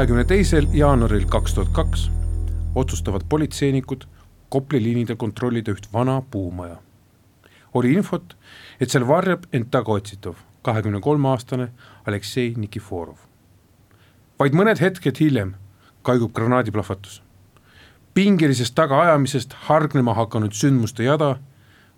kahekümne 0.00 0.24
teisel 0.24 0.66
jaanuaril 0.72 1.26
kaks 1.28 1.54
tuhat 1.54 1.68
kaks 1.76 2.10
otsustavad 2.74 3.20
politseinikud 3.28 4.06
Kopli 4.48 4.82
liinidel 4.82 5.16
kontrollida 5.16 5.74
üht 5.76 5.88
vana 5.92 6.22
puumaja. 6.30 6.76
oli 7.74 7.92
infot, 7.92 8.36
et 8.80 8.90
seal 8.90 9.04
varjab 9.08 9.44
end 9.52 9.68
tagaotsitav 9.70 10.40
kahekümne 10.62 11.00
kolme 11.00 11.28
aastane 11.28 11.68
Aleksei 12.06 12.54
Nikiforov. 12.56 13.16
vaid 14.38 14.56
mõned 14.56 14.80
hetked 14.80 15.20
hiljem 15.20 15.54
kaigub 16.02 16.32
granaadiplahvatus. 16.32 17.22
pingelisest 18.14 18.74
tagaajamisest 18.74 19.52
hargnema 19.52 20.14
hakanud 20.14 20.52
sündmuste 20.52 21.04
jada 21.04 21.36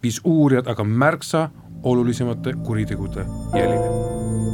viis 0.02 0.20
uurijad 0.24 0.66
aga 0.66 0.84
märksa 0.84 1.50
olulisemate 1.82 2.52
kuritegude 2.66 3.26
jälile 3.54 4.51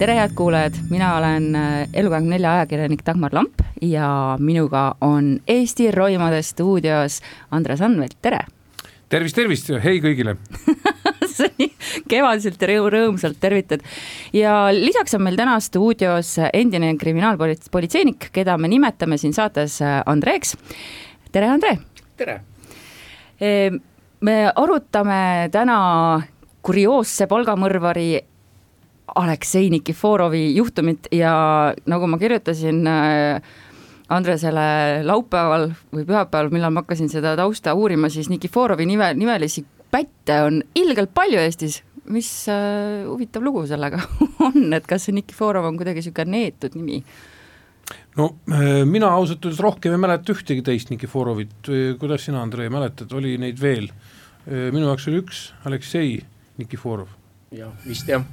tere, 0.00 0.14
head 0.16 0.32
kuulajad, 0.32 0.78
mina 0.88 1.10
olen 1.18 1.54
äh, 1.56 1.88
Elu24 1.92 2.48
ajakirjanik 2.48 3.02
Dagmar 3.04 3.34
Lamp 3.36 3.60
ja 3.84 4.36
minuga 4.40 4.94
on 5.04 5.34
Eesti 5.48 5.90
Roimade 5.92 6.38
stuudios 6.42 7.18
Andres 7.50 7.82
Anvelt, 7.84 8.16
tere! 8.22 8.38
tervist, 9.12 9.36
tervist, 9.36 9.68
hei 9.84 10.00
kõigile 10.00 10.38
kevadiselt 12.12 12.64
ja 12.64 12.78
rõõmsalt 12.94 13.36
tervitad. 13.42 13.84
ja 14.32 14.70
lisaks 14.72 15.18
on 15.18 15.26
meil 15.26 15.36
täna 15.36 15.58
stuudios 15.60 16.32
endine 16.48 16.94
kriminaalpolitseinik, 16.96 18.30
keda 18.32 18.56
me 18.56 18.72
nimetame 18.72 19.20
siin 19.20 19.36
saates 19.36 19.82
äh, 19.84 20.00
Andreeks. 20.06 20.56
tere, 21.30 21.52
Andre! 21.52 21.76
tere! 22.16 22.40
me 24.20 24.40
arutame 24.48 25.48
täna 25.52 25.78
kurioosse 26.64 27.28
palgamõrvari 27.28 28.10
Aleksei 29.14 29.70
Nikiforovi 29.70 30.56
juhtumit 30.56 31.08
ja 31.12 31.32
nagu 31.86 32.06
ma 32.06 32.18
kirjutasin 32.18 32.86
äh, 32.86 33.42
Andresele 34.10 35.04
laupäeval 35.06 35.68
või 35.94 36.02
pühapäeval, 36.06 36.50
millal 36.50 36.72
ma 36.74 36.82
hakkasin 36.82 37.10
seda 37.12 37.36
tausta 37.38 37.76
uurima, 37.78 38.10
siis 38.10 38.28
Nikiforovi 38.30 38.86
nime, 38.88 39.12
nimelisi 39.14 39.62
pätte 39.90 40.40
on 40.46 40.62
ilgelt 40.74 41.14
palju 41.14 41.38
Eestis. 41.38 41.82
mis 42.10 42.48
äh, 42.50 43.06
huvitav 43.06 43.44
lugu 43.44 43.66
sellega 43.70 44.00
on, 44.46 44.72
et 44.74 44.86
kas 44.86 45.06
see 45.06 45.14
Nikiforov 45.14 45.68
on 45.68 45.76
kuidagi 45.78 46.02
niisugune 46.02 46.32
neetud 46.34 46.74
nimi? 46.74 47.04
no 48.18 48.34
äh, 48.50 48.82
mina 48.84 49.12
ausalt 49.14 49.44
öeldes 49.44 49.62
rohkem 49.62 49.94
ei 49.94 50.02
mäleta 50.02 50.34
ühtegi 50.34 50.64
teist 50.66 50.90
Nikiforovit, 50.90 51.70
kuidas 52.00 52.26
sina, 52.26 52.42
Andrei, 52.42 52.70
mäletad, 52.70 53.12
oli 53.14 53.36
neid 53.38 53.62
veel? 53.62 53.90
Äh, 54.48 54.68
minu 54.74 54.88
jaoks 54.88 55.06
oli 55.10 55.22
üks, 55.22 55.46
Aleksei 55.64 56.18
Nikiforov. 56.58 57.14
jah, 57.54 57.70
vist 57.86 58.10
jah 58.10 58.26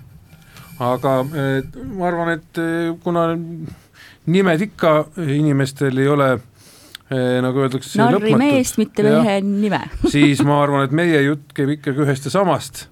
aga 0.79 1.13
ma 1.25 2.07
arvan, 2.07 2.35
et 2.37 2.59
eh, 2.61 2.91
kuna 3.03 3.31
nimed 4.27 4.63
ikka 4.67 4.93
inimestel 5.25 5.97
ei 6.03 6.09
ole 6.11 6.29
eh, 6.35 7.37
nagu 7.43 7.63
öeldakse 7.63 7.99
narri 8.01 8.35
meest, 8.37 8.77
mitte 8.81 9.05
mehe 9.07 9.39
nime. 9.45 9.81
siis 10.13 10.43
ma 10.45 10.61
arvan, 10.63 10.87
et 10.87 10.95
meie 10.95 11.23
jutt 11.25 11.53
käib 11.57 11.77
ikkagi 11.77 12.05
ühest 12.05 12.29
ja 12.29 12.33
samast. 12.37 12.87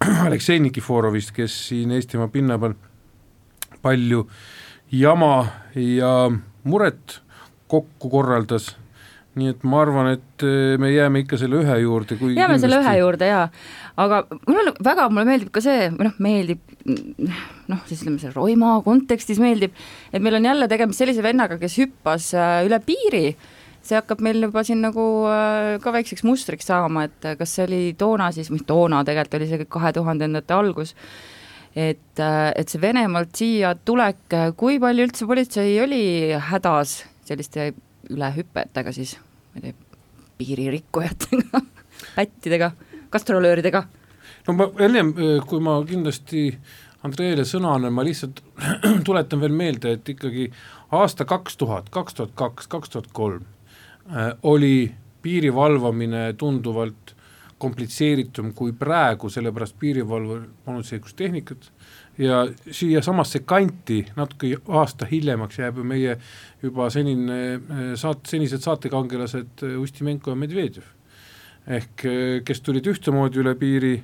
Aleksei 0.26 0.60
Nikiforovist, 0.64 1.34
kes 1.36 1.56
siin 1.68 1.92
Eestimaa 1.96 2.30
pinna 2.32 2.58
peal 2.60 2.76
palju 3.84 4.26
jama 4.92 5.34
ja 5.76 6.14
muret 6.64 7.20
kokku 7.70 8.10
korraldas. 8.12 8.74
Nii 9.38 9.52
et 9.52 9.60
ma 9.62 9.84
arvan, 9.84 10.08
et 10.16 10.42
me 10.82 10.88
jääme 10.90 11.20
ikka 11.22 11.36
selle 11.38 11.60
ühe 11.60 11.76
juurde. 11.84 12.16
jääme 12.16 12.32
kindlasti... 12.34 12.60
selle 12.64 12.80
ühe 12.80 12.94
juurde 12.98 13.28
jaa, 13.28 13.44
aga 14.00 14.20
mulle 14.48 14.72
väga, 14.82 15.08
mulle 15.12 15.26
meeldib 15.28 15.52
ka 15.54 15.62
see, 15.64 15.88
või 15.94 16.08
noh, 16.08 16.18
meeldib 16.22 16.60
noh, 17.70 17.80
siis 17.88 18.02
ütleme 18.02 18.20
selle 18.22 18.34
Roima 18.36 18.76
kontekstis 18.84 19.40
meeldib, 19.42 19.74
et 20.12 20.22
meil 20.22 20.38
on 20.38 20.46
jälle 20.48 20.68
tegemist 20.70 21.02
sellise 21.02 21.24
vennaga, 21.24 21.58
kes 21.60 21.76
hüppas 21.80 22.30
äh, 22.38 22.60
üle 22.68 22.80
piiri, 22.84 23.24
see 23.84 23.98
hakkab 23.98 24.22
meil 24.24 24.40
juba 24.44 24.64
siin 24.66 24.82
nagu 24.84 25.04
äh, 25.30 25.74
ka 25.82 25.92
väikseks 25.94 26.24
mustriks 26.26 26.70
saama, 26.70 27.06
et 27.08 27.30
kas 27.40 27.56
see 27.56 27.66
oli 27.68 27.82
toona 27.98 28.30
siis, 28.34 28.50
või 28.52 28.64
toona 28.66 29.02
tegelikult 29.06 29.40
oli 29.40 29.50
see 29.50 29.68
kahe 29.76 29.92
tuhandendate 29.96 30.56
algus, 30.56 30.94
et, 31.74 32.16
äh, 32.18 32.50
et 32.56 32.72
see 32.72 32.82
Venemaalt 32.82 33.36
siia 33.36 33.74
tulek, 33.76 34.24
kui 34.60 34.80
palju 34.82 35.08
üldse 35.08 35.28
politsei 35.28 35.76
oli 35.84 36.02
hädas 36.50 37.02
selliste 37.28 37.72
ülehüpetega 38.10 38.92
siis, 38.94 39.18
ma 39.52 39.60
ei 39.60 39.70
tea, 39.70 39.88
piiririkkujatega 40.40 41.60
pättidega, 42.16 42.72
gastrolööridega? 43.10 43.84
no 44.46 44.56
ma 44.56 44.70
ennem, 44.86 45.14
kui 45.46 45.60
ma 45.62 45.80
kindlasti 45.86 46.50
Andreele 47.06 47.46
sõna 47.48 47.74
annan, 47.78 47.94
ma 47.96 48.04
lihtsalt 48.04 48.42
tuletan 49.08 49.40
veel 49.40 49.54
meelde, 49.56 49.94
et 49.96 50.08
ikkagi 50.12 50.50
aasta 50.96 51.24
kaks 51.24 51.56
tuhat, 51.56 51.88
kaks 51.92 52.18
tuhat 52.18 52.34
kaks, 52.36 52.68
kaks 52.68 52.92
tuhat 52.92 53.08
kolm 53.16 53.46
äh, 54.10 54.34
oli 54.42 54.90
piiri 55.22 55.54
valvamine 55.54 56.32
tunduvalt 56.40 57.14
komplitseeritum 57.60 58.54
kui 58.56 58.72
praegu, 58.72 59.28
sellepärast 59.28 59.76
piirivalvel 59.80 60.46
polnud 60.64 60.86
seekord 60.88 61.16
tehnikat 61.16 61.66
ja 62.20 62.46
siiasamasse 62.70 63.42
kanti 63.48 64.00
natuke 64.16 64.54
aasta 64.68 65.08
hiljemaks 65.10 65.60
jääb 65.60 65.80
ju 65.80 65.84
meie 65.84 66.16
juba 66.62 66.88
senine 66.92 67.40
eh, 67.52 67.60
saat-, 68.00 68.24
senised 68.28 68.64
saatekangelased 68.64 69.64
Ustimenko 69.80 70.32
ja 70.32 70.40
Medvedjev. 70.40 70.88
Ehk 71.70 72.04
eh, 72.08 72.36
kes 72.46 72.62
tulid 72.66 72.86
ühtemoodi 72.90 73.42
üle 73.44 73.54
piiri, 73.58 73.94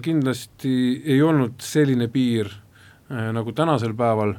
kindlasti 0.00 0.70
ei 1.12 1.18
olnud 1.20 1.58
selline 1.60 2.06
piir 2.08 2.48
nagu 3.10 3.52
tänasel 3.52 3.92
päeval, 3.98 4.30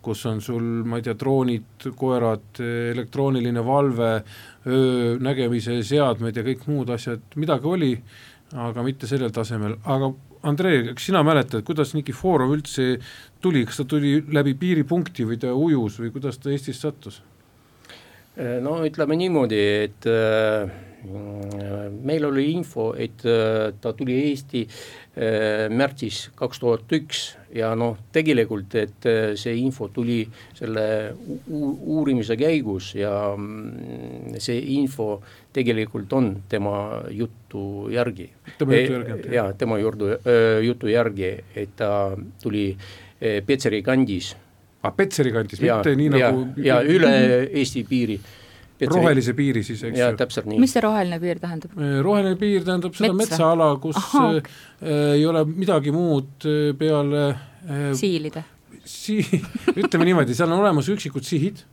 kus 0.00 0.22
on 0.30 0.38
sul, 0.40 0.62
ma 0.88 1.00
ei 1.00 1.04
tea, 1.04 1.16
droonid, 1.18 1.88
koerad, 1.98 2.60
elektrooniline 2.62 3.64
valve, 3.66 4.12
öönägemise 4.70 5.80
seadmed 5.84 6.38
ja 6.38 6.46
kõik 6.46 6.64
muud 6.70 6.94
asjad, 6.94 7.26
midagi 7.36 7.68
oli, 7.68 7.90
aga 8.56 8.86
mitte 8.86 9.10
sellel 9.10 9.34
tasemel, 9.34 9.76
aga 9.84 10.12
Andrei, 10.46 10.92
kas 10.94 11.08
sina 11.08 11.24
mäletad, 11.26 11.64
kuidas 11.66 11.94
Nikiforov 11.96 12.52
üldse 12.54 12.92
tuli, 13.42 13.64
kas 13.66 13.80
ta 13.80 13.88
tuli 13.90 14.20
läbi 14.32 14.54
piiripunkti 14.58 15.26
või 15.26 15.38
ta 15.42 15.50
ujus 15.50 15.98
või 15.98 16.12
kuidas 16.14 16.38
ta 16.38 16.52
Eestisse 16.54 16.86
sattus? 16.86 17.22
no 18.62 18.76
ütleme 18.86 19.16
niimoodi, 19.18 19.58
et 19.58 20.06
äh, 20.06 20.70
meil 21.06 22.24
oli 22.26 22.50
info, 22.52 22.90
et 22.98 23.22
äh, 23.24 23.72
ta 23.80 23.92
tuli 23.94 24.16
Eesti 24.28 24.64
äh, 24.66 25.68
märtsis 25.70 26.28
kaks 26.36 26.58
tuhat 26.58 26.94
üks 26.96 27.20
ja 27.54 27.70
noh, 27.78 27.96
tegelikult, 28.12 28.74
et 28.74 29.06
see 29.38 29.54
info 29.62 29.88
tuli 29.94 30.20
selle 30.58 31.14
uurimise 31.48 32.36
käigus 32.38 32.90
ja 32.98 33.12
mm, 33.36 34.40
see 34.42 34.58
info 34.74 35.20
tegelikult 35.54 36.12
on 36.18 36.32
tema 36.50 37.04
jutu 37.14 37.88
järgi. 37.94 38.28
tema 38.58 38.82
jutu 38.82 38.98
järgi? 38.98 39.28
E, 39.30 39.36
jaa, 39.38 39.52
tema 39.58 39.78
jutu, 39.78 40.10
jutu 40.66 40.90
järgi, 40.92 41.30
et 41.54 41.78
ta 41.78 41.92
tuli 42.42 42.72
Petseri 43.18 43.80
kandis. 43.82 44.34
aa, 44.82 44.90
ah, 44.90 44.92
Petseri 44.94 45.32
kandis, 45.34 45.62
mitte 45.62 45.94
nii 45.98 46.10
ja, 46.10 46.28
nagu 46.28 46.44
ja 46.62 46.82
üle 46.82 47.14
Eesti 47.62 47.86
piiri. 47.88 48.20
Rohelise 48.86 49.34
piiri 49.38 49.62
siis, 49.66 49.82
eks 49.88 49.98
ju. 49.98 50.10
täpselt 50.18 50.46
nii. 50.50 50.60
mis 50.62 50.74
see 50.76 50.82
roheline 50.84 51.18
piir 51.22 51.40
tähendab? 51.42 51.74
roheline 52.04 52.38
piir 52.40 52.66
tähendab 52.66 52.94
seda 52.98 53.14
Metsa. 53.14 53.34
metsaala, 53.34 53.70
kus 53.82 53.98
Aha. 54.00 54.28
äh, 54.36 54.92
ei 55.16 55.26
ole 55.26 55.44
midagi 55.48 55.94
muud 55.94 56.46
peale 56.78 57.24
äh, 57.30 57.90
siilide? 57.98 58.44
Sii-, 58.88 59.42
ütleme 59.76 60.06
niimoodi, 60.08 60.36
seal 60.36 60.52
on 60.52 60.62
olemas 60.62 60.88
üksikud 60.92 61.26
sihid 61.26 61.64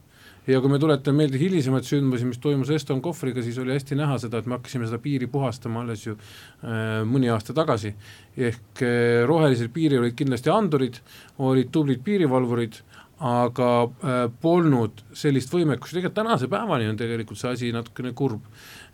ja 0.48 0.62
kui 0.62 0.70
me 0.70 0.80
tuletame 0.82 1.24
meelde 1.24 1.40
hilisemaid 1.42 1.88
sündmusi, 1.88 2.28
mis 2.30 2.40
toimus 2.42 2.70
Eston 2.74 3.02
Kohvriga, 3.04 3.42
siis 3.46 3.58
oli 3.62 3.74
hästi 3.74 3.98
näha 3.98 4.18
seda, 4.22 4.42
et 4.42 4.50
me 4.50 4.58
hakkasime 4.60 4.88
seda 4.90 5.00
piiri 5.02 5.30
puhastama 5.32 5.82
alles 5.82 6.06
ju 6.06 6.16
äh, 6.16 7.02
mõni 7.10 7.32
aasta 7.34 7.56
tagasi, 7.58 7.94
ehk 8.38 8.84
äh, 8.86 9.24
rohelisel 9.28 9.72
piiril 9.74 10.04
olid 10.04 10.18
kindlasti 10.18 10.54
andurid, 10.54 11.00
olid 11.46 11.72
tublid 11.74 12.04
piirivalvurid, 12.06 12.78
aga 13.24 13.70
äh, 13.86 14.16
polnud 14.42 15.06
sellist 15.16 15.54
võimekust, 15.54 15.94
tegelikult 15.96 16.18
tänase 16.18 16.50
päevani 16.52 16.90
on 16.92 16.98
tegelikult 17.00 17.40
see 17.40 17.54
asi 17.54 17.70
natukene 17.72 18.12
kurb, 18.18 18.44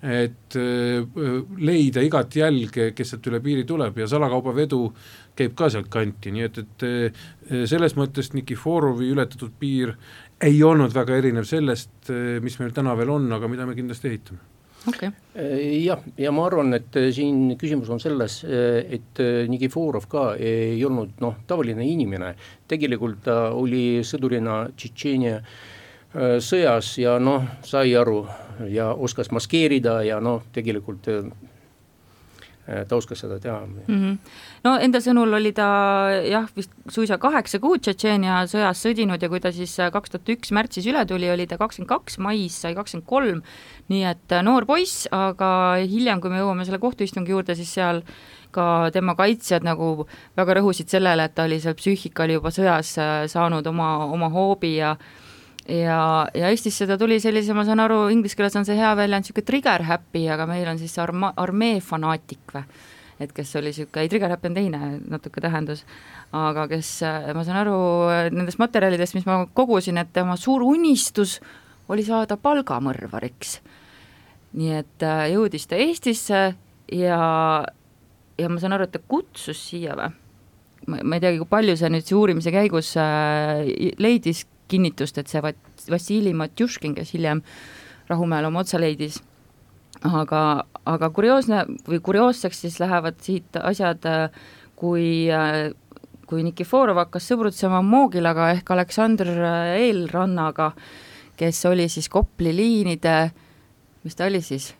et 0.06 0.58
äh, 0.60 1.02
leida 1.58 2.04
igat 2.06 2.38
jälge, 2.38 2.92
kes 2.98 3.16
sealt 3.16 3.32
üle 3.32 3.42
piiri 3.42 3.66
tuleb 3.66 3.98
ja 3.98 4.10
salakaubavedu 4.12 4.84
käib 5.38 5.56
ka 5.58 5.72
sealt 5.74 5.90
kanti, 5.94 6.36
nii 6.36 6.46
et, 6.46 6.62
et 6.62 6.88
äh, 6.88 7.26
selles 7.70 7.98
mõttes 7.98 8.34
Nikiforovi 8.38 9.10
ületatud 9.10 9.58
piir 9.60 9.96
ei 10.42 10.62
olnud 10.64 10.94
väga 10.94 11.18
erinev 11.18 11.50
sellest, 11.50 12.10
mis 12.42 12.58
meil 12.62 12.72
täna 12.74 12.96
veel 12.98 13.12
on, 13.14 13.28
aga 13.34 13.50
mida 13.50 13.66
me 13.70 13.78
kindlasti 13.78 14.10
ehitame 14.10 14.61
okay.. 14.88 15.12
jah, 15.84 16.02
ja 16.18 16.32
ma 16.32 16.46
arvan, 16.48 16.74
et 16.78 16.98
siin 17.14 17.56
küsimus 17.60 17.92
on 17.94 18.02
selles, 18.02 18.42
et 18.48 19.22
Nikiforov 19.52 20.08
ka 20.12 20.26
ei 20.40 20.82
olnud 20.86 21.22
noh, 21.24 21.38
tavaline 21.48 21.86
inimene, 21.88 22.34
tegelikult 22.72 23.24
ta 23.28 23.38
oli 23.58 24.02
sõdurina 24.08 24.64
Tšetšeenia 24.76 25.38
sõjas 26.44 26.96
ja 27.00 27.16
noh, 27.24 27.46
sai 27.64 27.94
aru 27.96 28.26
ja 28.72 28.92
oskas 28.94 29.32
maskeerida 29.32 30.02
ja 30.04 30.20
noh, 30.24 30.44
tegelikult 30.54 31.08
ta 32.66 32.96
oskas 32.96 33.24
seda 33.24 33.40
teha 33.42 33.60
mm. 33.66 33.86
-hmm. 33.88 34.18
no 34.64 34.76
enda 34.80 35.00
sõnul 35.02 35.34
oli 35.34 35.52
ta 35.58 35.68
jah, 36.26 36.46
vist 36.56 36.72
suisa 36.90 37.18
kaheksa 37.18 37.60
kuud 37.60 37.82
Tšetšeenia 37.82 38.44
sõjas 38.52 38.84
sõdinud 38.86 39.22
ja 39.22 39.30
kui 39.30 39.40
ta 39.40 39.52
siis 39.52 39.74
kaks 39.94 40.14
tuhat 40.14 40.30
üks 40.30 40.52
märtsis 40.54 40.86
üle 40.86 41.06
tuli, 41.06 41.30
oli 41.32 41.48
ta 41.48 41.58
kakskümmend 41.58 41.90
kaks, 41.90 42.20
mais 42.20 42.62
sai 42.62 42.76
kakskümmend 42.78 43.08
kolm, 43.08 43.42
nii 43.90 44.04
et 44.12 44.38
noor 44.44 44.66
poiss, 44.66 45.08
aga 45.12 45.82
hiljem, 45.82 46.22
kui 46.22 46.30
me 46.30 46.40
jõuame 46.44 46.66
selle 46.66 46.80
kohtuistungi 46.80 47.32
juurde, 47.32 47.56
siis 47.56 47.74
seal 47.74 48.04
ka 48.52 48.92
tema 48.94 49.16
kaitsjad 49.16 49.64
nagu 49.64 50.08
väga 50.38 50.60
rõhusid 50.60 50.92
sellele, 50.92 51.26
et 51.26 51.36
ta 51.36 51.48
oli 51.50 51.60
seal, 51.60 51.76
psüühika 51.80 52.28
oli 52.28 52.38
juba 52.38 52.52
sõjas 52.54 52.94
saanud 53.32 53.68
oma, 53.68 54.06
oma 54.06 54.30
hoobi 54.30 54.76
ja 54.76 54.96
ja, 55.68 56.28
ja 56.34 56.50
Eestisse 56.50 56.88
ta 56.88 56.98
tuli 56.98 57.20
sellise, 57.20 57.54
ma 57.54 57.66
saan 57.68 57.84
aru, 57.84 58.06
inglise 58.14 58.38
keeles 58.38 58.56
on 58.60 58.66
see 58.68 58.78
hea 58.80 58.94
väljend 58.98 59.28
niisugune 59.28 59.48
trigger 59.48 59.86
happy, 59.88 60.26
aga 60.34 60.48
meil 60.50 60.70
on 60.72 60.82
siis 60.82 60.98
arma-, 61.02 61.34
armee 61.38 61.80
fanaatik 61.84 62.56
või? 62.56 62.66
et 63.22 63.34
kes 63.38 63.52
oli 63.60 63.70
niisugune, 63.70 64.06
ei 64.06 64.10
trigger 64.10 64.34
happy 64.34 64.50
on 64.50 64.58
teine 64.58 64.80
natuke 65.12 65.44
tähendus, 65.44 65.84
aga 66.34 66.66
kes, 66.72 66.94
ma 67.38 67.44
saan 67.46 67.62
aru 67.62 67.76
nendest 68.34 68.62
materjalidest, 68.62 69.18
mis 69.18 69.28
ma 69.30 69.44
kogusin, 69.54 70.00
et 70.02 70.10
tema 70.14 70.38
suur 70.40 70.66
unistus 70.66 71.38
oli 71.92 72.06
saada 72.08 72.38
palgamõrvariks. 72.40 73.60
nii 74.58 74.74
et 74.76 75.04
äh, 75.06 75.28
jõudis 75.32 75.68
ta 75.68 75.78
Eestisse 75.80 76.40
ja, 76.92 77.20
ja 78.38 78.50
ma 78.50 78.60
saan 78.60 78.76
aru, 78.76 78.88
et 78.88 78.96
ta 78.96 79.00
kutsus 79.00 79.62
siia 79.70 79.96
või? 79.96 80.10
ma 80.90 81.16
ei 81.16 81.22
teagi, 81.22 81.38
kui 81.38 81.48
palju 81.48 81.76
see 81.78 81.92
nüüd 81.94 82.08
see 82.08 82.18
uurimise 82.18 82.52
käigus 82.52 82.96
äh, 82.98 83.70
leidis 84.02 84.48
kinnitust, 84.72 85.20
et 85.20 85.32
see 85.32 85.42
Vassili 85.92 86.34
Matjuškin, 86.38 86.96
kes 86.98 87.14
hiljem 87.16 87.44
Rahumäel 88.10 88.48
oma 88.50 88.64
otsa 88.64 88.80
leidis, 88.82 89.20
aga, 90.08 90.42
aga 90.90 91.12
kurioosne 91.14 91.64
või 91.88 92.02
kurioosseks 92.04 92.66
siis 92.66 92.80
lähevad 92.82 93.22
siit 93.24 93.60
asjad, 93.62 94.08
kui, 94.76 95.30
kui 96.28 96.44
Nikiforov 96.48 97.04
hakkas 97.06 97.30
sõbrutsema 97.32 97.84
Moogilaga 97.86 98.52
ehk 98.56 98.74
Aleksandr 98.76 99.32
Eelrannaga, 99.78 100.72
kes 101.40 101.64
oli 101.70 101.88
siis 101.90 102.10
Kopli 102.12 102.54
liinide, 102.56 103.18
mis 104.04 104.18
ta 104.18 104.28
oli 104.28 104.44
siis? 104.46 104.74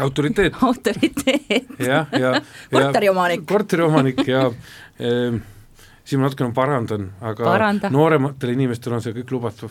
autoriteet. 0.00 0.54
autoriteet. 0.68 1.66
jah, 1.78 2.06
ja, 2.12 2.18
ja 2.18 2.40
korteriomanik. 2.70 3.46
korteriomanik 3.46 4.26
ja 4.26 4.46
siin 6.04 6.20
ma 6.20 6.26
natukene 6.26 6.52
parandan, 6.54 7.10
aga 7.20 7.44
Paranda. 7.46 7.90
noorematele 7.94 8.56
inimestele 8.56 8.96
on 8.98 9.04
see 9.04 9.14
kõik 9.14 9.30
lubatav. 9.36 9.70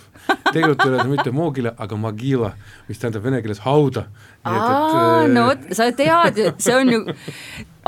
tegelikult 0.51 0.85
ei 0.85 0.93
ole 0.93 1.01
see 1.03 1.11
mitte 1.11 1.33
moogila, 1.39 1.73
aga 1.77 1.97
magila, 1.99 2.53
mis 2.87 3.01
tähendab 3.01 3.25
vene 3.27 3.41
keeles 3.43 3.59
hauda. 3.65 4.05
aa, 4.45 5.27
no 5.27 5.49
vot, 5.49 5.67
sa 5.75 5.91
tead, 5.91 6.39
see 6.57 6.75
on 6.75 6.93
ju 6.95 7.03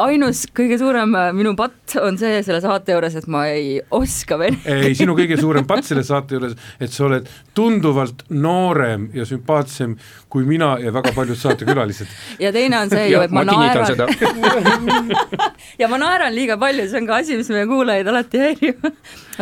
ainus 0.02 0.44
kõige 0.56 0.78
suurem 0.82 1.14
äh, 1.18 1.30
minu 1.36 1.54
patt 1.58 1.96
on 2.02 2.18
see 2.18 2.40
selle 2.46 2.62
saate 2.64 2.96
juures, 2.96 3.16
et 3.20 3.28
ma 3.30 3.44
ei 3.52 3.76
oska 3.94 4.40
vene 4.42 4.58
ei, 4.66 4.96
sinu 4.98 5.14
kõige 5.18 5.38
suurem 5.38 5.68
patt 5.70 5.86
selle 5.86 6.02
saate 6.08 6.38
juures, 6.38 6.56
et 6.82 6.94
sa 6.94 7.06
oled 7.06 7.30
tunduvalt 7.54 8.26
noorem 8.34 9.10
ja 9.14 9.28
sümpaatsem 9.30 9.94
kui 10.34 10.48
mina 10.50 10.74
ja 10.82 10.94
väga 10.96 11.14
paljud 11.14 11.38
saatekülalised. 11.38 12.10
ja 12.42 12.52
teine 12.56 12.80
on 12.82 12.94
see 12.94 13.06
ju, 13.12 13.22
et 13.22 13.36
ma, 13.36 13.44
ma 13.46 13.54
naeran 13.54 14.02
ja 15.82 15.92
ma 15.92 16.02
naeran 16.02 16.34
liiga 16.34 16.58
palju, 16.62 16.88
see 16.90 17.04
on 17.04 17.12
ka 17.12 17.22
asi, 17.22 17.38
mis 17.38 17.54
meie 17.54 17.70
kuulajaid 17.70 18.10
alati 18.10 18.42
häirib 18.48 18.90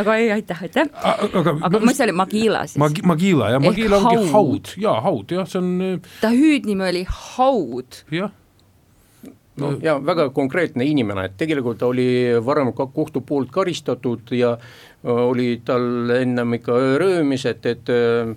aga 0.02 0.18
ei, 0.20 0.28
aitäh, 0.36 0.62
aitäh. 0.68 0.92
aga, 0.92 1.56
aga 1.68 1.80
mis 1.86 1.96
see 1.96 2.10
oli, 2.10 2.18
Magila 2.20 2.66
siis 2.66 2.82
Mag? 2.82 3.00
Magila 3.08 3.54
jah, 3.54 3.64
Magila 3.64 4.02
ongi 4.02 4.20
haud, 4.20 4.30
haud., 4.36 4.76
jaa, 4.84 5.00
haud 5.08 5.34
jah, 5.38 5.48
see 5.48 5.64
on 5.64 5.72
äh, 5.88 6.14
ta 6.20 6.32
hüüdnimi 6.36 6.88
oli 6.92 7.06
Haud. 7.08 8.04
jah 8.12 8.36
no 9.56 9.72
ja 9.82 9.96
väga 10.00 10.28
konkreetne 10.34 10.84
inimene, 10.88 11.26
et 11.28 11.38
tegelikult 11.40 11.80
ta 11.82 11.90
oli 11.92 12.06
varem 12.44 12.72
ka 12.76 12.86
kohtu 12.94 13.20
poolt 13.26 13.50
karistatud 13.52 14.32
ja 14.36 14.54
äh, 14.56 15.10
oli 15.10 15.60
tal 15.64 16.10
ennem 16.16 16.58
ikka 16.58 16.78
röömised, 17.02 17.66
et 17.66 17.92
äh, 17.92 18.32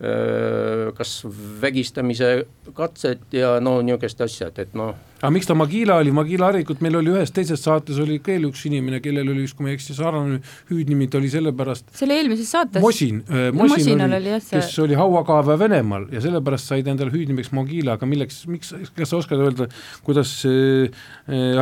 äh, 0.00 0.94
kas 0.96 1.18
vägistamise 1.60 2.46
katset 2.74 3.32
ja 3.32 3.56
no 3.60 3.78
niisugused 3.82 4.24
asjad, 4.28 4.58
et 4.64 4.74
noh 4.74 4.94
aga 5.20 5.30
miks 5.32 5.48
ta 5.48 5.56
Magila 5.56 5.96
oli, 6.02 6.12
Magila 6.14 6.50
harilikult 6.50 6.82
meil 6.84 6.98
oli 6.98 7.12
ühes 7.14 7.32
teises 7.34 7.62
saates 7.64 7.98
oli 8.02 8.18
veel 8.26 8.48
üks 8.50 8.66
inimene, 8.68 9.00
kellel 9.04 9.30
oli 9.32 9.46
vist, 9.46 9.56
kui 9.56 9.66
ma 9.66 9.72
ei 9.72 9.78
eksi, 9.78 9.96
sarnane 9.96 10.40
hüüdnimi, 10.68 11.08
ta 11.10 11.20
oli 11.20 11.30
sellepärast 11.32 11.88
see 11.96 12.06
oli 12.08 12.18
eelmises 12.20 12.50
saates? 12.52 12.82
Mosin 12.84 13.22
äh,, 13.30 13.48
Mosin 13.56 14.04
oli, 14.04 14.18
oli, 14.18 14.34
see... 14.44 14.58
kes 14.58 14.76
oli 14.84 14.98
hauakaevaja 14.98 15.60
Venemaal 15.62 16.08
ja 16.12 16.22
sellepärast 16.24 16.72
sai 16.72 16.84
ta 16.84 16.92
endale 16.92 17.14
hüüdnimiks 17.14 17.52
Magila, 17.56 17.96
aga 17.96 18.08
milleks, 18.10 18.42
miks, 18.52 18.74
kas 18.96 19.12
sa 19.12 19.20
oskad 19.22 19.40
öelda, 19.46 19.70
kuidas 20.06 20.34
äh, 20.50 21.08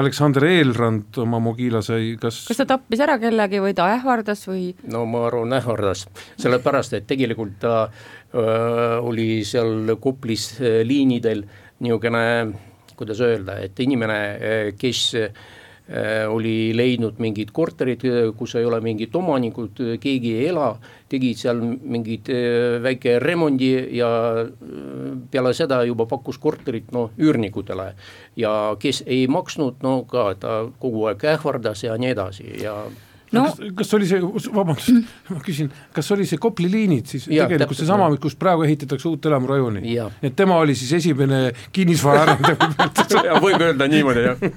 Aleksander 0.00 0.49
Eelrand 0.50 1.23
oma 1.23 1.43
Magila 1.45 1.85
sai, 1.87 2.17
kas 2.21 2.43
kas 2.50 2.62
ta 2.65 2.69
tappis 2.75 3.03
ära 3.07 3.21
kellegi 3.23 3.62
või 3.62 3.77
ta 3.79 3.89
ähvardas 3.95 4.47
või? 4.50 4.73
no 4.91 5.05
ma 5.11 5.29
arvan, 5.29 5.55
ähvardas, 5.61 6.09
sellepärast 6.43 6.99
et 6.99 7.09
tegelikult 7.11 7.61
ta 7.62 7.75
öö, 8.35 8.43
äh, 8.43 8.99
oli 9.05 9.29
seal 9.47 9.95
Koplis 10.03 10.57
äh, 10.59 10.83
liinidel 10.87 11.45
niisugune 11.85 12.25
kuidas 12.97 13.21
öelda, 13.25 13.59
et 13.63 13.81
inimene, 13.81 14.19
eh, 14.39 14.73
kes 14.79 15.03
eh, 15.19 16.25
oli 16.29 16.73
leidnud 16.73 17.19
mingid 17.21 17.51
korterid, 17.53 18.07
kus 18.39 18.55
ei 18.57 18.65
ole 18.65 18.79
mingit 18.81 19.17
omanikud, 19.17 19.83
keegi 20.01 20.31
ei 20.39 20.47
ela, 20.49 20.71
tegid 21.13 21.37
seal 21.37 21.61
mingit 21.61 22.31
eh, 22.33 22.79
väike 22.83 23.19
remondi 23.21 23.73
ja 23.99 24.09
peale 25.31 25.53
seda 25.55 25.83
juba 25.85 26.07
pakkus 26.09 26.41
korterit 26.41 26.93
noh, 26.97 27.13
üürnikutele. 27.21 27.93
ja 28.37 28.53
kes 28.81 29.05
ei 29.07 29.27
maksnud, 29.29 29.83
no 29.83 30.03
ka 30.09 30.31
ta 30.41 30.63
kogu 30.81 31.11
aeg 31.11 31.27
ähvardas 31.37 31.85
ja 31.85 31.99
nii 32.01 32.15
edasi 32.17 32.49
ja 32.63 32.79
no 33.35 33.45
kas, 33.50 33.73
kas 33.81 33.93
oli 33.99 34.09
see, 34.09 34.21
vabandust 34.55 34.93
mm., 34.93 35.35
ma 35.35 35.43
küsin, 35.45 35.71
kas 35.95 36.11
oli 36.14 36.26
see 36.29 36.41
Kopli 36.43 36.71
liinid 36.71 37.11
siis 37.11 37.26
ja, 37.29 37.49
tegelikult 37.49 37.79
seesama, 37.81 38.09
kus 38.23 38.37
praegu 38.41 38.64
ehitatakse 38.67 39.09
uut 39.11 39.29
elamurajoni? 39.31 39.85
et 40.25 40.37
tema 40.37 40.59
oli 40.62 40.76
siis 40.79 40.93
esimene 41.00 41.53
kinnisvaraarendaja 41.75 43.38
võib 43.45 43.67
öelda 43.67 43.88
niimoodi, 43.91 44.25
jah. 44.29 44.49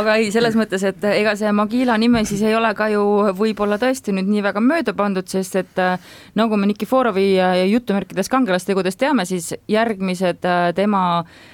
aga 0.00 0.18
ei, 0.20 0.30
selles 0.34 0.56
mõttes, 0.58 0.84
et 0.88 1.08
ega 1.12 1.36
see 1.38 1.52
Magila 1.56 1.96
nime 2.00 2.24
siis 2.28 2.42
ei 2.46 2.56
ole 2.58 2.72
ka 2.78 2.90
ju 2.92 3.06
võib-olla 3.38 3.78
tõesti 3.82 4.14
nüüd 4.16 4.30
nii 4.32 4.44
väga 4.48 4.64
mööda 4.64 4.96
pandud, 4.96 5.28
sest 5.30 5.58
et 5.62 5.82
äh, 5.82 6.12
nagu 6.38 6.58
me 6.58 6.70
Nikiforovi 6.70 7.26
äh, 7.38 7.64
jutumärkides 7.72 8.32
kangelastegudest 8.32 9.00
teame, 9.02 9.26
siis 9.28 9.52
järgmised 9.70 10.46
äh, 10.48 10.70
tema 10.76 11.02
Mm, 11.12 11.50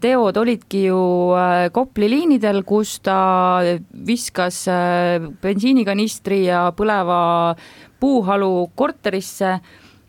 teod 0.00 0.36
olidki 0.38 0.84
ju 0.86 1.00
äh, 1.34 1.66
Kopli 1.74 2.08
liinidel, 2.10 2.62
kus 2.66 3.00
ta 3.02 3.58
viskas 4.06 4.62
äh, 4.70 5.18
bensiinikanistri 5.42 6.44
ja 6.44 6.68
põleva 6.76 7.56
puuhalu 8.00 8.70
korterisse, 8.78 9.56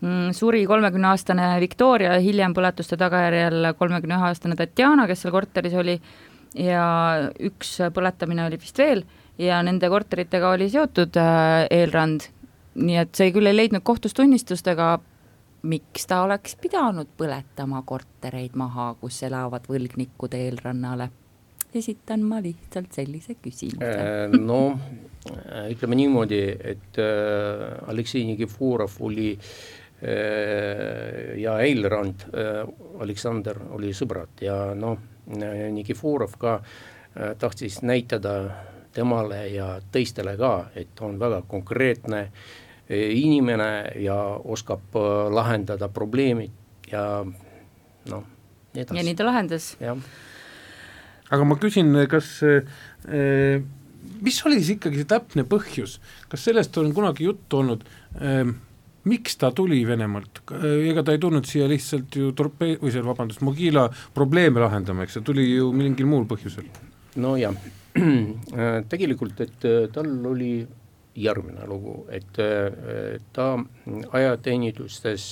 mm, 0.02 0.32
suri 0.38 0.66
kolmekümneaastane 0.70 1.56
Victoria, 1.64 2.20
hiljem 2.22 2.54
põletuste 2.54 3.00
tagajärjel 3.02 3.74
kolmekümne 3.80 4.20
ühe 4.20 4.30
aastane 4.30 4.58
Tatjana, 4.60 5.08
kes 5.10 5.26
seal 5.26 5.34
korteris 5.34 5.78
oli, 5.78 5.98
ja 6.58 6.86
üks 7.50 7.78
põletamine 7.94 8.46
oli 8.48 8.62
vist 8.62 8.78
veel 8.78 9.04
ja 9.42 9.60
nende 9.66 9.90
korteritega 9.90 10.54
oli 10.56 10.70
seotud 10.74 11.18
äh, 11.22 11.66
Eelrand, 11.74 12.30
nii 12.78 12.98
et 13.02 13.18
see 13.18 13.34
küll 13.34 13.50
ei 13.50 13.58
leidnud 13.58 13.86
kohtus 13.86 14.14
tunnistust, 14.18 14.68
aga 14.70 14.98
miks 15.68 16.08
ta 16.08 16.22
oleks 16.26 16.56
pidanud 16.62 17.10
põletama 17.20 17.82
kortereid 17.86 18.56
maha, 18.60 18.94
kus 19.02 19.22
elavad 19.28 19.68
võlgnikud 19.70 20.38
eelrannale? 20.38 21.10
esitan 21.78 22.24
ma 22.26 22.40
lihtsalt 22.42 22.96
sellise 22.96 23.36
küsimuse. 23.44 23.86
Äh, 23.86 24.32
no 24.40 24.62
ütleme 25.68 25.98
niimoodi, 26.00 26.40
et 26.72 26.98
äh, 27.04 27.90
Aleksei 27.92 28.24
Nikiforov 28.26 28.96
oli 29.06 29.34
ja 31.42 31.56
Eilrand, 31.58 32.28
Aleksander 33.02 33.58
oli 33.74 33.90
sõbrad 33.98 34.44
ja 34.46 34.58
noh, 34.78 35.00
Nikiforov 35.74 36.36
ka 36.38 36.52
tahtis 37.42 37.80
näitada 37.82 38.36
temale 38.94 39.48
ja 39.48 39.80
teistele 39.92 40.36
ka, 40.38 40.52
et 40.76 41.02
on 41.02 41.20
väga 41.20 41.42
konkreetne 41.50 42.28
inimene 42.89 43.70
ja 44.00 44.15
oskab 44.48 44.96
lahendada 45.34 45.89
probleemid 45.91 46.91
ja 46.91 47.03
noh, 48.08 48.24
nii 48.74 48.84
edasi. 48.84 49.00
ja 49.00 49.03
nii 49.03 49.17
ta 49.17 49.27
lahendas. 49.27 49.72
aga 51.29 51.48
ma 51.48 51.58
küsin, 51.60 51.91
kas 52.12 52.38
äh, 52.48 53.65
mis 54.22 54.39
oli 54.48 54.62
siis 54.62 54.77
ikkagi 54.77 55.01
see 55.01 55.10
täpne 55.10 55.46
põhjus, 55.50 55.98
kas 56.32 56.48
sellest 56.48 56.77
on 56.82 56.94
kunagi 56.96 57.27
juttu 57.27 57.62
olnud 57.62 57.84
äh,, 58.22 58.48
miks 59.08 59.38
ta 59.39 59.51
tuli 59.56 59.82
Venemaalt, 59.88 60.41
ega 60.89 61.03
ta 61.06 61.15
ei 61.15 61.22
tulnud 61.24 61.48
siia 61.48 61.67
lihtsalt 61.70 62.15
ju 62.20 62.34
torpee-, 62.36 62.75
või 62.82 62.91
see, 62.91 63.03
vabandust, 63.06 63.44
Mogila 63.46 63.88
probleeme 64.15 64.60
lahendama, 64.63 65.06
eks, 65.06 65.20
ta 65.20 65.24
tuli 65.29 65.46
ju 65.53 65.70
mingil 65.75 66.10
muul 66.10 66.27
põhjusel. 66.27 66.67
nojah, 67.24 67.56
tegelikult, 68.91 69.39
et 69.46 69.70
tal 69.94 70.12
oli 70.27 70.51
järgmine 71.18 71.66
lugu, 71.66 72.06
et 72.14 72.38
ta 73.34 73.48
ajateenistustes 74.14 75.24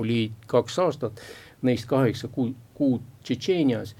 oli 0.00 0.20
kaks 0.48 0.78
aastat, 0.78 1.20
neist 1.62 1.88
kaheksa 1.90 2.30
kuud, 2.32 2.54
kuud 2.74 3.04
Tšetšeenias 3.22 3.94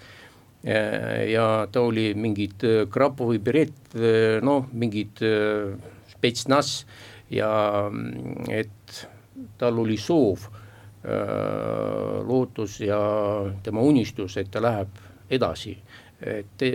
ja 1.28 1.66
ta 1.72 1.80
oli 1.80 2.14
mingid 2.14 2.64
äh, 2.64 2.86
Krapovi 2.90 3.38
beret, 3.38 3.94
äh, 3.94 4.40
noh, 4.42 4.66
mingid 4.72 5.22
äh, 5.22 5.76
spetsnaz 6.10 6.84
ja 7.30 7.88
mm, 7.90 8.48
et 8.50 9.06
tal 9.58 9.78
oli 9.78 9.96
soov, 9.96 10.48
lootus 12.26 12.80
ja 12.82 12.98
tema 13.62 13.80
unistus, 13.86 14.34
et 14.36 14.50
ta 14.50 14.60
läheb 14.60 14.98
edasi 15.30 15.76
te,, 16.18 16.70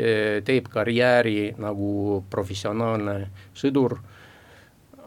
teeb 0.45 0.69
karjääri 0.71 1.53
nagu 1.59 2.23
professionaalne 2.29 3.17
sõdur, 3.53 3.97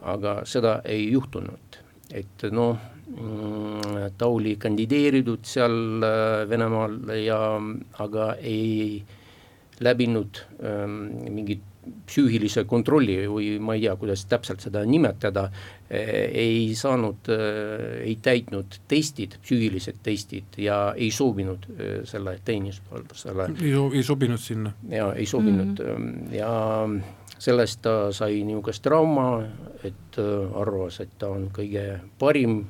aga 0.06 0.40
seda 0.46 0.80
ei 0.84 1.08
juhtunud, 1.12 1.80
et 2.14 2.46
noh 2.52 2.76
Mm, 3.06 4.10
ta 4.18 4.26
oli 4.26 4.56
kandideeritud 4.58 5.46
seal 5.46 6.02
äh, 6.02 6.42
Venemaal 6.50 6.96
ja, 7.22 7.38
aga 8.02 8.32
ei 8.42 8.98
läbinud 9.78 10.40
ähm, 10.58 10.96
mingit 11.30 11.62
psüühilise 12.06 12.64
kontrolli 12.68 13.18
või 13.30 13.56
ma 13.62 13.76
ei 13.76 13.84
tea, 13.86 13.96
kuidas 13.98 14.24
täpselt 14.30 14.64
seda 14.64 14.84
nimetada, 14.86 15.46
äh, 15.90 16.12
ei 16.46 16.74
saanud, 16.78 17.30
äh, 17.32 17.98
ei 18.06 18.16
täitnud 18.22 18.80
testid, 18.88 19.38
psüühilised 19.42 20.00
testid 20.06 20.58
ja 20.62 20.94
ei 20.96 21.10
sobinud 21.10 21.66
selle 22.04 22.38
teenistusele. 22.44 23.50
ei 23.92 24.02
sobinud 24.02 24.40
sinna? 24.40 24.72
jaa, 24.90 25.12
ei 25.14 25.26
sobinud 25.26 25.80
mm 25.80 26.06
-hmm. 26.06 26.34
ja 26.34 26.88
sellest 27.38 27.82
ta 27.82 28.12
sai 28.12 28.42
niisugust 28.44 28.82
trauma, 28.82 29.44
et 29.84 30.18
arvas, 30.54 31.00
et 31.00 31.18
ta 31.18 31.28
on 31.28 31.50
kõige 31.52 32.00
parim 32.18 32.64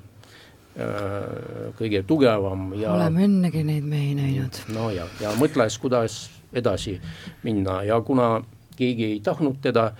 kõige 1.78 2.02
tugevam 2.04 2.72
ja 2.76 2.92
oleme 2.92 3.24
ennegi 3.24 3.62
neid 3.64 3.84
mehi 3.84 4.14
näinud. 4.14 4.58
no 4.74 4.90
ja, 4.92 5.06
ja 5.20 5.32
mõtles, 5.40 5.78
kuidas 5.80 6.18
edasi 6.52 6.98
minna 7.42 7.82
ja 7.86 8.00
kuna 8.00 8.42
keegi 8.76 9.10
ei 9.14 9.20
tahtnud 9.24 9.60
teda, 9.62 9.90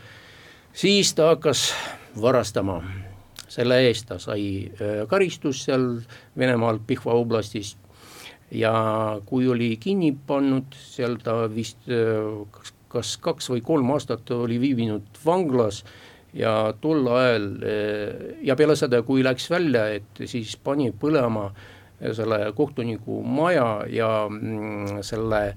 siis 0.77 1.15
ta 1.15 1.33
hakkas 1.35 1.71
varastama. 2.21 2.83
selle 3.49 3.79
eest 3.87 4.09
ta 4.09 4.19
sai 4.19 4.67
äh, 4.67 5.07
karistust 5.09 5.65
seal 5.65 6.01
Venemaal 6.37 6.81
Pihva 6.87 7.15
oblastis 7.15 7.77
ja 8.51 8.73
kui 9.27 9.47
oli 9.49 9.77
kinni 9.81 10.11
pannud, 10.27 10.75
seal 10.75 11.17
ta 11.23 11.47
vist 11.49 11.89
äh, 11.89 12.67
kas 12.89 13.17
kaks 13.23 13.51
või 13.51 13.63
kolm 13.63 13.91
aastat 13.95 14.31
oli 14.31 14.59
viibinud 14.61 15.23
vanglas 15.25 15.85
ja 16.35 16.75
tol 16.81 17.07
ajal 17.09 17.49
ja 18.45 18.57
peale 18.57 18.77
seda, 18.77 19.01
kui 19.03 19.25
läks 19.25 19.49
välja, 19.51 19.87
et 19.95 20.27
siis 20.27 20.57
pani 20.57 20.91
põlema 20.93 21.49
selle 22.13 22.53
kohtuniku 22.57 23.23
maja 23.25 23.87
ja 23.89 24.11
mm, 24.29 25.01
selle 25.07 25.57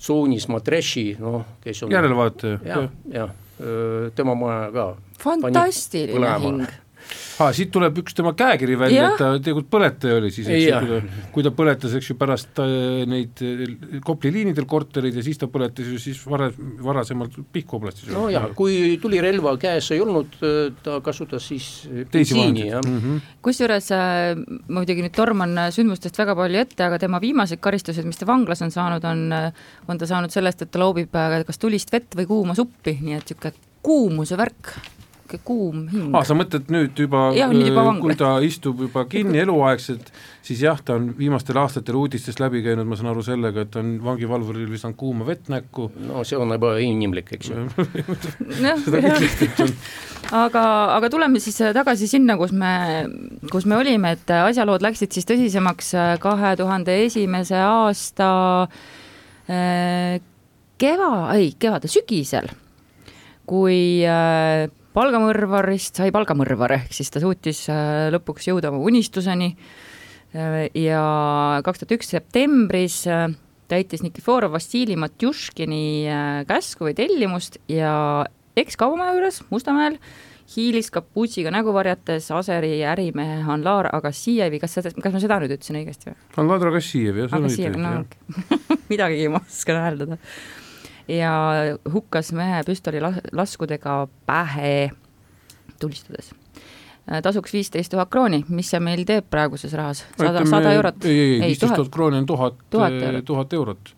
tsoonis 0.00 0.48
Matreši, 0.48 1.04
noh, 1.20 1.44
kes 1.60 1.84
on 1.84 1.92
järelevaataja 1.92 2.58
ja,. 2.64 2.76
jah, 2.76 2.90
jah, 3.12 3.34
tema 4.16 4.34
maja 4.34 4.70
ka. 4.72 4.86
fantastiline 5.20 6.38
hing 6.40 6.64
aa, 7.40 7.54
siit 7.56 7.70
tuleb 7.74 7.98
üks 8.02 8.16
tema 8.16 8.32
käekiri 8.36 8.76
välja, 8.78 9.10
et 9.10 9.20
ta 9.20 9.30
tegelikult 9.38 9.70
põletaja 9.72 10.18
oli 10.20 10.30
siis, 10.34 10.48
eks 10.50 10.66
ju, 10.66 10.80
kui 10.80 10.90
ta, 10.90 11.24
kui 11.34 11.46
ta 11.46 11.52
põletas, 11.56 11.94
eks 11.96 12.10
ju, 12.12 12.16
pärast 12.20 12.60
äh, 12.62 12.74
neid 13.10 13.42
äh, 13.46 13.62
Kopli 14.04 14.32
liinidel 14.34 14.66
korterid 14.70 15.16
ja 15.16 15.24
siis 15.24 15.40
ta 15.40 15.48
põletas 15.52 15.88
ju 15.88 16.00
siis 16.02 16.20
vara, 16.28 16.50
varasemalt 16.84 17.38
Pihkva 17.52 17.80
oblastis. 17.80 18.10
no 18.12 18.28
jaa, 18.32 18.50
kui 18.56 18.98
tulirelva 19.02 19.54
käes 19.60 19.90
ei 19.94 20.02
olnud, 20.04 20.36
äh, 20.44 20.60
ta 20.84 21.00
kasutas 21.04 21.48
siis 21.52 21.70
bensiini, 22.12 22.68
jah. 22.68 22.84
Mm 22.84 23.00
-hmm.. 23.00 23.32
kusjuures 23.42 23.90
äh, 23.96 24.36
ma 24.68 24.80
muidugi 24.80 25.06
nüüd 25.06 25.16
torman 25.16 25.56
sündmustest 25.74 26.18
väga 26.20 26.36
palju 26.36 26.60
ette, 26.60 26.84
aga 26.84 27.00
tema 27.00 27.20
viimased 27.22 27.60
karistused, 27.60 28.06
mis 28.06 28.20
ta 28.20 28.28
vanglas 28.28 28.62
on 28.62 28.70
saanud, 28.70 29.04
on, 29.04 29.26
on 29.88 29.98
ta 29.98 30.06
saanud 30.06 30.32
sellest, 30.32 30.62
et 30.62 30.70
ta 30.70 30.80
loobib 30.80 31.12
kas 31.46 31.58
tulist 31.58 31.92
vett 31.92 32.14
või 32.16 32.26
kuuma 32.26 32.54
suppi, 32.54 32.98
nii 33.00 33.16
et 33.16 33.28
niisugune 33.30 33.68
kuumuse 33.82 34.36
värk 34.36 34.74
niisugune 35.30 35.44
kuum 35.44 35.88
hing. 35.90 36.14
aa, 36.14 36.24
sa 36.24 36.34
mõtled 36.34 36.70
nüüd 36.72 36.98
juba, 36.98 37.32
juba 37.34 37.94
kui 38.00 38.14
ta 38.18 38.40
istub 38.44 38.80
juba 38.86 39.04
kinni 39.10 39.38
eluaegselt, 39.42 40.12
siis 40.42 40.62
jah, 40.62 40.80
ta 40.82 40.94
on 40.98 41.14
viimastel 41.18 41.56
aastatel 41.60 41.94
uudistest 42.00 42.40
läbi 42.40 42.62
käinud, 42.64 42.86
ma 42.88 42.96
saan 42.98 43.10
aru 43.12 43.22
sellega, 43.22 43.60
et 43.66 43.76
on 43.80 44.04
vangivalvuril 44.04 44.70
visanud 44.70 44.96
kuuma 44.96 45.26
vett 45.26 45.48
näkku. 45.52 45.90
no 46.08 46.24
see 46.24 46.38
on 46.38 46.52
ebainimlik, 46.56 47.32
eks 47.36 47.50
ju 47.50 47.54
aga, 50.44 50.64
aga 50.96 51.10
tuleme 51.10 51.38
siis 51.42 51.58
tagasi 51.74 52.06
sinna, 52.10 52.36
kus 52.40 52.52
me, 52.52 53.06
kus 53.50 53.66
me 53.66 53.76
olime, 53.78 54.10
et 54.16 54.30
asjalood 54.40 54.82
läksid 54.84 55.10
siis 55.12 55.26
tõsisemaks 55.28 55.88
kahe 56.22 56.56
tuhande 56.60 56.92
esimese 57.04 57.58
aasta 57.60 58.28
äh, 59.50 60.20
keva, 60.80 61.12
ei, 61.36 61.52
kevade, 61.60 61.88
sügisel, 61.92 62.48
kui 63.48 63.80
äh, 64.06 64.70
palgamõrvarist 64.96 66.00
sai 66.00 66.10
palgamõrvar, 66.14 66.74
ehk 66.80 66.94
siis 66.94 67.12
ta 67.12 67.22
suutis 67.22 67.62
äh, 67.70 68.08
lõpuks 68.14 68.50
jõuda 68.50 68.72
oma 68.72 68.82
unistuseni 68.90 69.52
äh, 69.54 70.66
ja 70.74 71.04
kaks 71.66 71.82
tuhat 71.82 71.94
üks 71.98 72.10
septembris 72.16 73.04
äh, 73.10 73.28
täitis 73.70 74.02
Nikiforov 74.02 74.56
Vassili 74.56 74.96
Matjuškini 74.98 75.84
käsku 76.48 76.88
või 76.88 76.96
tellimust 76.98 77.60
ja 77.70 77.92
ekskaubamaja 78.58 79.14
juures 79.14 79.44
Mustamäel 79.52 80.00
hiilis 80.50 80.90
kapuutsiga 80.90 81.52
nägu 81.54 81.70
varjates 81.70 82.26
Aseri 82.34 82.80
ärimehe 82.82 83.44
Hanlar 83.46 83.92
Agassijevi, 83.94 84.58
kas 84.58 84.74
seda, 84.74 84.90
kas 84.90 85.14
ma 85.14 85.22
seda 85.22 85.38
nüüd 85.38 85.54
ütlesin 85.54 85.78
õigesti 85.78 86.10
või? 86.10 86.16
Hanlar 86.34 86.66
Agassijev, 86.72 87.20
jah, 87.22 87.36
see 87.54 87.70
on 87.70 87.86
õige. 87.92 88.58
Midagigi 88.90 89.30
ma 89.30 89.44
oskan 89.44 89.78
hääldada 89.84 90.18
ja 91.10 91.32
hukkas 91.92 92.32
mehe 92.36 92.62
püstolilaskudega 92.66 93.94
pähe 94.26 94.90
tulistades 95.80 96.32
äh, 97.10 97.22
tasuks 97.22 97.54
viisteist 97.56 97.92
tuhat 97.92 98.10
krooni, 98.12 98.44
mis 98.48 98.70
see 98.72 98.82
meil 98.84 99.06
teeb 99.08 99.30
praeguses 99.30 99.74
rahas, 99.78 100.04
sada, 100.18 100.44
sada 100.48 100.74
eurot? 100.76 101.08
ei, 101.08 101.16
ei, 101.20 101.40
viisteist 101.48 101.74
tuhat 101.74 101.94
krooni 101.94 102.20
on 102.22 102.28
tuhat, 102.28 102.60
tuhat 102.70 103.58
eurot. 103.58 103.96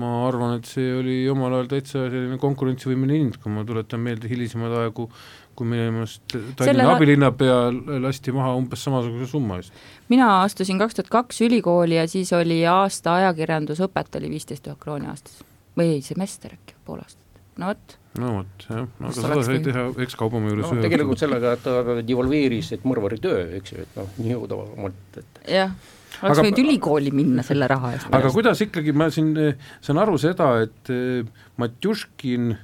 ma 0.00 0.10
arvan, 0.26 0.58
et 0.58 0.66
see 0.66 0.90
oli 0.98 1.20
omal 1.30 1.54
ajal 1.54 1.70
täitsa 1.70 2.08
selline 2.08 2.38
konkurentsivõimeline 2.42 3.20
hind, 3.20 3.38
kui 3.42 3.52
ma 3.54 3.62
tuletan 3.66 4.02
meelde 4.02 4.26
hilisemaid 4.26 4.74
aegu, 4.80 5.06
kui 5.54 5.68
minu 5.70 5.86
meelest 5.94 6.26
Tallinna 6.34 6.64
Selle... 6.66 6.88
abilinnapea 6.96 7.58
lasti 8.02 8.34
maha 8.34 8.56
umbes 8.58 8.82
samasuguse 8.88 9.30
summa 9.30 9.60
eest. 9.62 9.72
mina 10.10 10.40
astusin 10.42 10.82
kaks 10.82 10.98
tuhat 10.98 11.14
kaks 11.14 11.40
ülikooli 11.46 12.00
ja 12.00 12.08
siis 12.10 12.34
oli 12.34 12.64
aasta 12.66 13.20
ajakirjandusõpet 13.22 14.18
oli 14.18 14.34
viisteist 14.34 14.66
tuhat 14.66 14.82
krooni 14.82 15.12
aastas 15.14 15.44
või 15.78 15.96
ei, 15.96 16.02
semester 16.04 16.54
äkki, 16.54 16.76
pool 16.86 17.02
aastat, 17.02 17.42
no 17.60 17.72
vot. 17.72 17.96
No 18.14 18.30
vot, 18.36 18.66
jah, 18.68 18.84
aga 19.00 19.12
seda 19.16 19.40
sai 19.42 19.58
teha 19.64 19.88
ekskaubama 20.04 20.52
juures 20.52 20.70
no, 20.70 20.82
tegelikult 20.84 21.22
sellega 21.22 21.56
ta 21.62 21.80
devalveeris, 22.06 22.70
et 22.76 22.84
mõrvari 22.86 23.18
töö, 23.22 23.40
eks 23.58 23.74
ju, 23.74 23.86
et 23.86 23.98
noh, 23.98 24.12
nii 24.20 24.36
odavamalt, 24.38 25.18
et 25.18 25.40
jah, 25.56 25.74
oleks 26.20 26.44
võinud 26.44 26.62
ülikooli 26.62 27.14
minna 27.14 27.42
selle 27.46 27.66
raha 27.70 27.90
eest. 27.96 28.12
aga 28.14 28.30
kuidas 28.34 28.62
ikkagi, 28.62 28.94
ma 28.94 29.10
siin 29.14 29.34
eh, 29.40 29.58
saan 29.82 29.98
aru 30.04 30.14
seda, 30.22 30.52
et 30.62 30.94
eh, 30.94 31.26
Matjuškin 31.58 32.54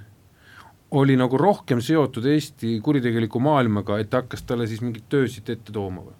oli 1.01 1.15
nagu 1.19 1.39
rohkem 1.39 1.83
seotud 1.83 2.25
Eesti 2.31 2.79
kuritegeliku 2.83 3.43
maailmaga, 3.43 3.99
et 4.03 4.15
hakkas 4.15 4.47
talle 4.47 4.71
siis 4.71 4.83
mingeid 4.83 5.11
töösid 5.11 5.51
ette 5.51 5.75
tooma 5.75 6.07
või? 6.07 6.17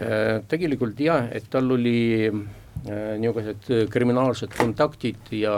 Äh, 0.00 0.38
tegelikult 0.50 1.02
jah, 1.02 1.26
et 1.34 1.50
tal 1.50 1.70
oli 1.74 1.98
Äh, 2.30 2.59
niisugused 2.84 3.70
äh, 3.70 3.88
kriminaalsed 3.90 4.54
kontaktid 4.56 5.32
ja 5.36 5.56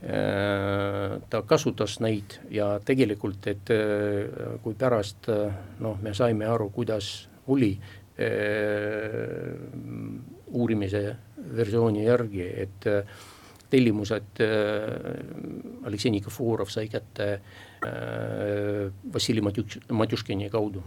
ta 0.00 1.42
kasutas 1.44 1.98
neid 2.00 2.38
ja 2.48 2.70
tegelikult, 2.80 3.44
et 3.52 3.68
kui 4.64 4.72
pärast 4.80 5.28
noh, 5.84 5.98
me 6.00 6.14
saime 6.16 6.46
aru, 6.48 6.70
kuidas 6.72 7.10
oli 7.52 7.74
uurimise 10.56 11.02
versiooni 11.52 12.06
järgi, 12.06 12.46
et 12.64 12.88
tellimused 13.68 14.40
Aleksei 15.84 16.14
Nikiforov 16.16 16.72
sai 16.72 16.88
kätte 16.88 17.28
Vassili 19.12 19.44
Matjuš-, 19.44 19.82
Matjuškini 19.92 20.48
kaudu 20.48 20.80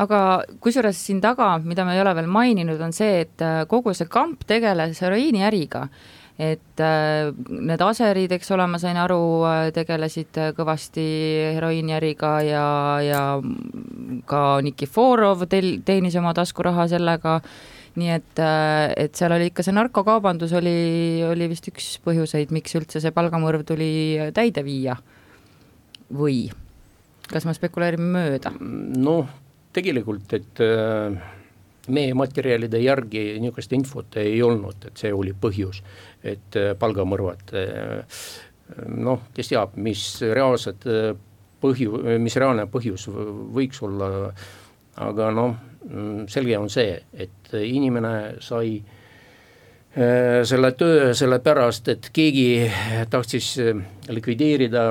aga 0.00 0.18
kusjuures 0.62 0.98
siin 0.98 1.20
taga, 1.22 1.54
mida 1.62 1.86
me 1.86 1.94
ei 1.94 2.02
ole 2.02 2.14
veel 2.18 2.28
maininud, 2.30 2.80
on 2.82 2.94
see, 2.96 3.22
et 3.24 3.44
äh, 3.44 3.62
kogu 3.70 3.94
see 3.94 4.10
kamp 4.10 4.44
tegeles 4.48 5.00
heroiiniäriga 5.04 5.88
et 6.34 6.80
äh, 6.82 7.30
need 7.46 7.82
aserid, 7.86 8.32
eks 8.34 8.50
ole, 8.56 8.66
ma 8.66 8.80
sain 8.82 8.98
aru, 8.98 9.20
äh, 9.46 9.68
tegelesid 9.74 10.40
kõvasti 10.56 11.04
heroiiniäriga 11.54 12.32
ja, 12.42 12.64
ja 13.06 13.22
ka 14.26 14.42
Nikiforov 14.66 15.46
tel-, 15.50 15.78
teenis 15.86 16.18
oma 16.18 16.34
taskuraha 16.34 16.88
sellega, 16.90 17.36
nii 17.94 18.10
et, 18.10 18.42
et 18.98 19.14
seal 19.14 19.36
oli 19.36 19.52
ikka 19.52 19.62
see 19.62 19.76
narkokaubandus 19.76 20.56
oli, 20.58 21.22
oli 21.28 21.46
vist 21.52 21.70
üks 21.70 21.92
põhjuseid, 22.02 22.50
miks 22.50 22.74
üldse 22.74 22.98
see 22.98 23.14
palgamõrv 23.14 23.62
tuli 23.68 24.18
täide 24.34 24.66
viia. 24.66 24.98
Või? 26.10 26.48
Kas 27.30 27.46
me 27.46 27.54
spekuleerime 27.54 28.10
mööda? 28.18 28.50
noh, 28.58 29.30
tegelikult, 29.74 30.32
et 30.36 30.62
äh, 30.62 31.18
meie 31.94 32.16
materjalide 32.16 32.80
järgi 32.82 33.26
niisugust 33.42 33.74
infot 33.76 34.18
ei 34.22 34.40
olnud, 34.44 34.88
et 34.88 35.04
see 35.04 35.12
oli 35.14 35.34
põhjus, 35.36 35.82
et 36.22 36.58
äh, 36.60 36.72
palgamõrvad, 36.78 37.54
äh, 37.58 38.26
noh, 38.88 39.28
kes 39.36 39.52
teab, 39.52 39.76
mis 39.84 40.06
reaalsed 40.24 40.86
põhju-, 41.62 42.18
mis 42.22 42.36
reaalne 42.40 42.66
põhjus 42.70 43.08
võiks 43.54 43.82
olla, 43.84 44.10
aga 45.04 45.30
noh, 45.34 45.56
mm, 45.84 46.26
selge 46.32 46.58
on 46.58 46.70
see, 46.72 46.98
et 47.12 47.56
inimene 47.60 48.40
sai 48.44 48.78
selle 49.94 50.72
töö 50.74 51.12
sellepärast, 51.14 51.88
et 51.92 52.08
keegi 52.10 52.64
tahtis 53.12 53.52
likvideerida 54.10 54.88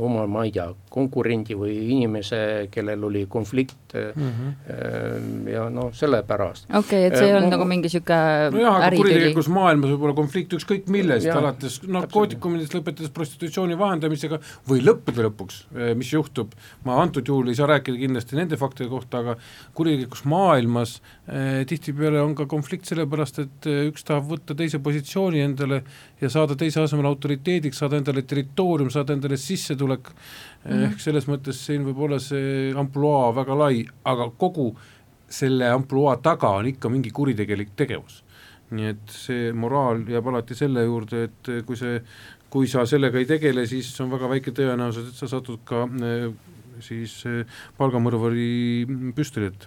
oma, 0.00 0.22
ma 0.24 0.46
ei 0.46 0.54
tea, 0.54 0.64
konkurendi 0.88 1.58
või 1.60 1.74
inimese, 1.98 2.38
kellel 2.72 3.04
oli 3.10 3.26
konflikt 3.28 3.79
mm 3.94 4.30
-hmm. 4.30 5.48
ja 5.52 5.68
noh, 5.70 5.90
sellepärast. 5.94 6.66
okei 6.70 6.78
okay,, 6.78 7.04
et 7.08 7.16
see 7.16 7.26
ei 7.26 7.32
äh, 7.32 7.38
olnud 7.38 7.54
nagu 7.56 7.66
mingi 7.68 7.88
niisugune 7.88 8.50
nojah, 8.54 8.76
aga 8.76 8.96
kuritegelikus 8.96 9.48
maailmas 9.48 9.94
võib 9.94 10.06
olla 10.08 10.16
konflikt 10.18 10.56
ükskõik 10.58 10.88
millest, 10.92 11.30
alates 11.34 11.80
narkootikumidest, 11.86 12.74
lõpetades 12.78 13.12
prostitutsiooni 13.14 13.78
vahendamisega 13.78 14.40
või 14.68 14.84
lõppude 14.84 15.26
lõpuks, 15.28 15.62
mis 15.96 16.12
juhtub, 16.12 16.54
ma 16.84 17.00
antud 17.02 17.26
juhul 17.26 17.48
ei 17.48 17.58
saa 17.58 17.68
rääkida 17.70 17.98
kindlasti 17.98 18.38
nende 18.38 18.56
faktide 18.60 18.88
kohta, 18.92 19.24
aga 19.24 19.36
kuritegelikus 19.74 20.24
maailmas 20.24 20.96
eh, 21.28 21.64
tihtipeale 21.66 22.20
on 22.22 22.34
ka 22.38 22.46
konflikt 22.50 22.90
sellepärast, 22.90 23.42
et 23.44 23.68
üks 23.90 24.06
tahab 24.06 24.28
võtta 24.30 24.56
teise 24.58 24.80
positsiooni 24.82 25.42
endale 25.44 25.82
ja 26.20 26.30
saada 26.32 26.56
teise 26.58 26.82
asemel 26.84 27.08
autoriteediks, 27.10 27.80
saada 27.80 28.00
endale 28.00 28.22
territoorium, 28.28 28.90
saada 28.92 29.16
endale 29.16 29.38
sissetulek 29.40 30.12
mm, 30.64 30.86
ehk 30.88 31.00
selles 31.02 31.28
mõttes 31.30 31.60
siin 31.66 31.84
võib 31.86 32.00
olla 32.06 32.18
see 32.22 32.72
ampluaa 32.78 33.30
väga 33.36 33.58
lai, 33.58 33.84
aga 34.04 34.30
kogu 34.38 34.72
selle 35.30 35.70
ampluaa 35.70 36.16
taga 36.22 36.56
on 36.58 36.68
ikka 36.70 36.90
mingi 36.90 37.12
kuritegelik 37.14 37.72
tegevus. 37.78 38.24
nii 38.70 38.86
et 38.86 39.10
see 39.10 39.48
moraal 39.50 40.04
jääb 40.06 40.28
alati 40.30 40.54
selle 40.54 40.84
juurde, 40.86 41.24
et 41.26 41.48
kui 41.66 41.78
see, 41.78 41.96
kui 42.50 42.68
sa 42.70 42.84
sellega 42.86 43.18
ei 43.18 43.26
tegele, 43.26 43.64
siis 43.66 43.88
on 44.02 44.12
väga 44.12 44.28
väike 44.30 44.52
tõenäosus, 44.54 45.08
et 45.10 45.18
sa 45.18 45.26
satud 45.30 45.64
ka 45.66 45.88
eh, 46.06 46.28
siis 46.78 47.16
eh, 47.26 47.58
palgamõrvari 47.78 48.86
püstoli 49.16 49.50
ette. 49.50 49.66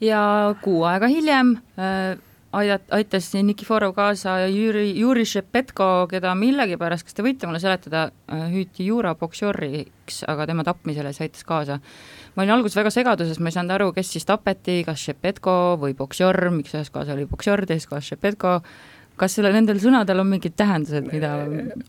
ja 0.00 0.22
kuu 0.64 0.84
aega 0.88 1.10
hiljem 1.12 1.58
äh, 1.76 2.16
aidat-, 2.52 2.88
aitas 2.94 3.30
Nikiforov 3.34 3.94
kaasa 3.94 4.36
Jüri, 4.50 4.90
Juri 4.98 5.24
Šepetko, 5.28 6.06
keda 6.10 6.34
millegipärast, 6.38 7.06
kas 7.06 7.16
te 7.16 7.24
võite 7.24 7.48
mulle 7.48 7.60
seletada, 7.62 8.08
äh, 8.32 8.46
hüüti 8.52 8.86
Jura 8.88 9.14
Boksjoriks, 9.18 10.24
aga 10.30 10.48
tema 10.50 10.66
tapmisele 10.66 11.12
siis 11.14 11.28
aitas 11.28 11.46
kaasa. 11.46 11.80
ma 12.34 12.42
olin 12.42 12.54
alguses 12.54 12.78
väga 12.78 12.90
segaduses, 12.94 13.40
ma 13.40 13.50
ei 13.50 13.58
saanud 13.58 13.74
aru, 13.74 13.90
kes 13.92 14.12
siis 14.14 14.26
tapeti, 14.26 14.82
kas 14.86 15.02
Šepetko 15.02 15.76
või 15.80 15.96
Boksjor, 15.98 16.50
miks 16.54 16.74
ühes 16.74 16.90
kohas 16.90 17.10
oli 17.14 17.26
Boksjor, 17.26 17.66
teises 17.66 17.90
kohas 17.90 18.06
Šepetko, 18.10 18.60
kas 19.20 19.36
selle, 19.36 19.52
nendel 19.52 19.80
sõnadel 19.82 20.22
on 20.22 20.30
mingid 20.30 20.54
tähendused, 20.56 21.06
mida 21.12 21.34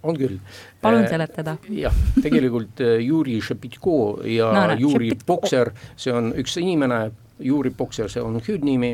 on 0.04 0.18
küll. 0.18 0.40
palun 0.82 1.06
äh, 1.06 1.10
seletada. 1.14 1.58
jah, 1.70 1.96
tegelikult 2.22 2.82
äh, 2.84 3.00
Juri 3.06 3.40
Šepetko 3.42 3.98
ja 4.30 4.52
no, 4.54 4.68
no, 4.74 4.80
Juri 4.80 5.14
Bokser, 5.26 5.74
see 5.96 6.14
on 6.14 6.34
üks 6.38 6.58
inimene, 6.62 7.06
Juri 7.42 7.72
Pokser, 7.76 8.10
see 8.12 8.22
on 8.24 8.40
hüüdnimi, 8.44 8.92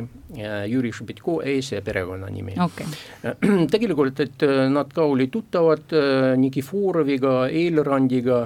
Jüri 0.71 0.91
Šepetko 0.95 1.41
ees- 1.45 1.73
ja 1.73 1.81
perekonnanimi 1.86 2.57
okay.. 2.63 2.88
tegelikult, 3.73 4.19
et 4.23 4.43
äh, 4.47 4.65
nad 4.71 4.91
ka 4.93 5.05
olid 5.07 5.31
tuttavad 5.33 5.93
äh, 5.95 6.31
Nikiforoviga, 6.39 7.36
Eelrandiga 7.49 8.41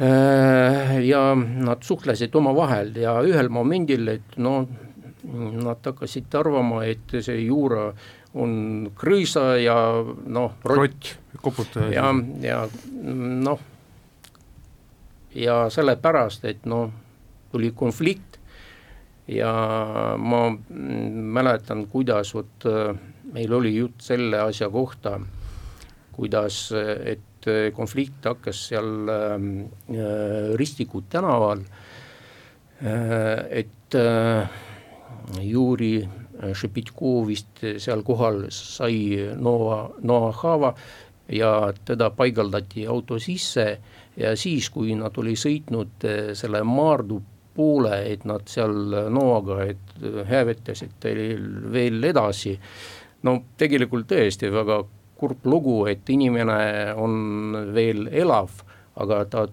äh, 0.00 0.98
ja 1.06 1.22
nad 1.38 1.82
suhtlesid 1.86 2.34
omavahel 2.34 2.94
ja 3.02 3.18
ühel 3.24 3.48
momendil, 3.52 4.08
et 4.18 4.38
no 4.38 4.60
nad 5.28 5.84
hakkasid 5.84 6.34
arvama, 6.38 6.84
et 6.88 7.18
see 7.20 7.42
Juura 7.42 7.90
on 8.38 8.52
krõisa 8.96 9.56
ja 9.60 9.76
noh, 10.04 10.54
rott, 10.68 11.14
koputaja. 11.42 11.90
ja, 11.92 12.12
ja 12.44 12.60
noh, 13.02 13.60
ja 15.34 15.58
sellepärast, 15.72 16.44
et 16.48 16.66
noh, 16.68 16.90
tuli 17.52 17.72
konflikt 17.76 18.27
ja 19.28 19.52
ma 20.18 20.42
mäletan, 21.36 21.86
kuidas 21.92 22.32
vot 22.34 22.66
äh, 22.66 22.94
meil 23.32 23.52
oli 23.52 23.74
jutt 23.76 24.00
selle 24.04 24.40
asja 24.40 24.70
kohta, 24.72 25.18
kuidas, 26.16 26.68
et 26.72 27.48
konflikt 27.76 28.24
hakkas 28.26 28.64
seal 28.70 29.10
ähm, 29.12 29.50
äh, 29.92 30.54
Ristiku 30.58 31.04
tänaval, 31.10 31.62
äh, 32.82 33.44
et 33.62 33.74
Juri 35.40 36.02
Šepitko 36.52 37.22
vist 37.24 37.62
seal 37.80 38.02
kohal 38.04 38.42
sai 38.52 39.16
noa, 39.40 39.78
noahaava 40.04 40.74
ja 41.32 41.52
teda 41.88 42.10
paigaldati 42.12 42.84
auto 42.86 43.16
sisse 43.18 43.64
ja 44.16 44.34
siis, 44.36 44.68
kui 44.70 44.92
nad 44.98 45.16
oli 45.18 45.32
sõitnud 45.40 46.04
selle 46.36 46.60
Maardu 46.68 47.22
poole, 47.58 47.96
et 48.12 48.24
nad 48.28 48.46
seal 48.50 48.74
noaga, 49.10 49.60
et 49.66 50.06
hääletasid 50.30 51.08
veel 51.74 52.04
edasi. 52.12 52.54
no 53.26 53.40
tegelikult 53.58 54.06
tõesti 54.12 54.52
väga 54.54 54.84
kurb 55.18 55.46
lugu, 55.50 55.80
et 55.90 56.06
inimene 56.08 56.94
on 56.94 57.72
veel 57.74 58.06
elav, 58.14 58.62
aga 59.02 59.24
ta 59.26 59.48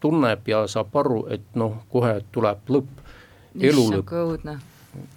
tunneb 0.00 0.48
ja 0.48 0.64
saab 0.68 0.96
aru, 0.96 1.26
et 1.28 1.44
noh, 1.60 1.82
kohe 1.92 2.16
tuleb 2.32 2.72
lõpp, 2.72 3.06
elu 3.60 3.86
lõpp. 3.92 4.16
õudne 4.24 4.56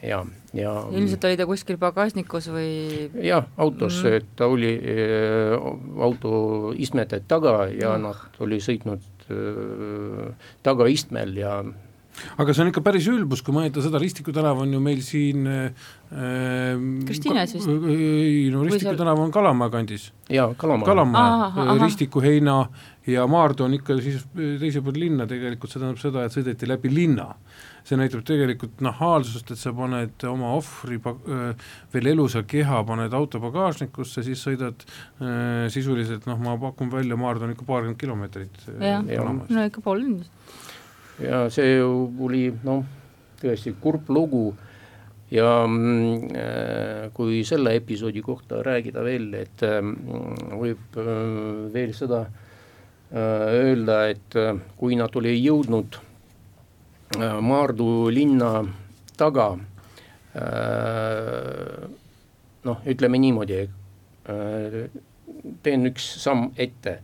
ja, 0.04 0.26
ja. 0.54 0.74
ilmselt 0.92 1.24
oli 1.28 1.38
ta 1.40 1.48
kuskil 1.50 1.80
pagasnikus 1.82 2.50
või? 2.54 3.10
jah, 3.26 3.48
autos 3.58 4.02
mm, 4.02 4.10
-hmm. 4.10 4.18
et 4.18 4.36
ta 4.36 4.48
oli 4.52 4.74
äh, 4.78 5.56
auto 6.02 6.74
istmete 6.78 7.24
taga 7.28 7.68
ja 7.72 7.98
mm. 7.98 8.04
nad 8.04 8.40
oli 8.40 8.60
sõitnud 8.62 9.28
äh, 9.32 10.52
tagaistmel 10.64 11.38
ja 11.38 11.64
aga 12.38 12.54
see 12.54 12.64
on 12.64 12.72
ikka 12.72 12.84
päris 12.86 13.08
ülbus, 13.12 13.42
kui 13.46 13.56
mõelda 13.56 13.84
seda, 13.84 14.00
Ristiku 14.02 14.34
tänav 14.36 14.62
on 14.64 14.74
ju 14.74 14.80
meil 14.84 15.02
siin 15.06 15.48
äh, 15.50 15.92
Kristines 17.08 17.56
vist? 17.56 17.70
ei 17.90 18.50
no 18.54 18.64
Ristiku 18.66 18.92
seal... 18.92 19.00
tänav 19.02 19.22
on 19.24 19.34
Kalamäe 19.34 19.74
kandis. 19.74 20.12
jaa, 20.30 20.52
Kalamäe. 20.60 20.88
Kalamäe, 20.88 21.78
Ristiku 21.82 22.22
heina 22.24 22.58
ja 23.10 23.26
Maardu 23.28 23.66
on 23.68 23.78
ikka 23.80 23.98
siis 24.04 24.24
teisel 24.34 24.84
pool 24.86 25.00
linna 25.02 25.28
tegelikult, 25.30 25.72
see 25.72 25.82
tähendab 25.82 26.02
seda, 26.02 26.26
et 26.28 26.36
sõideti 26.36 26.70
läbi 26.70 26.92
linna. 26.94 27.34
see 27.84 27.98
näitab 28.00 28.22
tegelikult 28.24 28.80
nahaalsust, 28.80 29.50
et 29.52 29.60
sa 29.60 29.74
paned 29.76 30.24
oma 30.30 30.54
ohvri 30.56 31.02
veel 31.04 32.06
elusa 32.14 32.46
keha, 32.48 32.78
paned 32.88 33.12
auto 33.12 33.42
pagasnikusse, 33.44 34.24
siis 34.24 34.40
sõidad 34.46 34.86
äh, 34.86 35.66
sisuliselt 35.74 36.30
noh, 36.30 36.40
ma 36.40 36.56
pakun 36.62 36.94
välja, 36.94 37.18
Maardu 37.20 37.50
on 37.50 37.58
ikka 37.58 37.68
paarkümmend 37.68 38.00
kilomeetrit. 38.00 38.62
jah, 38.80 39.04
no 39.04 39.68
ikka 39.68 39.84
pool 39.84 40.00
linna 40.06 40.30
ja 41.22 41.46
see 41.54 41.78
oli 41.84 42.48
noh, 42.64 42.84
tõesti 43.42 43.76
kurb 43.82 44.10
lugu 44.10 44.48
ja 45.34 45.66
mm, 45.68 46.30
äh, 46.38 47.10
kui 47.14 47.42
selle 47.48 47.76
episoodi 47.80 48.22
kohta 48.22 48.62
rääkida 48.66 49.04
veel, 49.06 49.30
et 49.42 49.64
äh, 49.66 49.82
võib 50.60 50.98
äh, 51.02 51.12
veel 51.74 51.94
seda 51.98 52.26
öelda, 53.14 54.08
et 54.10 54.34
kui 54.74 54.96
nad 54.98 55.14
olid 55.20 55.36
jõudnud 55.38 56.00
Maardu 57.46 58.10
linna 58.10 58.64
taga, 59.14 59.52
noh, 62.66 62.80
ütleme 62.90 63.20
niimoodi, 63.22 63.60
teen 65.62 65.86
üks 65.92 66.08
samm 66.24 66.48
ette. 66.58 66.96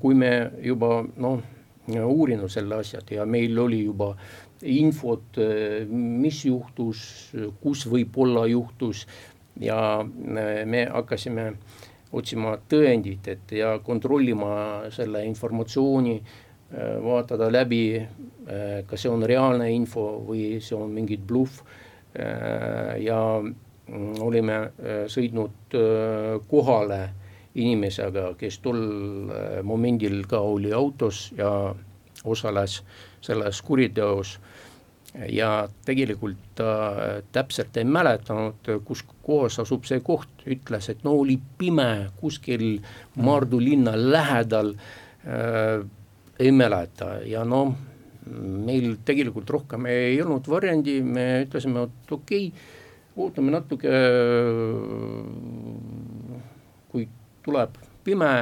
kui 0.00 0.16
me 0.16 0.32
juba 0.64 1.02
noh, 1.20 1.44
uurinud 1.88 2.50
selle 2.50 2.78
asjad 2.78 3.10
ja 3.10 3.26
meil 3.26 3.58
oli 3.58 3.82
juba 3.84 4.12
infot, 4.62 5.38
mis 5.90 6.44
juhtus, 6.46 7.32
kus 7.60 7.86
võib-olla 7.90 8.46
juhtus 8.46 9.06
ja 9.60 10.04
me 10.06 10.84
hakkasime 10.92 11.48
otsima 12.12 12.54
tõendit, 12.68 13.28
et 13.28 13.54
ja 13.56 13.78
kontrollima 13.84 14.52
selle 14.92 15.24
informatsiooni, 15.26 16.16
vaatada 17.04 17.50
läbi, 17.52 18.00
kas 18.86 19.02
see 19.02 19.10
on 19.12 19.24
reaalne 19.28 19.68
info 19.72 20.06
või 20.28 20.60
see 20.62 20.76
on 20.76 20.92
mingi 20.92 21.16
bluff. 21.16 21.62
ja 23.00 23.18
mm, 23.40 24.16
olime 24.20 24.56
sõitnud 25.08 25.76
kohale 26.48 27.00
inimesega, 27.54 28.32
kes 28.40 28.58
tol 28.64 28.80
momendil 29.62 30.22
ka 30.28 30.40
oli 30.40 30.72
autos 30.72 31.32
ja 31.36 31.50
osales 32.24 32.80
selles 33.20 33.62
kuriteos 33.62 34.38
ja 35.28 35.68
tegelikult 35.84 36.54
ta 36.56 36.72
täpselt 37.32 37.76
ei 37.76 37.84
mäletanud, 37.84 38.70
kus 38.84 39.04
kohas 39.22 39.58
asub 39.60 39.84
see 39.88 40.00
koht, 40.04 40.30
ütles, 40.48 40.88
et 40.88 41.04
no 41.04 41.18
oli 41.20 41.38
pime 41.58 42.12
kuskil 42.20 42.80
Maardu 43.20 43.60
linna 43.60 43.92
lähedal 43.96 44.74
äh,. 45.26 45.84
ei 46.38 46.52
mäleta 46.52 47.20
ja 47.28 47.44
noh, 47.44 47.74
meil 48.66 48.96
tegelikult 49.04 49.50
rohkem 49.50 49.86
ei 49.86 50.16
olnud 50.22 50.48
variandi, 50.48 51.02
me 51.04 51.42
ütlesime, 51.44 51.84
et 51.84 52.12
okei 52.12 52.46
okay,, 52.48 52.70
ootame 53.16 53.52
natuke. 53.52 53.92
kui 56.21 56.21
tuleb 57.44 57.78
pime, 58.04 58.32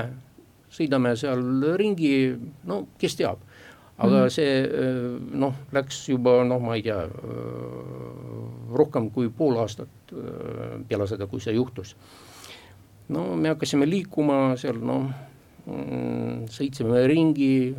sõidame 0.70 1.14
seal 1.18 1.42
ringi, 1.76 2.14
no 2.68 2.84
kes 3.00 3.16
teab 3.18 3.46
aga 4.00 4.24
mm. 4.24 4.32
see 4.32 4.52
äh, 4.64 5.16
noh, 5.42 5.56
läks 5.76 6.02
juba 6.08 6.40
noh, 6.48 6.60
ma 6.62 6.76
ei 6.78 6.84
tea, 6.86 7.00
äh, 7.04 8.74
rohkem 8.76 9.10
kui 9.12 9.28
pool 9.36 9.60
aastat 9.60 10.14
äh, 10.14 10.78
peale 10.88 11.08
seda, 11.10 11.28
kui 11.30 11.42
see 11.44 11.54
juhtus. 11.56 11.94
no 13.10 13.34
me 13.36 13.52
hakkasime 13.52 13.88
liikuma 13.88 14.54
seal 14.60 14.78
noh, 14.86 15.10
mm, 15.66 16.46
sõitsime 16.54 17.02
ringi, 17.10 17.74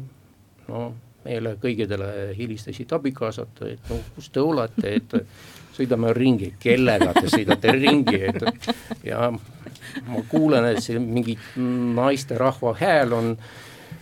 no 0.68 0.92
meile 1.22 1.56
kõigile 1.62 2.34
helistasid 2.38 2.92
abikaasad, 2.98 3.64
et 3.70 3.90
no 3.90 3.98
kus 4.16 4.30
te 4.34 4.44
olete, 4.44 4.96
et 5.00 5.18
sõidame 5.78 6.14
ringi, 6.18 6.54
kellega 6.62 7.16
te 7.18 7.30
sõidate 7.32 7.74
ringi, 7.78 8.22
et 8.30 8.70
ja 9.08 9.32
ma 10.08 10.24
kuulen, 10.30 10.66
et 10.72 10.84
see 10.84 11.00
mingi 11.00 11.38
naisterahva 11.96 12.76
hääl 12.80 13.14
on 13.18 13.36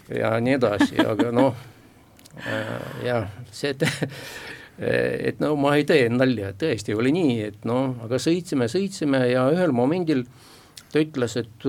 ja 0.10 0.36
nii 0.42 0.58
edasi, 0.60 1.00
aga 1.06 1.34
noh 1.36 1.68
Äh, 2.48 3.06
jah, 3.06 3.28
see, 3.52 3.74
et, 4.80 5.40
no 5.44 5.56
ma 5.60 5.74
ei 5.76 5.86
tee 5.88 6.06
nalja, 6.14 6.54
tõesti 6.60 6.96
oli 6.96 7.12
nii, 7.16 7.34
et 7.50 7.66
noh, 7.68 7.98
aga 8.06 8.20
sõitsime, 8.22 8.70
sõitsime 8.72 9.26
ja 9.28 9.48
ühel 9.52 9.74
momendil 9.76 10.24
ta 10.94 11.02
ütles, 11.04 11.36
et 11.42 11.68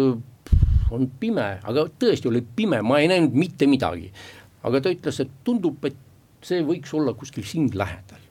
on 0.95 1.09
pime, 1.21 1.49
aga 1.67 1.87
tõesti 2.03 2.31
oli 2.31 2.45
pime, 2.45 2.83
ma 2.87 3.01
ei 3.03 3.11
näinud 3.11 3.35
mitte 3.35 3.67
midagi. 3.71 4.13
aga 4.63 4.83
ta 4.85 4.93
ütles, 4.93 5.19
et 5.25 5.33
tundub, 5.45 5.83
et 5.89 5.97
see 6.45 6.63
võiks 6.63 6.93
olla 6.95 7.17
kuskil 7.19 7.45
siin 7.45 7.71
lähedal. 7.75 8.23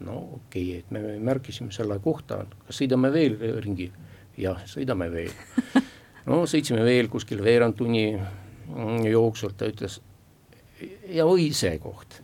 no 0.00 0.18
okei 0.40 0.72
okay,, 0.72 0.80
et 0.80 0.90
me 0.90 1.18
märkisime 1.30 1.70
selle 1.72 2.00
kohta, 2.02 2.42
sõidame 2.68 3.12
veel 3.12 3.38
ringi? 3.62 3.92
Jah, 4.38 4.60
sõidame 4.68 5.08
veel. 5.12 5.32
no 6.28 6.44
sõitsime 6.48 6.84
veel 6.86 7.08
kuskil 7.12 7.42
veerand 7.44 7.76
tunni 7.78 8.10
jooksul, 9.10 9.54
ta 9.56 9.68
ütles 9.70 10.00
ja 11.08 11.24
oi 11.24 11.48
see 11.56 11.78
koht 11.80 12.18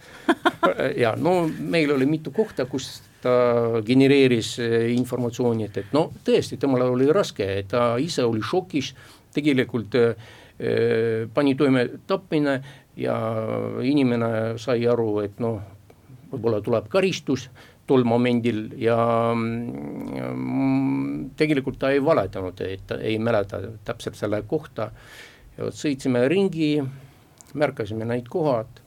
ja 1.02 1.14
no 1.16 1.46
meil 1.46 1.94
oli 1.94 2.06
mitu 2.06 2.32
kohta, 2.34 2.66
kus 2.68 3.00
ta 3.22 3.80
genereeris 3.86 4.56
informatsiooni, 4.92 5.68
et, 5.70 5.76
et 5.84 5.92
no 5.94 6.08
tõesti, 6.26 6.58
temal 6.60 6.88
oli 6.88 7.06
raske, 7.14 7.46
ta 7.70 7.94
ise 8.02 8.24
oli 8.26 8.42
šokis, 8.44 8.90
tegelikult 9.32 9.94
äh, 9.98 10.32
pani 11.34 11.54
toime 11.58 11.86
tapmine 12.06 12.56
ja 12.98 13.16
inimene 13.82 14.58
sai 14.60 14.84
aru, 14.90 15.22
et 15.24 15.38
noh, 15.40 15.60
võib-olla 16.32 16.60
tuleb 16.64 16.90
karistus 16.92 17.48
tol 17.86 18.04
momendil 18.06 18.68
ja 18.78 18.96
mm, 19.34 21.32
tegelikult 21.38 21.80
ta 21.82 21.90
ei 21.92 22.02
valetanud, 22.04 22.60
et 22.66 22.86
ta 22.86 22.98
ei 23.02 23.18
mäleta 23.18 23.60
täpselt 23.84 24.16
selle 24.18 24.42
kohta. 24.48 24.90
ja 25.56 25.66
vot 25.66 25.76
sõitsime 25.76 26.22
ringi 26.30 26.76
märkasime 27.58 28.06
neid 28.08 28.28
kohad 28.32 28.80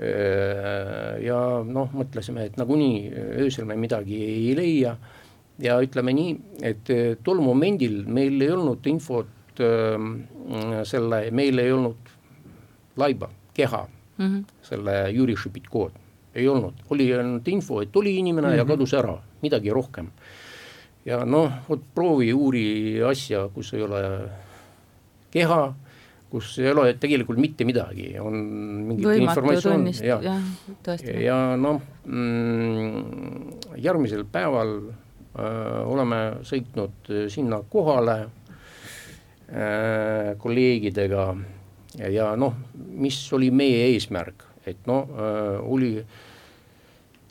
ja 0.00 1.38
noh, 1.64 1.90
mõtlesime, 1.92 2.46
et 2.48 2.56
nagunii 2.56 3.10
öösel 3.44 3.66
me 3.68 3.76
midagi 3.76 4.16
ei 4.24 4.54
leia 4.56 4.94
ja 5.60 5.76
ütleme 5.84 6.14
nii, 6.16 6.36
et 6.64 6.88
tol 7.24 7.42
momendil 7.44 8.06
meil 8.08 8.40
ei 8.40 8.52
olnud 8.54 8.86
infot 8.88 9.60
selle, 9.60 11.22
meil 11.36 11.60
ei 11.60 11.72
olnud 11.72 12.14
laiba, 13.00 13.28
keha 13.54 13.82
mm, 13.84 14.26
-hmm. 14.26 14.44
selle 14.64 14.96
Jüri 15.12 15.36
Šepitko 15.36 15.90
ei 16.34 16.48
olnud, 16.48 16.84
oli 16.90 17.08
ainult 17.14 17.48
info, 17.48 17.80
et 17.82 17.96
oli 17.96 18.16
inimene 18.18 18.46
mm 18.46 18.52
-hmm. 18.52 18.56
ja 18.56 18.64
mhm. 18.64 18.72
kadus 18.72 18.94
ära, 18.94 19.18
midagi 19.42 19.70
rohkem. 19.70 20.10
ja 21.04 21.24
noh, 21.24 21.52
vot 21.68 21.80
proovi 21.94 22.32
uuri 22.32 23.02
asja, 23.02 23.48
kus 23.54 23.74
ei 23.74 23.82
ole 23.82 24.28
keha 25.30 25.74
kus 26.30 26.58
ei 26.62 26.70
ole 26.70 26.94
tegelikult 27.00 27.40
mitte 27.42 27.66
midagi, 27.66 28.14
on 28.22 28.34
mingit 28.90 29.18
informatsioon 29.18 29.88
ja, 29.98 30.20
ja, 30.22 30.36
ja 31.18 31.38
noh 31.58 31.80
mm,, 32.06 33.76
järgmisel 33.82 34.22
päeval 34.30 34.76
äh, 34.78 35.80
oleme 35.90 36.20
sõitnud 36.46 37.10
sinna 37.34 37.62
kohale 37.70 38.18
äh, 39.50 40.36
kolleegidega. 40.38 41.24
Ja, 41.98 42.08
ja 42.14 42.26
noh, 42.38 42.54
mis 42.74 43.18
oli 43.34 43.50
meie 43.50 43.88
eesmärk, 43.90 44.44
et 44.66 44.86
noh 44.86 45.08
äh,, 45.16 45.60
oli 45.64 45.92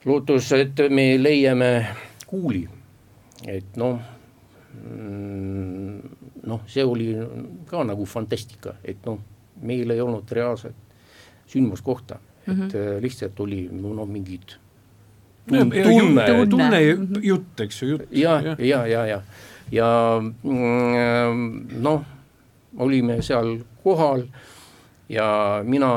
lootus, 0.05 0.51
et 0.57 0.79
me 0.89 1.17
leiame 1.17 1.71
kuuli, 2.27 2.63
et 3.47 3.77
noh 3.77 3.99
mm, 4.73 5.99
noh, 6.49 6.63
see 6.67 6.85
oli 6.85 7.11
ka 7.69 7.83
nagu 7.87 8.05
fantastika, 8.09 8.77
et 8.83 9.03
noh, 9.05 9.19
meil 9.61 9.91
ei 9.91 10.01
olnud 10.01 10.31
reaalset 10.31 10.75
sündmuskohta, 11.49 12.19
et 12.47 12.53
mm 12.53 12.65
-hmm. 12.67 13.01
lihtsalt 13.01 13.39
oli 13.39 13.67
noh, 13.71 14.07
mingid 14.07 14.55
tunne, 15.49 15.83
tunne, 15.83 16.45
tunne, 16.49 16.81
jutt, 17.21 17.59
eks 17.59 17.81
ju, 17.81 17.87
jutt. 17.87 18.07
ja, 18.11 18.41
ja, 18.41 18.55
ja, 18.59 18.85
ja, 18.87 19.05
ja, 19.05 19.21
ja 19.71 20.21
mm, 20.43 21.67
noh, 21.81 22.05
olime 22.77 23.21
seal 23.21 23.59
kohal 23.83 24.23
ja 25.09 25.27
mina 25.65 25.91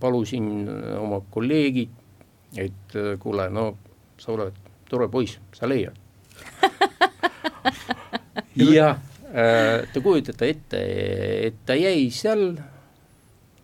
palusin 0.00 0.68
oma 0.98 1.20
kolleegid, 1.30 1.92
et 2.58 2.96
kuule, 3.22 3.48
no 3.50 3.70
sa 4.20 4.32
oled 4.34 4.56
tore 4.90 5.08
poiss, 5.08 5.38
sa 5.56 5.68
leiad 5.70 5.96
jah 8.74 8.98
Äh, 9.30 9.86
te 9.94 10.00
kujutate 10.02 10.48
ette, 10.50 10.78
et 11.46 11.58
ta 11.62 11.76
jäi 11.78 12.08
seal, 12.10 12.48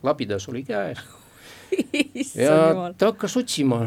labidas 0.06 0.44
oli 0.46 0.60
käes 0.62 1.00
ja 2.38 2.92
ta 2.94 3.08
hakkas 3.10 3.34
otsima. 3.40 3.80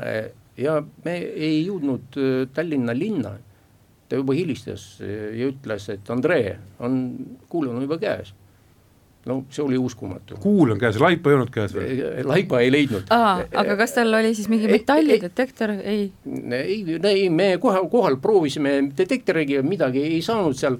Äh, 0.00 0.30
ja 0.56 0.78
me 1.04 1.18
ei 1.20 1.58
jõudnud 1.66 2.16
äh, 2.16 2.46
Tallinna 2.56 2.96
linna. 2.96 3.34
ta 4.08 4.16
juba 4.16 4.32
helistas 4.36 5.00
ja 5.00 5.46
ütles, 5.48 5.90
et 5.92 6.08
Andrei 6.12 6.54
on, 6.80 6.96
kuul 7.48 7.68
on 7.68 7.80
juba 7.84 7.96
käes 8.00 8.32
no 9.26 9.44
see 9.50 9.62
oli 9.62 9.78
uskumatu. 9.78 10.36
kuul 10.40 10.74
on 10.74 10.78
käes, 10.78 10.98
laipa 11.00 11.30
ei 11.30 11.36
olnud 11.38 11.52
käes 11.54 11.74
või? 11.76 12.00
laipa 12.26 12.60
ei 12.62 12.72
leidnud. 12.72 13.10
aga 13.10 13.76
kas 13.78 13.94
tal 13.94 14.14
oli 14.18 14.34
siis 14.34 14.48
mingi 14.50 14.70
metallidetektor, 14.70 15.76
ei? 15.78 16.10
ei, 16.58 16.82
ei, 16.98 17.28
me 17.30 17.54
kohe 17.62 17.84
kohal 17.90 18.18
proovisime 18.22 18.78
detektoriga, 18.98 19.62
midagi 19.66 20.02
ei 20.08 20.22
saanud 20.26 20.58
seal 20.58 20.78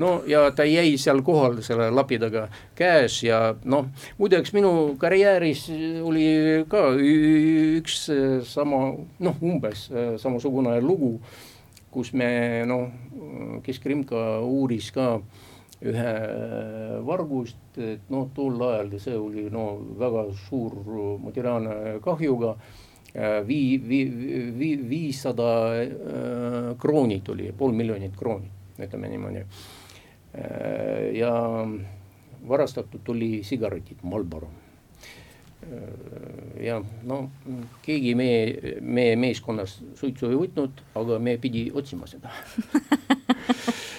no 0.00 0.12
ja 0.28 0.46
ta 0.56 0.64
jäi 0.68 0.96
seal 1.00 1.20
kohal 1.24 1.60
selle 1.64 1.90
lapidaga 1.92 2.46
käes 2.76 3.18
ja 3.26 3.40
noh, 3.64 3.90
muideks 4.18 4.54
minu 4.56 4.94
karjääris 5.00 5.66
oli 6.04 6.28
ka 6.68 6.88
üks 7.00 8.06
sama 8.48 8.86
noh, 9.18 9.42
umbes 9.42 9.90
samasugune 10.22 10.78
lugu, 10.80 11.18
kus 11.92 12.14
me 12.16 12.64
noh, 12.68 12.88
Kesk-Krimka 13.64 14.40
uuris 14.44 14.90
ka 14.94 15.16
äh, 15.16 15.44
ühe 15.84 16.08
äh, 16.08 16.98
vargust, 17.04 17.60
et 17.76 18.08
noh, 18.12 18.28
tol 18.34 18.60
ajal 18.64 18.94
see 19.00 19.16
oli 19.16 19.46
no 19.52 19.66
väga 20.00 20.26
suur 20.46 20.76
materiaalne 21.20 21.98
kahjuga 22.04 22.54
äh, 23.12 23.42
vii-, 23.44 23.80
vii-, 23.84 24.52
vii-, 24.56 24.84
viissada 24.88 25.50
äh, 25.82 26.70
krooni 26.80 27.20
tuli, 27.24 27.50
pool 27.52 27.76
miljonit 27.76 28.16
krooni, 28.16 28.48
ütleme 28.78 29.12
niimoodi. 29.12 29.44
ja 31.16 31.30
varastatud 32.48 33.00
tuli 33.04 33.38
sigaretid, 33.42 34.02
Marlboro 34.04 34.50
ja 36.60 36.76
no 37.08 37.22
keegi 37.86 38.12
meie, 38.14 38.76
meie 38.84 39.16
meeskonnas 39.16 39.78
suitsu 39.96 40.28
ei 40.28 40.36
võtnud, 40.42 40.82
aga 41.00 41.18
me 41.18 41.38
pidi 41.40 41.70
otsima 41.72 42.06
seda 42.10 42.34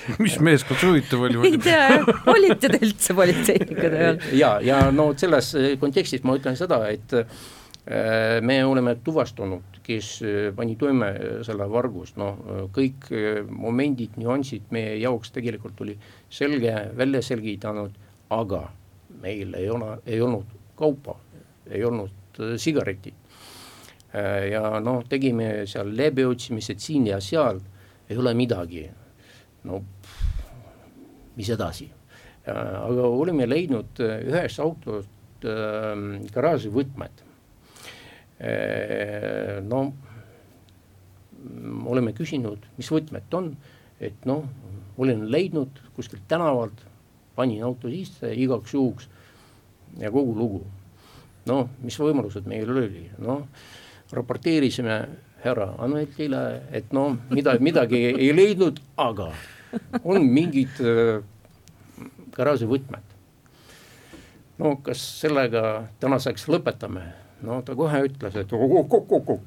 mis 0.24 0.38
meeskond 0.44 0.80
see 0.82 0.90
huvitav 0.92 1.28
oli? 1.28 1.42
ei 1.50 1.60
tea 1.62 1.84
jah, 1.98 2.10
olite 2.34 2.72
te 2.72 2.80
üldse 2.82 3.16
politseinikud 3.18 3.84
või 3.86 4.08
olnud? 4.12 4.26
ja, 4.40 4.52
ja 4.64 4.82
no 4.94 5.12
selles 5.20 5.54
kontekstis 5.82 6.26
ma 6.28 6.38
ütlen 6.40 6.58
seda, 6.60 6.82
et 6.94 7.16
äh, 7.18 8.40
me 8.44 8.60
oleme 8.68 8.98
tuvastanud, 9.04 9.82
kes 9.86 10.12
äh, 10.24 10.40
pani 10.56 10.76
toime 10.80 11.12
selle 11.48 11.70
vargust, 11.72 12.18
noh 12.20 12.70
kõik 12.76 13.12
momendid, 13.52 14.18
nüansid 14.22 14.74
meie 14.76 14.98
jaoks 15.02 15.32
tegelikult 15.36 15.86
oli 15.86 15.96
selge, 16.30 16.74
välja 16.98 17.24
selgitanud, 17.26 17.96
aga 18.36 18.68
meil 19.24 19.56
ei 19.58 19.72
ole, 19.72 19.96
ei 20.06 20.20
olnud 20.22 20.58
kaupa 20.78 21.16
ei 21.72 21.84
olnud 21.84 22.42
sigaretid. 22.58 23.14
Ja 24.52 24.80
noh, 24.80 25.04
tegime 25.10 25.66
seal 25.70 25.92
läbiotsimised 25.98 26.80
siin 26.82 27.10
ja 27.10 27.20
seal, 27.22 27.60
ei 28.10 28.18
ole 28.18 28.34
midagi. 28.38 28.88
no 29.68 29.82
mis 31.38 31.50
edasi, 31.54 31.88
äh, 32.48 32.58
aga 32.82 33.08
olime 33.08 33.48
leidnud 33.50 34.02
ühest 34.02 34.62
autost 34.64 35.46
äh, 35.46 35.94
garaaži 36.34 36.74
võtmed. 36.74 37.24
no 39.66 39.80
oleme 41.90 42.12
küsinud, 42.14 42.68
mis 42.78 42.90
võtmed 42.94 43.34
on, 43.34 43.48
et 43.98 44.28
noh, 44.30 44.44
olen 45.02 45.24
leidnud 45.34 45.80
kuskilt 45.96 46.28
tänavalt, 46.30 46.84
panin 47.34 47.64
auto 47.66 47.90
sisse 47.90 48.30
igaks 48.38 48.76
juhuks 48.76 49.10
ja 49.98 50.12
kogu 50.14 50.36
lugu 50.38 50.62
noh, 51.48 51.70
mis 51.84 51.98
võimalused 52.00 52.48
meil 52.50 52.70
oli, 52.72 53.06
noh, 53.24 53.46
raporteerisime 54.14 54.98
härra 55.44 55.70
Anveltile, 55.84 56.44
et 56.76 56.92
noh, 56.96 57.16
mida, 57.34 57.56
midagi 57.64 58.02
ei 58.10 58.32
leidnud, 58.36 58.82
aga 59.00 59.32
on 60.04 60.26
mingid 60.32 60.80
äh, 60.82 61.20
garaaži 62.36 62.68
võtmed. 62.70 63.16
no 64.58 64.76
kas 64.84 65.02
sellega 65.22 65.88
tänaseks 66.00 66.48
lõpetame? 66.52 67.08
no 67.42 67.62
ta 67.62 67.76
kohe 67.78 68.04
ütles, 68.08 68.36
et 68.36 68.54
oh-oh-oh-oh. 68.54 69.42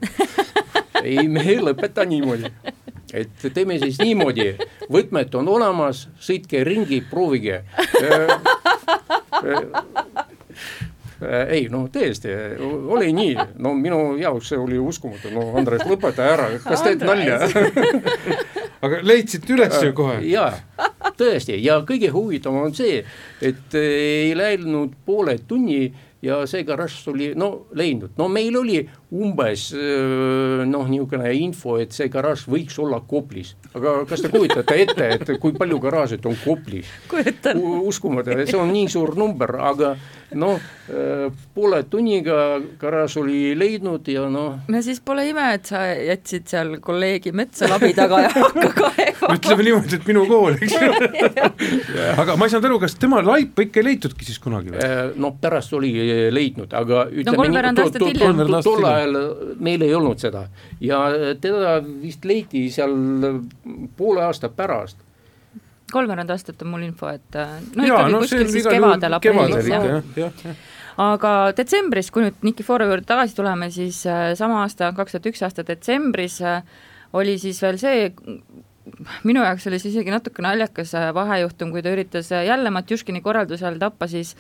ei, 1.05 1.27
me 1.29 1.43
ei 1.43 1.59
lõpeta 1.59 2.05
niimoodi, 2.07 2.53
et 3.13 3.49
teeme 3.55 3.79
siis 3.83 3.99
niimoodi, 4.03 4.53
võtmed 4.91 5.35
on 5.41 5.49
olemas, 5.51 6.09
sõitke 6.23 6.63
ringi, 6.67 7.01
proovige. 7.11 7.65
Äh, 8.01 8.39
Äh, 11.21 11.51
ei 11.53 11.67
no 11.69 11.83
tõesti, 11.93 12.33
oli 12.65 13.11
nii, 13.13 13.35
no 13.61 13.75
minu 13.77 14.15
jaoks 14.17 14.55
see 14.55 14.61
oli 14.61 14.79
uskumatu, 14.81 15.29
no 15.35 15.51
Andres, 15.61 15.85
lõpeta 15.85 16.25
ära, 16.33 16.47
kas 16.65 16.81
teed 16.87 17.05
nalja 17.05 17.45
aga 18.83 19.01
leidsite 19.05 19.53
üles 19.55 19.77
ju 19.85 19.93
kohe? 19.97 20.21
jaa, 20.29 20.53
tõesti 21.19 21.59
ja 21.65 21.81
kõige 21.87 22.13
huvitavam 22.15 22.69
on 22.69 22.77
see, 22.77 23.03
et 23.43 23.77
ei 23.79 24.33
läinud 24.37 24.95
poole 25.07 25.39
tunni 25.49 25.83
ja 26.25 26.43
see 26.49 26.65
garaaž 26.69 26.97
oli 27.13 27.33
no 27.39 27.51
leidnud, 27.77 28.17
no 28.21 28.29
meil 28.33 28.57
oli 28.61 28.83
umbes 29.11 29.71
noh, 30.71 30.87
niisugune 30.87 31.33
info, 31.35 31.77
et 31.83 31.95
see 31.95 32.09
garaaž 32.13 32.45
võiks 32.51 32.79
olla 32.83 33.01
Koplis, 33.11 33.57
aga 33.75 34.01
kas 34.09 34.23
te 34.23 34.31
kujutate 34.33 34.77
ette, 34.85 35.09
et 35.17 35.33
kui 35.43 35.55
palju 35.57 35.81
garaažid 35.83 36.27
on 36.31 36.39
Koplis? 36.45 36.91
uskumatu, 37.91 38.39
see 38.47 38.59
on 38.59 38.71
nii 38.75 38.89
suur 38.93 39.17
number, 39.19 39.57
aga 39.71 39.95
noh, 40.39 40.61
poole 41.55 41.83
tunniga 41.91 42.61
garaaž 42.81 43.17
oli 43.21 43.55
leidnud 43.59 44.07
ja 44.11 44.27
noh. 44.31 44.61
no 44.71 44.83
siis 44.85 45.01
pole 45.05 45.25
ime, 45.29 45.47
et 45.57 45.67
sa 45.71 45.83
jätsid 45.95 46.47
seal 46.51 46.77
kolleegi 46.85 47.33
metsa 47.37 47.69
labi 47.71 47.93
taga 47.97 48.23
ja 48.27 48.31
hakka 48.35 48.71
kaevama. 48.79 49.35
ütleme 49.37 49.67
niimoodi, 49.67 49.99
et 49.99 50.07
minu 50.11 50.25
kool, 50.31 50.55
eks 50.55 50.77
ju. 50.77 50.93
aga 52.23 52.37
ma 52.39 52.47
ei 52.47 52.55
saanud 52.55 52.71
aru, 52.71 52.79
kas 52.85 52.95
tema 53.01 53.23
laipa 53.27 53.67
ikka 53.67 53.83
ei 53.83 53.89
leitudki 53.91 54.29
siis 54.29 54.39
kunagi 54.43 54.75
või? 54.75 54.91
no 55.21 55.33
pärast 55.41 55.75
oli 55.79 55.93
leidnud, 56.35 56.71
aga 56.79 57.07
ütleme 57.11 57.35
no, 57.35 57.39
kolmveerand 57.43 57.85
aastat 57.85 58.07
hiljem. 58.07 58.45
tol 58.67 58.87
ajal 58.87 59.00
ajal 59.01 59.19
meil 59.61 59.85
ei 59.87 59.95
olnud 59.97 60.21
seda. 60.23 60.47
Ja 60.81 61.03
teda 61.41 61.79
vist 61.83 62.25
leiti 62.29 62.67
seal 62.73 62.95
poole 63.97 64.25
aasta 64.27 64.49
pärast. 64.49 64.99
kolmveerand 65.93 66.31
aastat 66.31 66.61
on 66.63 66.69
mul 66.71 66.85
info, 66.87 67.09
et 67.11 67.35
äh, 67.35 67.57
no 67.75 67.87
Jaa, 67.87 67.97
ikkagi 67.97 68.13
no, 68.15 68.21
kuskil 68.23 68.51
siis 68.53 68.69
kevadel, 68.71 69.17
aprillis 69.17 69.67
jah. 69.67 69.87
ja, 69.89 70.03
ja, 70.17 70.29
ja. 70.45 70.53
aga 71.03 71.33
detsembris, 71.57 72.13
kui 72.15 72.23
nüüd 72.23 72.47
Nikiforovi 72.47 72.95
juurde 72.95 73.09
tagasi 73.09 73.35
tuleme, 73.35 73.73
siis 73.75 74.05
äh, 74.07 74.29
sama 74.39 74.61
aasta, 74.63 74.93
kaks 74.95 75.17
tuhat 75.17 75.27
üks 75.33 75.43
aasta 75.43 75.67
detsembris 75.67 76.39
äh, 76.47 76.63
oli 77.19 77.39
siis 77.43 77.59
veel 77.63 77.79
see, 77.81 78.07
minu 79.27 79.43
jaoks 79.45 79.67
oli 79.71 79.79
see 79.81 79.93
isegi 79.93 80.13
natuke 80.15 80.43
naljakas 80.45 80.95
äh, 80.99 81.11
vahejuhtum, 81.17 81.73
kui 81.75 81.83
ta 81.85 81.93
üritas 81.95 82.31
äh, 82.35 82.47
jälle 82.47 82.71
Matjuškini 82.75 83.23
korraldusel 83.25 83.79
tappa 83.83 84.09
siis 84.11 84.37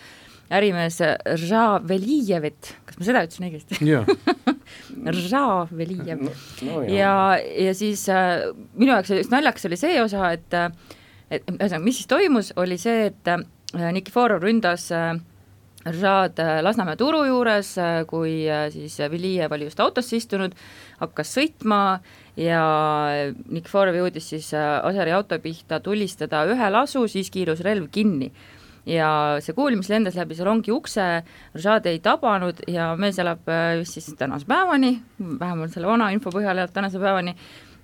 ärimees 0.50 1.00
Rža 1.40 1.64
Velijevit, 1.86 2.74
kas 2.86 2.98
ma 2.98 3.08
seda 3.08 3.24
ütlesin 3.26 3.48
õigesti? 3.48 3.80
Yeah. 3.86 4.08
Rža 5.16 5.44
Velijev 5.70 6.24
no, 6.26 6.32
no, 6.66 6.80
ja, 6.90 7.12
ja 7.38 7.74
siis 7.78 8.06
äh, 8.12 8.48
minu 8.78 8.94
jaoks 8.96 9.14
just 9.14 9.34
naljakas 9.34 9.66
oli 9.70 9.78
see 9.80 10.00
osa, 10.02 10.32
et 10.36 10.58
äh, 10.58 10.70
et 11.30 11.46
ühesõnaga, 11.46 11.84
mis 11.84 12.00
siis 12.00 12.10
toimus, 12.10 12.52
oli 12.60 12.78
see, 12.80 13.10
et 13.10 13.30
äh, 13.30 13.90
Nikiforov 13.94 14.42
ründas 14.42 14.88
äh, 14.94 15.14
Ržad 15.86 16.40
äh, 16.42 16.58
Lasnamäe 16.64 16.98
turu 17.00 17.22
juures, 17.28 17.72
äh, 17.80 18.02
kui 18.10 18.42
siis 18.74 18.98
Vilijev 19.12 19.54
oli 19.54 19.68
just 19.70 19.80
autosse 19.80 20.18
istunud, 20.18 20.56
hakkas 21.00 21.34
sõitma 21.38 22.00
ja 22.40 22.62
Nikiforov 23.48 23.96
jõudis 24.00 24.30
siis 24.34 24.50
Aseri 24.54 25.14
auto 25.14 25.38
pihta 25.42 25.80
tulistada 25.84 26.42
ühe 26.50 26.72
lasu, 26.72 27.06
siis 27.08 27.30
kiirus 27.32 27.62
relv 27.66 27.90
kinni 27.94 28.30
ja 28.88 29.10
see 29.44 29.56
kuul, 29.56 29.76
mis 29.78 29.90
lendas 29.92 30.18
läbi 30.18 30.36
salongi 30.38 30.72
ukse, 30.74 31.06
Rajad 31.56 31.88
ei 31.90 32.00
tabanud 32.04 32.62
ja 32.70 32.92
mees 33.00 33.18
elab 33.22 33.48
äh, 33.50 33.78
vist 33.80 33.98
siis 33.98 34.12
tänase 34.18 34.48
päevani, 34.48 34.96
vähemalt 35.18 35.74
selle 35.74 35.90
vana 35.90 36.10
info 36.14 36.32
põhjal 36.34 36.56
elab 36.58 36.72
tänase 36.74 37.00
päevani, 37.02 37.36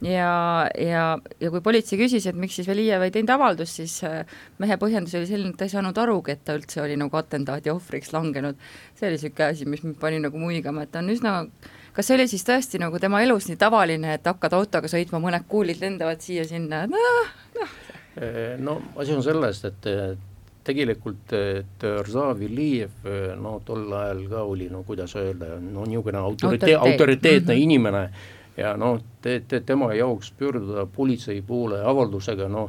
ja, 0.05 0.33
ja, 0.79 1.05
ja 1.41 1.51
kui 1.53 1.63
politsei 1.65 1.99
küsis, 2.01 2.27
et 2.29 2.37
miks 2.39 2.59
siis 2.59 2.69
Velijev 2.69 3.07
ei 3.07 3.15
teinud 3.15 3.33
avaldust, 3.37 3.81
siis 3.81 3.97
äh, 4.07 4.23
mehe 4.63 4.77
põhjendus 4.81 5.17
oli 5.19 5.29
selline, 5.29 5.55
et 5.55 5.61
ta 5.61 5.69
ei 5.69 5.73
saanud 5.73 5.99
arugi, 6.03 6.37
et 6.37 6.45
ta 6.45 6.57
üldse 6.59 6.83
oli 6.85 6.99
nagu 7.01 7.17
atentaadi 7.17 7.73
ohvriks 7.73 8.13
langenud. 8.17 8.61
see 8.97 9.09
oli 9.09 9.19
niisugune 9.19 9.51
asi, 9.51 9.69
mis 9.69 9.85
mind 9.85 9.99
pani 10.01 10.21
nagu 10.25 10.41
muigama, 10.41 10.85
et 10.85 10.93
ta 10.93 11.05
on 11.05 11.11
üsna 11.15 11.39
kas 11.97 12.11
see 12.11 12.19
oli 12.19 12.29
siis 12.29 12.45
tõesti 12.45 12.81
nagu 12.81 12.99
tema 13.01 13.23
elus 13.25 13.49
nii 13.49 13.59
tavaline, 13.61 14.17
et 14.19 14.27
hakkad 14.29 14.57
autoga 14.59 14.89
sõitma, 14.91 15.21
mõned 15.23 15.47
kuulid 15.49 15.81
lendavad 15.81 16.21
siia-sinna, 16.21 16.85
noh, 16.93 17.37
noh. 17.57 17.77
no 18.61 18.81
asi 19.01 19.17
on 19.17 19.25
selles, 19.25 19.65
et 19.65 19.89
tegelikult, 20.67 21.33
et 21.33 21.85
Rza 22.03 22.33
Vilijev 22.39 23.07
no 23.41 23.59
tol 23.67 23.93
ajal 23.95 24.25
ka 24.31 24.43
oli, 24.43 24.67
no 24.73 24.83
kuidas 24.87 25.15
öelda, 25.17 25.57
no 25.63 25.87
niisugune 25.87 26.19
autoriteet, 26.19 26.79
autoriteetne 26.79 27.55
mm 27.55 27.59
-hmm. 27.59 27.63
inimene 27.63 28.09
ja 28.57 28.73
noh, 28.81 28.97
te, 29.23 29.41
te, 29.49 29.61
tema 29.67 29.91
jaoks 29.95 30.31
pöörduda 30.39 30.87
politsei 30.93 31.43
poole 31.47 31.81
avaldusega, 31.85 32.49
no 32.49 32.67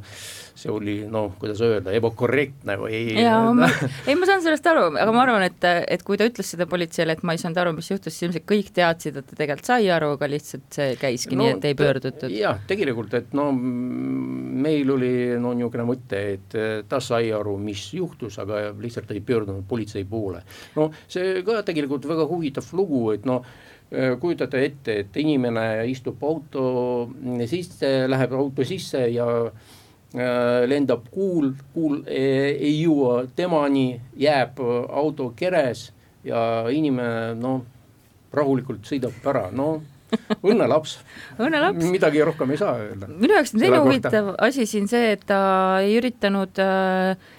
see 0.58 0.72
oli 0.74 0.96
noh, 1.12 1.32
kuidas 1.40 1.62
öelda, 1.64 1.94
ebakorrektne 1.96 2.76
või 2.82 3.00
jaa, 3.22 3.54
ma, 3.56 3.70
ei 4.10 4.18
ma 4.20 4.28
saan 4.28 4.44
sellest 4.44 4.68
aru, 4.68 4.88
aga 4.98 5.14
ma 5.16 5.24
arvan, 5.24 5.46
et, 5.48 5.68
et 5.88 6.04
kui 6.08 6.20
ta 6.20 6.28
ütles 6.28 6.50
seda 6.54 6.68
politseile, 6.70 7.16
et 7.16 7.24
ma 7.28 7.36
ei 7.36 7.42
saanud 7.42 7.62
aru, 7.62 7.76
mis 7.78 7.92
juhtus, 7.92 8.16
siis 8.16 8.28
ilmselt 8.28 8.48
kõik 8.50 8.72
teadsid, 8.76 9.22
et 9.22 9.30
ta 9.30 9.40
tegelikult 9.40 9.72
sai 9.72 9.88
aru, 9.94 10.12
aga 10.18 10.32
lihtsalt 10.34 10.80
see 10.80 10.98
käiski 11.00 11.38
no, 11.38 11.46
nii, 11.46 11.56
et 11.56 11.70
ei 11.70 11.78
pöördutud. 11.78 12.28
jah, 12.34 12.60
tegelikult, 12.68 13.16
et 13.22 13.38
no 13.38 13.48
meil 13.54 14.92
oli 14.98 15.14
no 15.40 15.54
niisugune 15.56 15.88
mõte, 15.88 16.24
et 16.36 16.60
ta 16.90 17.00
sai 17.04 17.32
aru, 17.36 17.56
mis 17.62 17.86
juhtus, 17.96 18.40
aga 18.44 18.68
lihtsalt 18.82 19.16
ei 19.16 19.24
pöördunud 19.24 19.64
politsei 19.70 20.04
poole. 20.10 20.44
no 20.76 20.92
see 21.08 21.42
ka 21.48 21.62
tegelikult 21.68 22.10
väga 22.10 22.28
huvitav 22.28 22.68
lugu, 22.76 23.06
et 23.16 23.28
noh, 23.30 23.46
kujutate 24.20 24.64
ette, 24.66 24.96
et 25.04 25.18
inimene 25.22 25.86
istub 25.88 26.24
auto 26.28 26.64
sisse, 27.48 27.92
läheb 28.12 28.34
auto 28.36 28.66
sisse 28.68 29.06
ja 29.14 29.28
lendab 30.68 31.06
kuul, 31.12 31.54
kuul 31.72 32.02
ei 32.12 32.74
jõua 32.82 33.22
temani, 33.36 34.02
jääb 34.20 34.60
auto 34.60 35.30
keres 35.40 35.86
ja 36.28 36.42
inimene 36.72 37.36
noh, 37.40 37.62
rahulikult 38.36 38.88
sõidab 38.88 39.24
ära, 39.32 39.48
no 39.56 39.78
õnnelaps 40.44 40.98
õnnelaps. 41.44 41.90
midagi 41.92 42.22
rohkem 42.24 42.54
ei 42.54 42.60
saa 42.60 42.78
öelda. 42.80 43.10
minu 43.12 43.36
jaoks 43.36 43.54
on 43.54 43.64
teine 43.64 43.82
huvitav 43.84 44.30
asi 44.48 44.68
siin 44.70 44.88
see, 44.92 45.14
et 45.18 45.26
ta 45.28 45.40
ei 45.84 45.98
üritanud 46.00 46.62
äh, 46.64 47.34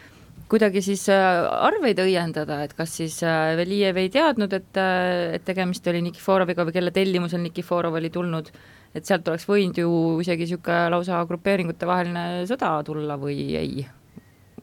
kuidagi 0.48 0.82
siis 0.84 1.04
äh, 1.12 1.44
arveid 1.68 2.00
õiendada, 2.02 2.62
et 2.64 2.74
kas 2.76 2.96
siis 3.00 3.20
äh, 3.26 3.52
Velijev 3.58 4.00
ei 4.00 4.10
teadnud, 4.12 4.52
et, 4.56 4.80
äh, 4.80 5.36
et 5.36 5.44
tegemist 5.46 5.86
oli 5.90 6.02
Nikiforoviga 6.06 6.64
või 6.66 6.76
kelle 6.76 6.92
tellimusel 6.94 7.42
Nikiforov 7.44 7.98
oli 8.00 8.10
tulnud 8.12 8.50
et 8.96 9.04
sealt 9.04 9.28
oleks 9.28 9.44
võinud 9.48 9.78
ju 9.82 9.90
isegi 10.24 10.46
niisugune 10.46 10.88
lausa 10.94 11.20
grupeeringute 11.28 11.88
vaheline 11.88 12.24
sõda 12.48 12.78
tulla 12.86 13.18
või 13.20 13.50
ei? 13.60 13.84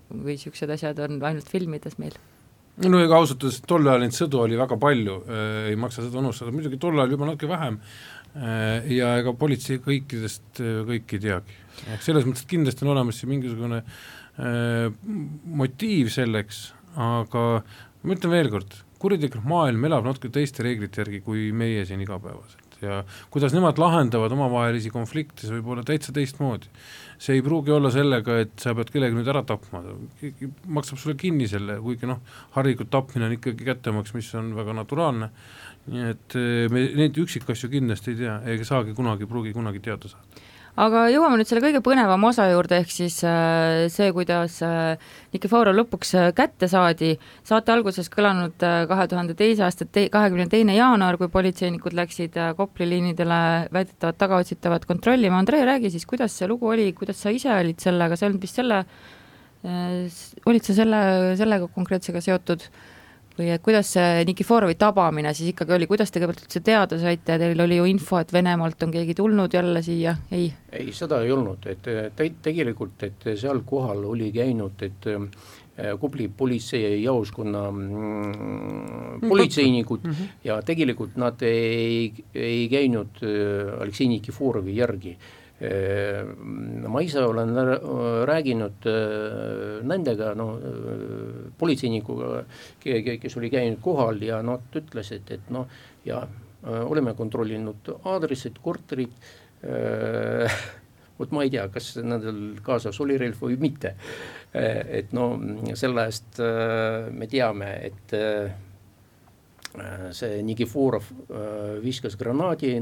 kui 0.09 0.33
niisugused 0.33 0.73
asjad 0.73 0.99
on 1.05 1.21
ainult 1.29 1.49
filmides 1.51 1.99
meil 2.01 2.17
no 2.89 2.99
ega 3.03 3.21
ausalt 3.21 3.45
öeldes 3.45 3.61
tol 3.69 3.85
ajal 3.85 4.05
neid 4.05 4.17
sõdu 4.17 4.41
oli 4.41 4.57
väga 4.57 4.79
palju 4.81 5.21
ei 5.69 5.77
maksa 5.79 6.01
seda 6.01 6.21
unustada, 6.21 6.53
muidugi 6.55 6.81
tol 6.81 6.97
ajal 6.97 7.13
juba 7.13 7.29
natuke 7.29 7.51
vähem 7.51 7.77
äh, 7.77 8.89
ja 8.97 9.13
ega 9.21 9.37
politsei 9.37 9.77
kõikidest 9.85 10.61
kõiki 10.89 11.19
ei 11.19 11.25
teagi. 11.29 11.61
ehk 11.93 12.05
selles 12.05 12.25
mõttes, 12.25 12.47
et 12.47 12.53
kindlasti 12.55 12.87
on 12.87 12.95
olemas 12.95 13.21
siin 13.21 13.35
mingisugune 13.35 13.83
äh, 13.83 14.24
motiiv 14.35 16.09
selleks, 16.11 16.67
aga 16.99 17.45
ma 18.03 18.15
ütlen 18.15 18.33
veel 18.33 18.51
kord, 18.51 18.77
kuritegelik 19.01 19.47
maailm 19.47 19.87
elab 19.87 20.05
natuke 20.07 20.31
teiste 20.33 20.65
reeglite 20.65 21.03
järgi 21.03 21.21
kui 21.25 21.49
meie 21.55 21.85
siin 21.87 22.03
igapäevaselt. 22.03 22.61
Ja 22.83 22.99
kuidas 23.31 23.53
nemad 23.55 23.79
lahendavad 23.79 24.33
omavahelisi 24.35 24.91
konflikte, 24.91 25.45
see 25.45 25.55
võib 25.55 25.69
olla 25.73 25.83
täitsa 25.87 26.11
teistmoodi. 26.13 26.67
see 27.17 27.37
ei 27.37 27.41
pruugi 27.41 27.71
olla 27.71 27.87
sellega, 27.91 28.41
et 28.43 28.59
sa 28.59 28.73
pead 28.75 28.89
kellegi 28.91 29.15
nüüd 29.15 29.29
ära 29.31 29.45
tapma, 29.47 29.79
keegi 30.19 30.49
maksab 30.67 30.99
sulle 30.99 31.15
kinni 31.15 31.47
selle, 31.47 31.77
kuigi 31.79 32.09
noh, 32.09 32.19
harilikult 32.57 32.91
tapmine 32.91 33.29
on 33.29 33.37
ikkagi 33.37 33.63
kättemaks, 33.69 34.11
mis 34.17 34.33
on 34.35 34.51
väga 34.57 34.75
naturaalne, 34.75 35.29
nii 35.87 36.09
et 36.11 36.35
eh, 36.35 36.65
me 36.73 36.83
neid 36.99 37.15
üksikasju 37.23 37.71
kindlasti 37.71 38.11
ei 38.11 38.19
tea 38.25 38.35
ega 38.51 38.67
saagi 38.67 38.97
kunagi, 38.97 39.29
pruugi 39.31 39.55
kunagi 39.55 39.79
teada 39.87 40.11
saada 40.11 40.43
aga 40.79 41.05
jõuame 41.11 41.39
nüüd 41.39 41.49
selle 41.49 41.63
kõige 41.63 41.81
põnevama 41.83 42.29
osa 42.31 42.47
juurde, 42.51 42.81
ehk 42.83 42.91
siis 42.91 43.17
äh, 43.27 43.85
see, 43.91 44.09
kuidas 44.15 44.57
äh, 44.65 45.01
Nikiforov 45.35 45.75
lõpuks 45.77 46.13
äh, 46.19 46.29
kätte 46.35 46.67
saadi. 46.71 47.13
saate 47.47 47.71
alguses 47.71 48.09
kõlanud 48.11 48.59
kahe 48.59 49.07
tuhande 49.11 49.35
teise 49.39 49.63
aasta 49.67 49.87
te-, 49.87 50.07
kahekümne 50.11 50.47
teine 50.51 50.75
jaanuar, 50.75 51.17
kui 51.21 51.31
politseinikud 51.31 51.95
läksid 51.95 52.39
Kopli 52.57 52.89
liinidele 52.89 53.69
väidetavat 53.73 54.17
tagaotsitavat 54.19 54.85
kontrollima. 54.89 55.39
Andrei, 55.39 55.63
räägi 55.67 55.93
siis, 55.93 56.05
kuidas 56.09 56.35
see 56.35 56.49
lugu 56.51 56.67
oli, 56.73 56.91
kuidas 56.97 57.21
sa 57.23 57.31
ise 57.31 57.53
olid 57.53 57.79
sellega, 57.79 58.19
see 58.19 58.29
on 58.29 58.41
vist 58.41 58.59
selle, 58.59 58.83
olid 60.45 60.67
sa 60.67 60.75
selle, 60.77 60.99
sellega 61.39 61.71
konkreetsega 61.73 62.21
seotud 62.21 62.67
äh, 62.67 62.83
või 63.37 63.49
et 63.53 63.63
kuidas 63.63 63.91
see 63.95 64.23
Nikiforovi 64.27 64.77
tabamine 64.79 65.33
siis 65.35 65.51
ikkagi 65.51 65.75
oli, 65.75 65.87
kuidas 65.89 66.11
te 66.11 66.21
kõigepealt 66.21 66.45
üldse 66.45 66.61
teada 66.65 66.99
saite, 67.01 67.37
teil 67.41 67.61
oli 67.65 67.79
ju 67.79 67.87
info, 67.89 68.19
et 68.21 68.33
Venemaalt 68.33 68.83
on 68.87 68.95
keegi 68.95 69.15
tulnud 69.17 69.53
jälle 69.53 69.83
siia, 69.85 70.15
ei? 70.31 70.47
ei, 70.71 70.89
seda 70.95 71.21
ei 71.23 71.31
olnud, 71.35 71.67
et 71.71 71.83
te, 71.85 72.31
tegelikult, 72.47 73.03
et 73.07 73.29
seal 73.35 73.63
kohal 73.67 74.03
oli 74.11 74.31
käinud, 74.35 74.81
et 74.87 75.11
äh, 75.11 75.29
Kopli 75.99 76.29
politseijaoskonna 76.31 77.61
mm, 77.71 79.25
politseinikud 79.27 80.05
mm 80.05 80.11
-hmm. 80.11 80.37
ja 80.47 80.61
tegelikult 80.61 81.17
nad 81.19 81.41
ei, 81.41 82.13
ei 82.33 82.69
käinud 82.71 83.19
äh, 83.23 83.81
Aleksei 83.81 84.07
Nikiforovi 84.07 84.77
järgi 84.77 85.17
ma 85.59 87.01
ise 87.01 87.21
olen 87.23 87.53
rääkinud 88.27 88.87
äh, 88.91 89.83
nendega, 89.87 90.33
no 90.35 90.49
äh, 90.59 91.45
politseinikuga, 91.57 92.41
kes 92.83 93.37
oli 93.39 93.49
käinud 93.53 93.79
kohal 93.83 94.19
ja 94.19 94.41
nad 94.43 94.75
ütlesid, 94.75 95.31
et 95.31 95.47
noh, 95.55 95.69
ja 96.05 96.25
äh, 96.25 96.81
oleme 96.83 97.15
kontrollinud 97.15 97.93
aadressid, 98.03 98.59
korterid 98.63 99.15
vot 101.17 101.31
ma 101.33 101.45
ei 101.45 101.49
tea, 101.49 101.63
kas 101.73 101.95
nendel 102.03 102.59
kaasas 102.61 102.99
oli 103.01 103.15
relv 103.17 103.39
või 103.41 103.55
mitte. 103.57 103.95
et 104.53 105.15
no 105.15 105.23
selle 105.79 106.03
eest 106.05 106.37
me 107.15 107.25
teame, 107.31 107.71
et 107.87 108.13
Äh, 108.13 108.51
see 110.15 110.43
Nikiforov 110.43 111.03
viskas 111.83 112.15
granaadi 112.17 112.75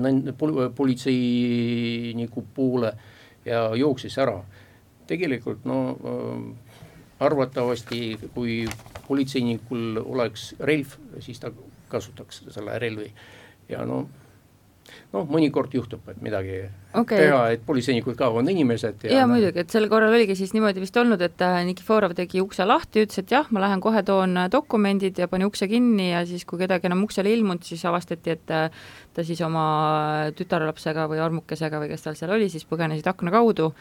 politseiniku 0.75 2.43
poole 2.55 2.93
ja 3.45 3.75
jooksis 3.75 4.17
ära. 4.17 4.43
tegelikult 5.07 5.65
no 5.65 5.77
äh, 5.91 6.73
arvatavasti, 7.19 8.19
kui 8.33 8.63
politseinikul 9.07 9.99
oleks 10.05 10.53
relv, 10.59 10.95
siis 11.19 11.39
ta 11.39 11.51
kasutaks 11.91 12.43
selle 12.49 12.79
relvi 12.79 13.09
ja 13.69 13.85
no 13.85 14.07
noh, 15.13 15.25
mõnikord 15.29 15.73
juhtub, 15.75 16.03
et 16.11 16.19
midagi 16.23 16.57
okay. 16.97 17.19
teha, 17.25 17.39
et 17.55 17.63
politseinikud 17.65 18.17
ka 18.19 18.29
on 18.33 18.49
inimesed. 18.49 19.05
ja, 19.07 19.21
ja 19.21 19.27
muidugi, 19.29 19.63
et 19.63 19.73
sel 19.73 19.87
korral 19.91 20.13
oligi 20.13 20.35
siis 20.37 20.53
niimoodi 20.55 20.83
vist 20.83 20.97
olnud, 20.99 21.21
et 21.23 21.43
äh, 21.45 21.59
Nikiforov 21.67 22.15
tegi 22.17 22.41
ukse 22.43 22.65
lahti, 22.67 23.05
ütles, 23.05 23.21
et 23.23 23.33
jah, 23.33 23.49
ma 23.53 23.63
lähen 23.63 23.83
kohe 23.83 24.03
toon 24.05 24.37
äh, 24.43 24.49
dokumendid 24.53 25.19
ja 25.21 25.29
pani 25.31 25.47
ukse 25.49 25.69
kinni 25.71 26.11
ja 26.11 26.23
siis, 26.29 26.45
kui 26.49 26.61
kedagi 26.61 26.89
enam 26.89 27.05
uksele 27.07 27.31
ei 27.31 27.39
ilmunud, 27.39 27.65
siis 27.67 27.83
avastati, 27.89 28.37
et 28.37 28.53
äh, 28.53 28.87
ta 29.13 29.25
siis 29.25 29.41
oma 29.45 29.65
tütarlapsega 30.37 31.07
või 31.11 31.21
armukesega 31.23 31.83
või 31.83 31.93
kes 31.93 32.07
tal 32.07 32.17
seal 32.19 32.33
oli, 32.35 32.49
siis 32.51 32.65
põgenesid 32.69 33.07
akna 33.09 33.33
kaudu 33.33 33.71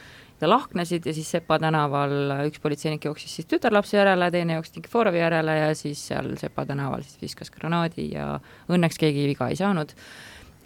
ja 0.43 0.49
lahknesid 0.51 1.07
ja 1.07 1.15
siis 1.15 1.31
Sepa 1.31 1.59
tänaval 1.63 2.13
üks 2.49 2.61
politseinik 2.61 3.07
jooksis 3.07 3.39
siis 3.39 3.49
tütarlapse 3.49 3.97
järele, 3.97 4.27
teine 4.35 4.59
jooksis 4.59 4.75
Nikiforovi 4.77 5.23
järele 5.23 5.55
ja 5.61 5.71
siis 5.79 6.03
seal 6.11 6.35
Sepa 6.41 6.67
tänaval 6.67 7.07
siis 7.07 7.21
viskas 7.23 7.53
granaadi 7.55 8.11
ja 8.17 8.35
õnneks 8.73 8.99
keegi 9.01 9.29
viga 9.31 9.49
ei 9.53 9.59
saanud 9.61 9.95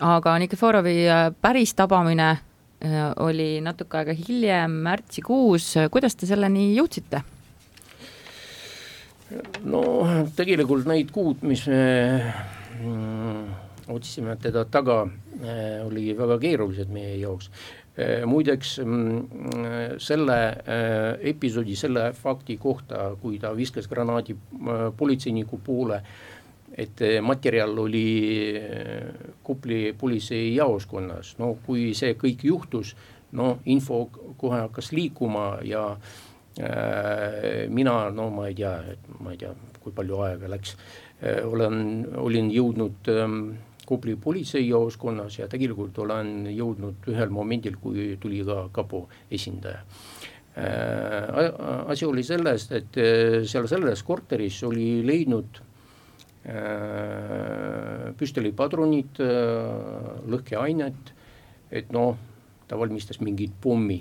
aga 0.01 0.37
Nikiforovi 0.39 0.97
äh, 1.09 1.31
päris 1.41 1.75
tabamine 1.75 2.29
äh, 2.31 3.13
oli 3.23 3.61
natuke 3.65 4.01
aega 4.01 4.15
hiljem, 4.17 4.75
märtsikuus, 4.85 5.73
kuidas 5.93 6.17
te 6.17 6.29
selleni 6.29 6.73
jõudsite? 6.77 7.23
no 9.67 9.81
tegelikult 10.37 10.87
neid 10.87 11.11
kuud, 11.11 11.41
mis 11.43 11.65
me 11.67 11.81
mm, 12.79 13.41
otsisime 13.91 14.37
teda 14.43 14.67
taga, 14.71 15.01
äh, 15.41 15.81
oli 15.87 16.13
väga 16.19 16.39
keerulised 16.43 16.93
meie 16.93 17.17
jaoks. 17.23 17.51
muideks 18.29 18.75
mm, 18.85 19.55
selle 20.05 20.35
episoodi, 21.31 21.73
selle 21.81 22.11
fakti 22.13 22.59
kohta, 22.61 23.15
kui 23.23 23.39
ta 23.41 23.55
viskas 23.57 23.89
granaadi 23.89 24.37
politseiniku 24.99 25.57
poole, 25.65 26.03
et 26.77 27.03
materjal 27.25 27.79
oli 27.79 28.07
eh, 28.57 29.13
Kopli 29.43 29.95
politseijaoskonnas, 29.97 31.37
no 31.41 31.55
kui 31.65 31.93
see 31.97 32.17
kõik 32.19 32.45
juhtus, 32.49 32.95
no 33.39 33.57
info 33.73 34.07
kohe 34.39 34.61
hakkas 34.67 34.91
liikuma 34.93 35.47
ja 35.65 35.85
äh, 35.95 37.67
mina, 37.73 38.11
no 38.15 38.29
ma 38.35 38.49
ei 38.51 38.59
tea, 38.59 38.75
et 38.93 39.09
ma 39.21 39.33
ei 39.33 39.41
tea, 39.41 39.55
kui 39.81 39.95
palju 39.95 40.21
aega 40.27 40.51
läks 40.53 40.75
äh,, 40.77 41.41
olen, 41.47 41.79
olin 42.23 42.53
jõudnud 42.55 43.13
ähm, 43.15 43.41
Kopli 43.87 44.17
politseijaoskonnas 44.19 45.37
ja 45.39 45.47
tegelikult 45.47 45.99
olen 46.03 46.49
jõudnud 46.51 47.05
ühel 47.13 47.31
momendil, 47.31 47.77
kui 47.79 48.17
tuli 48.19 48.41
ka 48.45 48.65
kapo 48.75 49.05
esindaja 49.31 49.85
äh,. 50.59 51.55
asi 51.95 52.09
oli 52.09 52.27
selles, 52.27 52.67
et 52.75 52.99
seal 53.47 53.71
selles 53.71 54.03
korteris 54.03 54.59
oli 54.67 55.05
leidnud 55.07 55.63
Äh, 55.63 55.66
püstolipadrunid, 58.17 59.19
äh, 59.23 60.23
lõhkeainet, 60.31 61.13
et 61.75 61.91
noh, 61.95 62.17
ta 62.67 62.79
valmistas 62.79 63.21
mingit 63.21 63.55
pommi. 63.63 64.01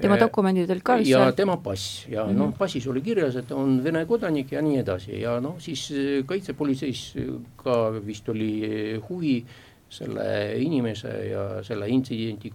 tema 0.00 0.16
dokumendid 0.16 0.70
olid 0.72 0.82
ka 0.82 0.94
vist 0.96 1.10
seal? 1.10 1.26
ja 1.28 1.32
tema 1.36 1.58
pass 1.60 2.06
ja 2.08 2.24
mm 2.24 2.30
-hmm. 2.30 2.38
noh, 2.38 2.52
passis 2.56 2.86
oli 2.86 3.02
kirjas, 3.02 3.36
et 3.36 3.52
on 3.52 3.84
Vene 3.84 4.06
kodanik 4.06 4.52
ja 4.52 4.62
nii 4.62 4.78
edasi 4.78 5.20
ja 5.20 5.40
noh, 5.40 5.58
siis 5.58 5.90
äh, 5.90 6.26
kaitsepolitseis 6.26 7.14
ka 7.56 7.90
vist 8.06 8.28
oli 8.28 9.00
huvi 9.08 9.44
selle 9.88 10.54
inimese 10.56 11.08
ja 11.30 11.62
selle 11.62 11.88
intsidendi 11.88 12.52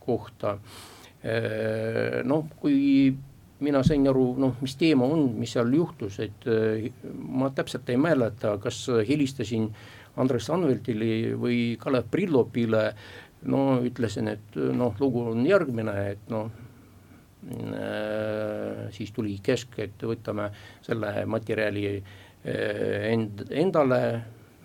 kohta. 0.00 0.58
noh, 2.24 2.44
kui 2.60 3.14
mina 3.60 3.82
sain 3.86 4.04
aru, 4.08 4.26
noh, 4.40 4.56
mis 4.60 4.76
teema 4.76 5.08
on, 5.08 5.28
mis 5.38 5.54
seal 5.56 5.72
juhtus, 5.74 6.18
et 6.24 6.48
äh, 6.50 6.90
ma 7.16 7.50
täpselt 7.54 7.88
ei 7.92 8.00
mäleta, 8.00 8.56
kas 8.62 8.82
helistasin 9.08 9.70
Andres 10.20 10.48
Anveltile 10.52 11.36
või 11.40 11.76
Kalev 11.80 12.10
Prillopile. 12.10 12.90
no 13.46 13.78
ütlesin, 13.84 14.28
et 14.32 14.56
noh, 14.56 14.94
lugu 14.98 15.26
on 15.30 15.44
järgmine, 15.46 15.96
et 16.10 16.30
noh 16.32 16.50
siis 18.90 19.12
tuli 19.14 19.36
käsk, 19.42 19.76
et 19.78 20.02
võtame 20.02 20.48
selle 20.82 21.12
materjali 21.30 21.84
end, 22.42 23.44
endale, 23.50 24.00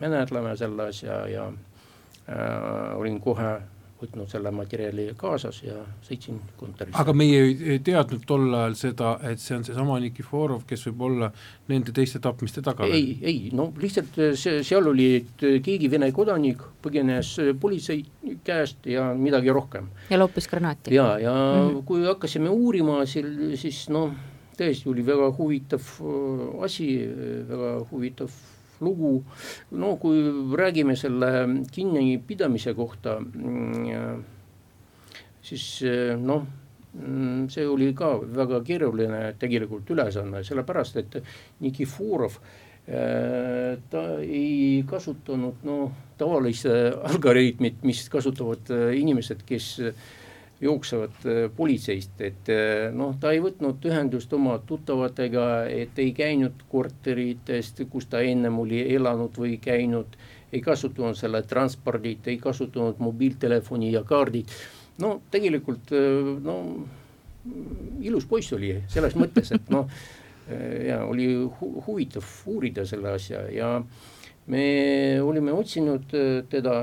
menetleme 0.01 0.55
selle 0.57 0.88
asja 0.89 1.20
ja 1.30 1.45
äh, 1.47 2.97
olin 2.97 3.20
kohe 3.22 3.51
võtnud 4.02 4.32
selle 4.32 4.52
materjali 4.56 5.12
kaasas 5.18 5.62
ja 5.64 5.78
sõitsin 6.06 6.39
kontorisse. 6.60 6.97
aga 7.02 7.14
meie 7.14 7.43
ei 7.76 7.80
teadnud 7.86 8.26
tol 8.28 8.47
ajal 8.49 8.78
seda, 8.80 9.14
et 9.30 9.39
see 9.41 9.58
on 9.58 9.66
seesama 9.68 9.99
Nikiforov, 10.04 10.66
kes 10.68 10.88
võib 10.89 11.06
olla 11.10 11.32
nende 11.72 11.93
teiste 11.95 12.22
tapmiste 12.24 12.64
taga? 12.66 12.88
ei, 12.89 13.18
ei 13.22 13.52
no 13.58 13.70
lihtsalt 13.82 14.20
see, 14.39 14.64
seal 14.68 14.89
oli, 14.91 15.12
et 15.22 15.45
keegi 15.66 15.91
Vene 15.91 16.12
kodanik 16.16 16.64
põgenes 16.82 17.36
politsei 17.62 18.04
käest 18.45 18.86
ja 18.89 19.12
midagi 19.18 19.54
rohkem. 19.54 19.89
ja 20.10 20.20
loopis 20.20 20.49
granaati. 20.52 20.95
ja, 20.95 21.18
ja 21.20 21.34
mm 21.34 21.70
-hmm. 21.70 21.86
kui 21.86 22.06
hakkasime 22.06 22.49
uurima, 22.49 23.06
siis 23.06 23.89
noh, 23.89 24.12
tõesti 24.58 24.89
oli 24.91 25.06
väga 25.06 25.32
huvitav 25.38 25.82
äh, 26.02 26.64
asi, 26.66 26.88
väga 27.49 27.74
huvitav 27.91 28.32
lugu, 28.82 29.19
no 29.77 29.95
kui 30.01 30.23
räägime 30.57 30.95
selle 30.99 31.32
kinnipidamise 31.71 32.73
kohta, 32.77 33.19
mm, 33.21 34.23
siis 35.41 35.67
noh, 36.21 36.47
see 37.51 37.67
oli 37.67 37.93
ka 37.95 38.17
väga 38.19 38.59
keeruline 38.67 39.21
tegelikult 39.39 39.89
ülesanne, 39.93 40.43
sellepärast 40.43 40.97
et 40.99 41.21
Nikiforov 41.63 42.36
äh, 42.36 43.77
ta 43.89 44.01
ei 44.19 44.84
kasutanud 44.88 45.63
noh, 45.67 45.93
tavalist 46.19 46.67
algoritmit, 46.67 47.84
mis 47.88 48.03
kasutavad 48.11 48.73
äh, 48.75 48.89
inimesed, 48.99 49.45
kes 49.47 49.77
jooksevad 50.62 51.24
politseist, 51.55 52.20
et 52.22 52.51
noh, 52.93 53.16
ta 53.20 53.32
ei 53.34 53.39
võtnud 53.41 53.82
ühendust 53.89 54.34
oma 54.38 54.59
tuttavatega, 54.68 55.45
et 55.66 55.97
ei 55.99 56.12
käinud 56.14 56.68
korteritest, 56.70 57.82
kus 57.89 58.05
ta 58.12 58.22
ennem 58.22 58.59
oli 58.62 58.84
elanud 58.93 59.39
või 59.41 59.57
käinud 59.62 60.18
ei 60.51 60.62
kasutanud 60.62 61.16
selle 61.16 61.41
transpordit, 61.47 62.28
ei 62.28 62.38
kasutanud 62.38 62.99
mobiiltelefoni 62.99 63.91
ja 63.93 64.03
kaardid. 64.03 64.51
no 65.01 65.22
tegelikult 65.32 65.93
no 66.43 66.55
ilus 68.01 68.26
poiss 68.30 68.53
oli 68.53 68.76
selles 68.91 69.16
mõttes, 69.18 69.51
et 69.55 69.70
noh 69.74 69.88
ja 70.86 71.03
oli 71.05 71.34
hu 71.36 71.84
huvitav 71.88 72.26
uurida 72.45 72.86
selle 72.86 73.16
asja 73.16 73.45
ja 73.53 73.70
me 74.47 74.66
olime 75.22 75.53
otsinud 75.53 76.12
teda 76.49 76.76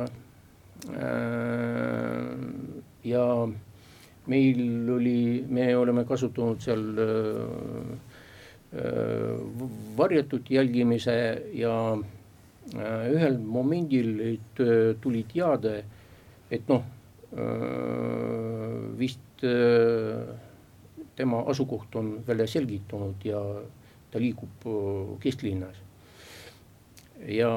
äh, 0.88 1.08
ja 3.04 3.48
meil 4.28 4.90
oli, 4.92 5.44
me 5.48 5.70
oleme 5.76 6.04
kasutanud 6.04 6.60
seal 6.60 6.84
äh, 7.02 7.96
varjatud 9.96 10.50
jälgimise 10.52 11.18
ja 11.56 11.74
Äh, 12.76 13.08
ühel 13.14 13.38
momendil 13.40 14.20
äh, 14.20 14.94
tuli 15.00 15.22
teade, 15.24 15.84
et 16.52 16.68
noh, 16.68 16.82
äh, 17.32 18.98
vist 18.98 19.24
tema 21.16 21.44
asukoht 21.48 21.94
on 21.96 22.10
välja 22.26 22.46
selgitunud 22.50 23.22
ja 23.24 23.38
ta 24.10 24.18
liigub 24.18 24.66
kesklinnas. 25.22 25.76
ja 27.26 27.50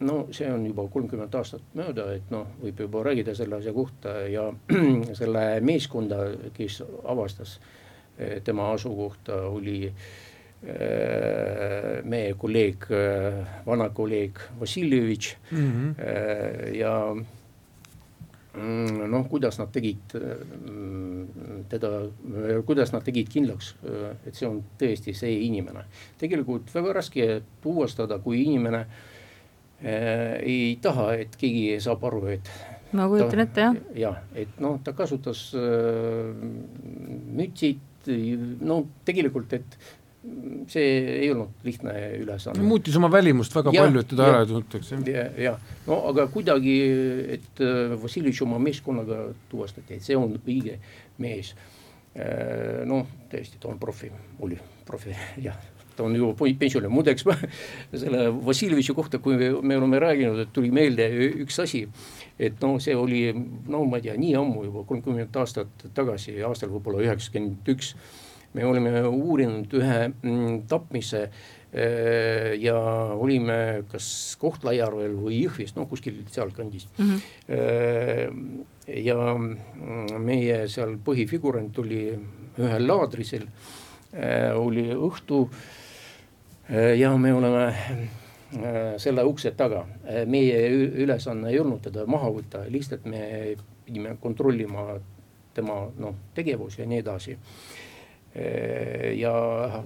no 0.00 0.20
see 0.30 0.46
on 0.52 0.66
juba 0.66 0.86
kolmkümmend 0.92 1.34
aastat 1.34 1.74
mööda, 1.74 2.12
et 2.14 2.30
noh, 2.30 2.46
võib 2.62 2.80
juba 2.86 3.02
rääkida 3.08 3.34
selle 3.34 3.58
asja 3.58 3.72
kohta 3.74 4.20
ja 4.30 4.48
selle 5.20 5.44
meeskonda, 5.60 6.22
kes 6.56 6.82
avastas 7.04 7.58
tema 8.44 8.72
asukohta, 8.74 9.44
oli 9.46 9.92
Äh, 10.58 12.00
meie 12.02 12.32
kolleeg, 12.34 12.88
äh, 12.90 13.44
vana 13.62 13.92
kolleeg 13.94 14.40
Vassiljevitš 14.58 15.36
mm 15.52 15.68
-hmm. 15.70 16.74
ja 16.74 17.14
mm, 18.54 19.10
noh, 19.10 19.28
kuidas 19.28 19.58
nad 19.58 19.70
tegid 19.72 20.02
teda, 21.68 21.88
kuidas 22.66 22.92
nad 22.92 23.04
tegid 23.04 23.28
kindlaks, 23.28 23.76
et 24.26 24.34
see 24.34 24.48
on 24.48 24.64
tõesti 24.82 25.14
see 25.14 25.38
inimene. 25.46 25.84
tegelikult 26.18 26.74
väga 26.74 26.92
raske 26.92 27.42
tuvastada, 27.62 28.18
kui 28.18 28.42
inimene 28.42 28.78
äh, 28.78 28.86
ei 29.82 30.78
taha, 30.82 31.12
et 31.22 31.36
keegi 31.38 31.78
saab 31.82 32.02
aru, 32.08 32.24
et. 32.34 32.50
ma 32.96 33.06
kujutan 33.10 33.44
ette 33.44 33.66
jah. 33.66 33.78
jah, 33.94 34.18
et 34.34 34.58
noh, 34.62 34.80
ta 34.84 34.94
kasutas 34.96 35.44
äh, 35.54 36.32
mütsid, 37.38 38.10
no 38.64 38.80
tegelikult, 39.06 39.52
et 39.58 39.78
see 40.68 40.86
ei 41.22 41.30
olnud 41.30 41.62
lihtne 41.64 41.94
ülesanne. 42.18 42.64
muutis 42.66 42.96
oma 42.98 43.10
välimust 43.12 43.54
väga 43.54 43.72
ja, 43.76 43.84
palju, 43.86 44.02
et 44.02 44.10
teda 44.10 44.28
ära 44.32 44.42
ei 44.42 44.50
tuntaks. 44.50 44.92
ja, 45.06 45.24
ja 45.38 45.54
no 45.86 46.00
aga 46.10 46.26
kuidagi, 46.32 46.76
et 47.38 47.62
äh, 47.64 47.94
Vassiljevitš 48.02 48.42
oma 48.48 48.58
meeskonnaga 48.62 49.28
tuvastati, 49.52 50.00
et 50.00 50.06
see 50.06 50.18
on 50.18 50.34
õige 50.42 50.80
mees. 51.22 51.54
Äh, 52.18 52.82
noh, 52.88 53.06
tõesti, 53.30 53.60
ta 53.62 53.70
on 53.70 53.78
profi, 53.78 54.10
oli 54.42 54.58
profi, 54.88 55.14
jah 55.46 55.77
ta 55.98 56.06
on 56.06 56.14
ju 56.14 56.30
pensionil, 56.38 56.90
muideks 56.92 57.26
selle 58.02 58.28
Vassiljevitši 58.46 58.94
kohta, 58.94 59.20
kui 59.22 59.36
me 59.38 59.76
oleme 59.76 60.00
rääkinud, 60.02 60.44
et 60.44 60.54
tuli 60.54 60.70
meelde 60.74 61.08
üks 61.42 61.58
asi. 61.64 61.84
et 62.38 62.60
noh, 62.62 62.78
see 62.78 62.94
oli 62.94 63.26
no 63.34 63.82
ma 63.84 63.98
ei 63.98 64.08
tea, 64.08 64.16
nii 64.18 64.34
ammu 64.38 64.64
juba 64.68 64.86
kolmkümmend 64.86 65.36
aastat 65.42 65.88
tagasi, 65.94 66.38
aastal 66.46 66.70
võib-olla 66.70 67.02
üheksakümmend 67.08 67.74
üks 67.74 67.94
me 68.54 68.64
olime 68.64 69.02
uurinud 69.04 69.74
ühe 69.76 69.98
mm, 70.08 70.62
tapmise 70.70 71.26
äh, 71.26 72.54
ja 72.62 72.78
olime 73.18 73.84
kas 73.92 74.36
Kohtla-Järvel 74.40 75.18
või 75.18 75.42
Jõhvis, 75.42 75.74
no 75.76 75.84
kuskil 75.90 76.22
sealkandis 76.32 76.88
mm. 76.96 77.20
-hmm. 77.48 78.64
ja 79.04 80.18
meie 80.18 80.62
seal 80.72 80.96
põhifigurant 81.04 81.78
oli 81.82 82.02
ühel 82.58 82.88
laadrisel, 82.88 83.44
äh, 84.14 84.56
oli 84.56 84.88
õhtu 84.94 85.44
ja 86.68 87.16
me 87.16 87.32
oleme 87.32 87.74
selle 89.00 89.22
ukse 89.24 89.50
taga, 89.56 89.82
meie 90.26 90.58
ülesanne 91.04 91.50
ei 91.52 91.60
olnud 91.60 91.82
teda 91.84 92.06
maha 92.08 92.30
võtta, 92.32 92.62
lihtsalt 92.68 93.04
me 93.08 93.22
pidime 93.84 94.16
kontrollima 94.20 94.98
tema 95.58 95.80
noh, 95.98 96.14
tegevus 96.36 96.78
ja 96.78 96.86
nii 96.88 97.02
edasi. 97.02 97.36
Äh, 98.36 99.14
ja 99.18 99.34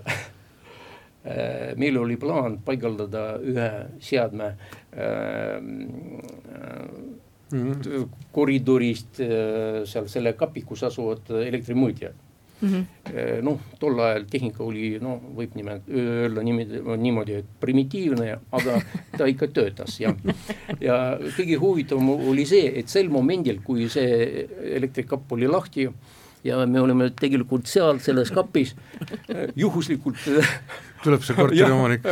äh, 1.31 1.73
meil 1.81 1.99
oli 2.01 2.19
plaan 2.21 2.59
paigaldada 2.65 3.39
ühe 3.39 3.71
seadme 4.03 4.57
-hmm. 7.53 8.09
koridorist 8.33 9.23
seal 9.87 10.09
selle 10.09 10.33
kapi, 10.37 10.63
kus 10.67 10.83
asuvad 10.91 11.31
elektrimõõtjad 11.47 12.32
mm 12.63 12.69
-hmm.. 12.69 13.43
noh, 13.43 13.61
tol 13.81 14.01
ajal 14.01 14.25
tehnika 14.31 14.65
oli, 14.65 14.99
no 15.03 15.19
võib 15.37 15.57
nimelt 15.59 15.89
öelda 15.89 16.43
niimoodi, 16.47 16.83
niimoodi, 17.03 17.39
et 17.43 17.53
primitiivne, 17.61 18.39
aga 18.53 18.81
ta 19.19 19.29
ikka 19.31 19.49
töötas 19.49 20.01
ja. 20.01 20.15
ja 20.81 21.19
kõige 21.37 21.59
huvitavam 21.61 22.11
oli 22.33 22.47
see, 22.47 22.73
et 22.79 22.89
sel 22.89 23.11
momendil, 23.11 23.61
kui 23.65 23.89
see 23.89 24.47
elektrikapp 24.79 25.33
oli 25.33 25.51
lahti 25.51 25.89
ja 26.45 26.67
me 26.67 26.81
oleme 26.81 27.11
tegelikult 27.11 27.67
seal 27.71 28.01
selles 28.03 28.31
kapis 28.35 28.75
juhuslikult 29.57 30.19
tuleb 31.03 31.23
see 31.23 31.37
korteriomanik. 31.39 32.07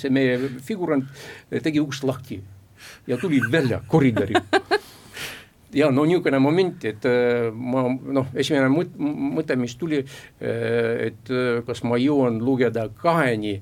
See 0.00 0.10
meie 0.10 0.38
figurant 0.62 1.06
tegi 1.62 1.82
ukst 1.82 2.06
lahti 2.06 2.40
ja 3.06 3.18
tuli 3.20 3.40
välja 3.50 3.80
koridori 3.88 4.34
ja 5.74 5.90
no 5.90 6.04
niisugune 6.06 6.38
moment, 6.38 6.84
et 6.88 7.04
äh, 7.08 7.50
ma 7.52 7.84
noh, 7.88 8.30
esimene 8.34 8.70
mõte, 8.72 8.94
mõte, 9.38 9.58
mis 9.60 9.76
tuli, 9.80 10.00
äh, 10.04 11.10
et 11.10 11.34
kas 11.66 11.84
ma 11.84 11.98
jõuan 12.00 12.40
lugeda 12.44 12.88
kaheni 13.02 13.58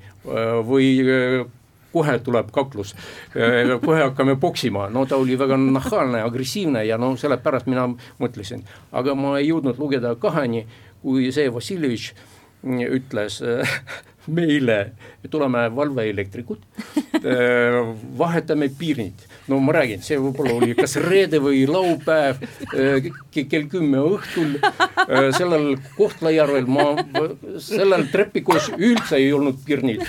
või 0.69 0.89
kohe 1.93 2.19
tuleb 2.25 2.51
kaklus, 2.53 2.95
äh, 3.37 3.73
kohe 3.85 4.03
hakkame 4.03 4.37
poksima, 4.41 4.89
no 4.91 5.05
ta 5.07 5.19
oli 5.21 5.37
väga 5.39 5.59
nahaalne, 5.61 6.23
agressiivne 6.25 6.85
ja 6.89 6.99
no 6.99 7.13
sellepärast 7.21 7.69
mina 7.71 7.89
mõtlesin, 8.21 8.65
aga 8.93 9.15
ma 9.19 9.37
ei 9.41 9.51
jõudnud 9.51 9.81
lugeda 9.81 10.15
kaheni, 10.21 10.65
kui 11.03 11.31
see 11.35 11.51
Vassiljevitš 11.53 12.13
ütles 12.63 13.41
äh, 13.43 13.77
meile, 14.27 14.79
tuleme 15.31 15.65
valveelektrikud, 15.77 16.63
äh, 17.19 17.79
vahetame 18.19 18.71
piirnid. 18.79 19.29
no 19.51 19.59
ma 19.59 19.73
räägin, 19.75 20.03
see 20.07 20.19
võib-olla 20.23 20.55
oli 20.55 20.77
kas 20.79 20.95
reede 21.03 21.41
või 21.43 21.65
laupäev 21.67 22.39
kell 23.35 23.67
kümme 23.71 23.99
õhtul. 24.15 24.55
sellel 25.35 25.73
Kohtla-Järvel 25.97 26.69
ma, 26.71 26.93
sellel 27.59 28.07
trepikos 28.13 28.71
üldse 28.77 29.19
ei 29.19 29.33
olnud 29.35 29.59
pirnid 29.67 30.07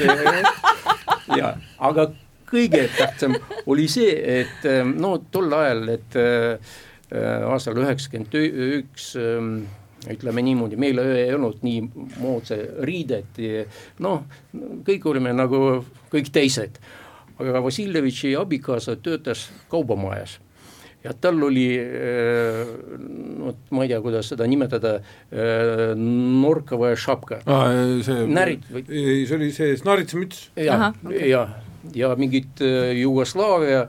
ja, 1.39 1.55
aga 1.79 2.11
kõige 2.53 2.85
tähtsam 2.93 3.37
oli 3.65 3.87
see, 3.89 4.13
et 4.41 4.67
no 4.93 5.15
tol 5.33 5.53
ajal, 5.57 5.87
et 5.97 6.19
äh, 6.19 6.75
aastal 7.49 7.77
üheksakümmend 7.81 8.37
üks 8.79 9.13
ähm, 9.19 9.63
ütleme 10.11 10.43
niimoodi, 10.43 10.79
meil 10.79 10.99
ei 11.03 11.31
olnud 11.35 11.61
nii 11.63 11.81
moodsa 12.19 12.57
riidet, 12.87 13.39
noh, 14.03 14.25
kõik 14.87 15.05
olime 15.11 15.33
nagu 15.35 15.83
kõik 16.13 16.31
teised. 16.33 16.81
aga 17.39 17.63
Vassiljevitši 17.63 18.35
abikaasa 18.37 18.95
töötas 18.95 19.47
kaubamajas 19.69 20.39
ja 21.03 21.11
tal 21.19 21.41
oli, 21.43 21.67
no 23.37 23.53
ma 23.75 23.83
ei 23.83 23.91
tea, 23.91 23.99
kuidas 24.03 24.29
seda 24.31 24.47
nimetada, 24.47 24.95
norkava 25.97 26.93
šapka 26.95 27.41
ah,. 27.45 27.73
närit 28.29 28.69
või? 28.71 28.85
see 29.27 29.35
oli 29.35 29.51
see 29.55 29.75
snaritsamüts. 29.79 30.49
jah, 30.55 30.91
ja, 31.19 31.47
ja 31.95 32.13
mingit 32.15 32.61
Jugoslaavia 33.01 33.87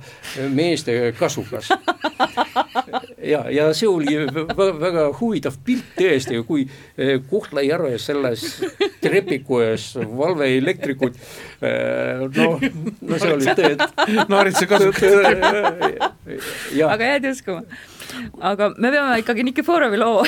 meeste 0.51 1.15
kasukas 1.19 1.71
ja, 3.33 3.45
ja 3.51 3.69
see 3.75 3.89
oli 3.89 4.17
väga, 4.35 4.69
väga 4.81 5.05
huvitav 5.19 5.57
pilt 5.65 5.95
tõesti, 5.99 6.41
kui 6.47 6.67
eh, 6.67 7.17
Kohtla-Järve 7.31 7.99
selles 8.03 8.47
trepikojas 9.05 9.93
valveelektrikud 10.01 11.19
noh, 12.37 12.63
no 13.01 13.21
see 13.21 13.35
oli 13.35 13.57
tõe. 13.59 13.75
naaritsa 14.29 14.69
kasukas. 14.71 15.03
aga 16.91 17.13
jääd 17.15 17.31
uskuma 17.33 17.65
aga 18.51 18.71
me 18.79 18.91
peame 18.95 19.19
ikkagi 19.23 19.47
Nikiforovi 19.49 20.01
loo 20.01 20.25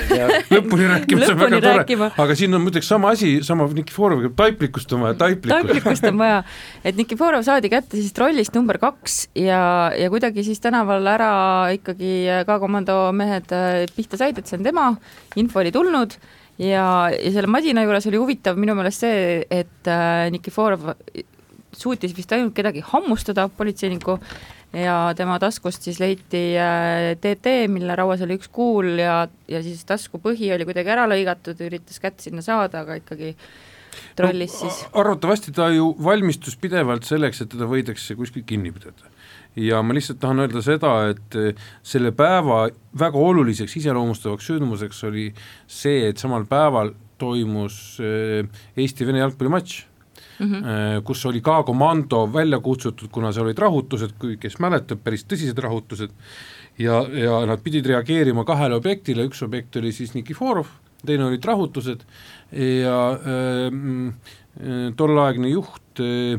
lõpuni 0.53 0.89
rääkima, 0.91 1.23
see 1.25 1.35
on 1.35 1.43
väga 1.43 1.61
tore, 1.65 2.11
aga 2.25 2.39
siin 2.39 2.57
on 2.59 2.65
muideks 2.65 2.91
sama 2.93 3.13
asi, 3.17 3.37
sama 3.47 3.69
Nikiforoviga, 3.73 4.33
taiplikust 4.39 4.93
on 4.97 5.07
vaja, 5.07 5.19
taiplikust. 5.21 5.69
taiplikust 5.69 6.09
on 6.11 6.23
vaja, 6.23 6.41
et 6.87 6.99
Nikiforov 6.99 7.45
saadi 7.47 7.71
kätte 7.73 7.99
siis 7.99 8.15
trollist 8.17 8.57
number 8.57 8.81
kaks 8.83 9.19
ja, 9.39 9.61
ja 9.97 10.11
kuidagi 10.13 10.47
siis 10.47 10.63
tänaval 10.65 11.07
ära 11.11 11.31
ikkagi 11.77 12.15
K-komando 12.49 12.99
mehed 13.17 13.55
äh, 13.55 13.85
pihta 13.97 14.21
said, 14.21 14.39
et 14.41 14.51
see 14.51 14.59
on 14.61 14.67
tema, 14.67 14.91
info 15.41 15.63
oli 15.63 15.75
tulnud 15.75 16.19
ja, 16.59 16.87
ja 17.13 17.33
selle 17.33 17.51
masina 17.51 17.85
juures 17.85 18.09
oli 18.11 18.21
huvitav 18.21 18.59
minu 18.61 18.77
meelest 18.79 19.07
see, 19.07 19.41
et 19.51 19.91
äh, 19.91 20.29
Nikiforov 20.35 20.93
suutis 21.77 22.15
vist 22.17 22.33
ainult 22.33 22.55
kedagi 22.57 22.83
hammustada, 22.93 23.49
politseiniku, 23.53 24.19
ja 24.75 24.97
tema 25.17 25.39
taskust 25.43 25.87
siis 25.87 26.01
leiti 26.03 26.43
TT, 27.21 27.53
äh, 27.53 27.71
mille 27.71 27.97
rauas 27.97 28.23
oli 28.27 28.37
üks 28.39 28.51
kuul 28.53 28.97
ja, 29.01 29.23
ja 29.49 29.63
siis 29.65 29.85
tasku 29.89 30.21
põhi 30.23 30.51
oli 30.55 30.67
kuidagi 30.69 30.93
ära 30.93 31.07
lõigatud, 31.11 31.61
üritas 31.67 32.01
kätt 32.03 32.21
sinna 32.25 32.45
saada, 32.45 32.83
aga 32.85 32.99
ikkagi 33.01 33.35
trollis 34.17 34.55
no, 34.59 34.67
siis. 34.67 34.83
arvatavasti 34.93 35.55
ta 35.57 35.71
ju 35.73 35.93
valmistus 36.03 36.59
pidevalt 36.61 37.07
selleks, 37.09 37.43
et 37.43 37.53
teda 37.55 37.69
võidakse 37.71 38.17
kuskil 38.19 38.45
kinni 38.49 38.73
pidada. 38.75 39.13
ja 39.57 39.81
ma 39.83 39.97
lihtsalt 39.97 40.21
tahan 40.21 40.45
öelda 40.45 40.63
seda, 40.65 40.93
et 41.15 41.41
äh, 41.41 41.67
selle 41.87 42.13
päeva 42.17 42.67
väga 42.99 43.27
oluliseks 43.31 43.79
iseloomustavaks 43.81 44.53
sündmuseks 44.53 45.05
oli 45.09 45.31
see, 45.67 46.09
et 46.11 46.21
samal 46.21 46.45
päeval 46.49 46.93
toimus 47.19 48.01
äh, 48.03 48.45
Eesti-Vene 48.77 49.25
jalgpallimatš 49.25 49.85
mm, 50.39 50.53
-hmm. 50.53 51.03
kus 51.05 51.27
oli 51.27 51.41
ka 51.41 51.63
komando 51.63 52.27
välja 52.33 52.61
kutsutud, 52.61 53.09
kuna 53.13 53.33
seal 53.33 53.47
olid 53.47 53.59
rahutused, 53.59 54.17
kui 54.19 54.37
kes 54.37 54.59
mäletab, 54.59 55.03
päris 55.05 55.25
tõsised 55.25 55.59
rahutused, 55.59 56.11
ja, 56.79 57.03
ja 57.13 57.41
nad 57.47 57.63
pidid 57.65 57.87
reageerima 57.87 58.45
kahele 58.49 58.79
objektile, 58.81 59.27
üks 59.29 59.43
objekt 59.47 59.77
oli 59.81 59.93
siis 59.97 60.15
Nikiforov, 60.17 60.69
teine 61.07 61.29
olid 61.29 61.45
rahutused. 61.45 62.05
Ja 62.53 62.99
äh, 63.13 63.67
äh, 63.69 64.93
tolleaegne 64.97 65.51
juht 65.51 66.01
äh, 66.01 66.39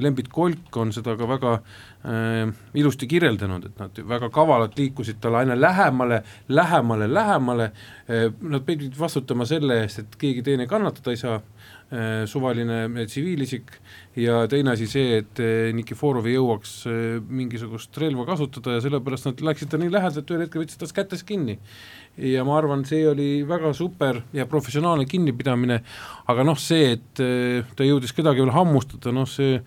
Lembit 0.00 0.28
Kolk 0.32 0.76
on 0.76 0.92
seda 0.94 1.16
ka 1.18 1.28
väga 1.28 1.54
äh, 1.56 2.52
ilusti 2.74 3.08
kirjeldanud, 3.10 3.66
et 3.66 3.82
nad 3.82 4.02
väga 4.14 4.30
kavalalt 4.34 4.78
liikusid 4.78 5.20
talle 5.20 5.42
aina 5.42 5.58
lähemale, 5.58 6.22
lähemale, 6.48 7.10
lähemale. 7.14 7.70
Äh,, 8.06 8.28
nad 8.40 8.66
pidid 8.66 8.98
vastutama 8.98 9.48
selle 9.48 9.82
eest, 9.82 10.04
et 10.04 10.20
keegi 10.20 10.46
teine 10.46 10.68
kannatada 10.70 11.14
ei 11.14 11.20
saa 11.20 11.40
suvaline 12.30 12.84
äh, 12.86 13.06
tsiviilisik. 13.06 13.72
Ja 14.18 14.44
teine 14.50 14.74
asi 14.74 14.88
see, 14.90 15.20
et 15.20 15.40
äh, 15.42 15.70
Nikiforov 15.74 16.26
ei 16.26 16.36
jõuaks 16.36 16.72
äh, 16.90 17.20
mingisugust 17.22 17.96
relva 18.02 18.26
kasutada 18.28 18.76
ja 18.76 18.84
sellepärast 18.84 19.28
nad 19.30 19.42
läksid 19.50 19.70
ta 19.70 19.78
nii 19.80 19.92
lähedalt, 19.92 20.30
ühel 20.30 20.44
hetkel 20.44 20.64
võtsid 20.64 20.82
tast 20.82 20.96
kätes 20.96 21.22
kinni. 21.26 21.60
Ja 22.20 22.42
ma 22.46 22.56
arvan, 22.58 22.82
see 22.86 23.04
oli 23.08 23.28
väga 23.48 23.70
super 23.76 24.18
ja 24.34 24.46
professionaalne 24.50 25.06
kinnipidamine, 25.08 25.78
aga 26.30 26.44
noh, 26.46 26.58
see, 26.58 26.96
et 26.98 27.22
äh, 27.22 27.70
ta 27.78 27.86
jõudis 27.86 28.14
kedagi 28.16 28.42
veel 28.42 28.54
hammustada, 28.54 29.14
noh 29.14 29.28
see 29.30 29.60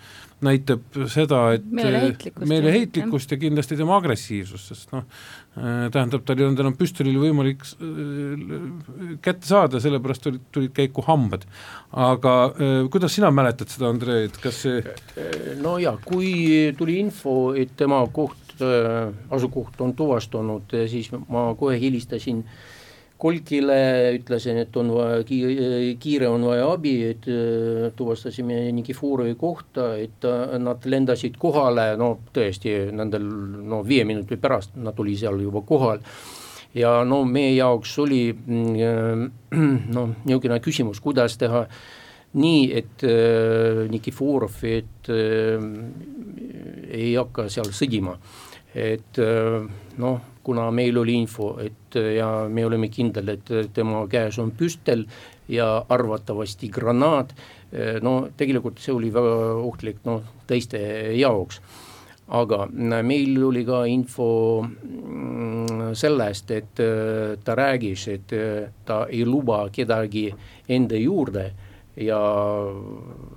näitab 0.44 0.98
seda, 1.12 1.46
et 1.56 1.66
meeleheitlikkust, 1.72 2.48
meeleheitlikkust 2.52 3.32
ja 3.32 3.40
kindlasti 3.40 3.78
tema 3.80 3.96
agressiivsust, 4.00 4.74
sest 4.74 4.92
noh, 4.96 5.06
äh, 5.08 5.43
tähendab, 5.54 6.24
tal 6.26 6.40
ei 6.40 6.48
olnud 6.48 6.64
enam 6.64 6.78
püstolil 6.78 7.20
võimalik 7.22 7.66
äh, 7.66 8.46
kätte 9.24 9.48
saada, 9.48 9.82
sellepärast 9.84 10.28
tulid, 10.28 10.46
tulid 10.56 10.74
käiku 10.74 11.06
hambad. 11.06 11.46
aga 11.94 12.34
kuidas 12.92 13.14
sina 13.14 13.30
mäletad 13.32 13.70
seda, 13.70 13.92
Andrei, 13.94 14.30
et 14.30 14.40
kas 14.42 14.64
see 14.66 14.82
no 15.62 15.78
jaa, 15.82 15.98
kui 16.02 16.74
tuli 16.78 16.98
info, 17.04 17.54
et 17.54 17.76
tema 17.78 18.02
koht 18.14 18.44
Äh, 18.62 19.14
asukoht 19.34 19.82
on 19.82 19.96
tuvastunud, 19.98 20.74
siis 20.88 21.10
ma 21.12 21.48
kohe 21.58 21.80
helistasin 21.82 22.44
Kolkile, 23.24 23.76
ütlesin, 24.18 24.58
et 24.66 24.76
on 24.76 24.90
vaja, 24.92 25.22
kiire 25.24 26.28
on 26.28 26.44
vaja 26.44 26.66
abi, 26.74 26.92
et 27.08 27.28
äh, 27.32 27.86
tuvastasime 27.96 28.58
Nikiforovi 28.76 29.38
kohta, 29.40 29.94
et 29.96 30.28
äh, 30.28 30.58
nad 30.60 30.84
lendasid 30.84 31.38
kohale, 31.40 31.94
no 32.00 32.10
tõesti, 32.36 32.74
nendel 32.92 33.24
no 33.70 33.80
viie 33.88 34.04
minuti 34.04 34.36
pärast 34.36 34.76
nad 34.76 35.00
oli 35.00 35.16
seal 35.16 35.40
juba 35.40 35.64
kohal. 35.64 36.04
Ja 36.76 36.98
no 37.08 37.22
meie 37.30 37.54
jaoks 37.54 37.94
oli 38.04 38.26
noh, 39.96 40.12
niisugune 40.26 40.60
küsimus, 40.66 41.00
kuidas 41.00 41.38
teha 41.40 41.64
nii, 42.34 42.62
et 42.76 43.08
Nikiforov, 43.94 44.60
et 44.68 45.12
ei 46.90 47.12
hakka 47.14 47.46
seal 47.54 47.70
sõdima. 47.72 48.18
Et 48.74 49.22
noh, 50.02 50.33
kuna 50.44 50.70
meil 50.72 50.98
oli 50.98 51.16
info, 51.22 51.54
et 51.64 51.98
äh, 52.00 52.16
ja 52.18 52.30
me 52.50 52.66
oleme 52.66 52.90
kindel, 52.94 53.36
et 53.36 53.52
tema 53.74 54.04
käes 54.12 54.40
on 54.40 54.52
püstel 54.58 55.06
ja 55.52 55.68
arvatavasti 55.90 56.70
granaat, 56.74 57.34
äh, 57.72 58.00
no 58.02 58.30
tegelikult 58.38 58.82
see 58.84 58.96
oli 58.96 59.12
väga 59.14 59.36
ohtlik 59.64 60.04
noh, 60.08 60.24
teiste 60.48 60.80
jaoks. 61.18 61.62
aga 62.34 62.66
meil 63.04 63.36
oli 63.44 63.66
ka 63.68 63.84
info 63.86 64.64
mm, 64.64 65.92
sellest, 65.94 66.52
et 66.52 66.80
ta 67.44 67.56
räägis, 67.56 68.08
et 68.08 68.32
ta 68.86 69.02
ei 69.10 69.26
luba 69.28 69.68
kedagi 69.70 70.30
enda 70.70 70.96
juurde 70.96 71.44
ja 72.00 72.22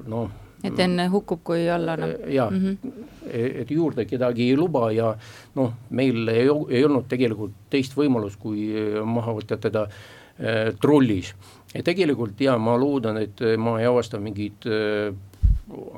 noh 0.07 0.31
et 0.65 0.81
enne 0.83 1.09
hukkub, 1.13 1.43
kui 1.47 1.67
alla 1.71 1.97
annab? 1.97 2.29
jaa 2.33 2.51
mm, 2.51 2.63
-hmm. 2.63 3.05
Et 3.27 3.71
juurde 3.71 4.07
kedagi 4.09 4.51
ei 4.51 4.57
luba 4.57 4.91
ja 4.95 5.13
noh, 5.57 5.73
meil 5.91 6.29
ei, 6.33 6.49
ei 6.49 6.85
olnud 6.87 7.09
tegelikult 7.11 7.55
teist 7.71 7.97
võimalust, 7.97 8.39
kui 8.41 8.69
maha 9.05 9.37
võtta 9.37 9.59
teda 9.61 9.87
äh, 9.87 10.73
trollis. 10.81 11.35
ja 11.75 11.83
tegelikult 11.87 12.41
jaa, 12.41 12.59
ma 12.59 12.77
loodan, 12.81 13.19
et 13.23 13.43
ma 13.59 13.79
ei 13.81 13.89
avasta 13.89 14.21
mingit 14.23 14.69
äh, 14.71 15.11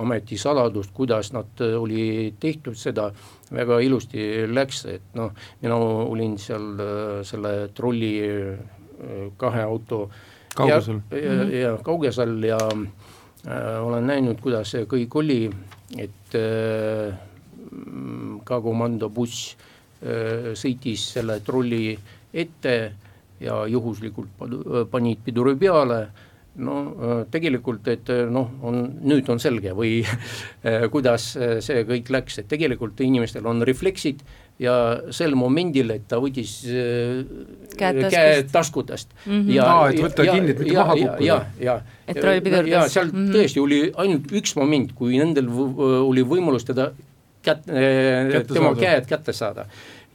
ametisaladust, 0.01 0.95
kuidas 0.97 1.33
nad 1.35 1.61
oli 1.61 2.33
tehtud 2.41 2.76
seda, 2.79 3.11
väga 3.53 3.81
ilusti 3.85 4.47
läks, 4.49 4.85
et 4.89 5.12
noh, 5.18 5.35
mina 5.61 5.76
olin 5.76 6.39
seal 6.41 6.81
selle 7.29 7.53
trolli 7.76 8.14
kahe 9.39 9.61
auto 9.62 10.07
kaugusel. 10.57 11.03
ja, 11.12 11.20
ja, 11.20 11.45
ja 11.61 11.74
kaugusel 11.85 12.41
ja 12.49 12.59
Äh, 12.59 13.08
olen 13.83 14.07
näinud, 14.07 14.41
kuidas 14.45 14.75
see 14.75 14.87
kõik 14.89 15.15
oli, 15.21 15.43
et 15.97 16.37
äh, 16.37 17.15
ka 18.45 18.61
komando 18.65 19.09
buss 19.09 19.55
äh, 19.55 20.55
sõitis 20.59 21.09
selle 21.15 21.41
trolli 21.45 21.93
ette 22.33 22.79
ja 23.41 23.61
juhuslikult 23.71 24.89
panid 24.91 25.23
piduri 25.25 25.57
peale. 25.59 26.01
No 26.59 26.75
tegelikult, 27.31 27.87
et 27.87 28.09
noh, 28.35 28.49
on 28.67 28.81
nüüd 29.07 29.29
on 29.31 29.39
selge 29.39 29.71
või 29.79 30.01
kuidas 30.93 31.29
see 31.63 31.85
kõik 31.87 32.11
läks, 32.11 32.41
et 32.41 32.49
tegelikult 32.51 32.99
inimestel 33.07 33.47
on 33.47 33.63
refleksid 33.63 34.25
ja 34.59 34.75
sel 35.15 35.37
momendil, 35.39 35.93
et 35.95 36.07
ta 36.11 36.19
võttis 36.23 36.55
käed 37.79 38.01
taskutest, 38.03 38.53
taskutest. 38.53 39.13
Mm 39.25 39.33
-hmm. 39.33 39.53
ja, 39.55 39.67
Aa, 39.67 39.91
et 39.91 40.01
võtta 40.03 40.27
ja, 40.27 40.33
kinni, 40.35 40.51
et 40.51 40.63
mitte 40.65 40.79
maha 40.79 40.97
kukkuda. 40.97 41.27
ja, 41.27 41.37
ja, 41.61 41.77
et 42.07 42.21
troll 42.21 42.41
pidurdas. 42.43 42.71
ja 42.71 42.89
seal 42.89 43.13
mm 43.13 43.19
-hmm. 43.19 43.37
tõesti 43.37 43.63
oli 43.63 43.81
ainult 43.95 44.33
üks 44.33 44.57
moment, 44.57 44.93
kui 44.95 45.19
nendel 45.19 45.49
oli 46.09 46.23
võimalus 46.23 46.67
teda 46.67 46.91
kät-, 47.43 47.65
tema 47.67 48.75
saada. 48.75 48.81
käed 48.81 49.07
kätte 49.07 49.33
saada. 49.33 49.67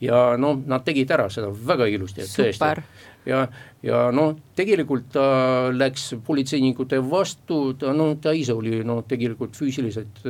ja 0.01 0.37
noh, 0.37 0.59
nad 0.65 0.83
tegid 0.83 1.11
ära 1.11 1.29
seda 1.29 1.47
väga 1.67 1.87
ilusti, 1.87 2.21
et 2.21 2.27
tõesti 2.27 2.83
ja, 3.25 3.47
ja 3.83 4.11
noh, 4.11 4.35
tegelikult 4.55 5.11
ta 5.15 5.25
läks 5.71 6.13
politseinikute 6.25 6.99
vastu, 7.09 7.73
ta 7.79 7.93
noh, 7.93 8.17
ta 8.21 8.33
ise 8.35 8.53
oli 8.53 8.83
noh, 8.83 9.03
tegelikult 9.07 9.55
füüsiliselt 9.55 10.23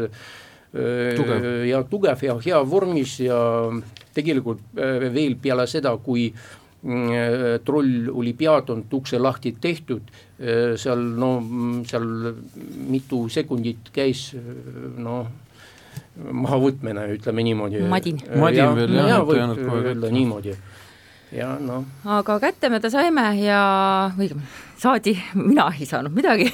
tugev. 0.74 1.48
ja 1.70 1.84
tugev 1.90 2.24
ja 2.26 2.36
hea 2.42 2.60
vormis 2.66 3.20
ja 3.22 3.38
tegelikult 4.14 4.62
veel 4.74 5.38
peale 5.42 5.68
seda, 5.70 5.94
kui 6.02 6.28
mm, 6.32 7.62
troll 7.66 8.10
oli 8.14 8.34
peatunud, 8.38 8.92
ukse 8.98 9.22
lahti 9.22 9.56
tehtud, 9.62 10.10
seal 10.78 11.06
no 11.22 11.32
seal 11.90 12.10
mitu 12.90 13.28
sekundit 13.30 13.94
käis 13.94 14.32
noh, 14.98 15.30
mahavõtmine, 16.14 17.08
ütleme 17.16 17.46
niimoodi. 17.46 17.82
madin. 17.90 18.22
madin 18.38 18.76
veel 18.78 18.98
jah, 18.98 19.22
et 19.22 19.34
ei 19.34 19.42
jäänud 19.42 19.66
kohe 19.66 19.84
kätte. 19.88 20.14
niimoodi 20.14 20.58
ja 21.34 21.54
noh. 21.60 21.86
aga 22.06 22.38
kätte 22.44 22.70
me 22.70 22.80
ta 22.84 22.92
saime 22.94 23.26
ja 23.42 23.60
õigemini 24.14 24.48
saadi, 24.84 25.14
mina 25.40 25.70
ei 25.80 25.86
saanud 25.88 26.14
midagi 26.14 26.50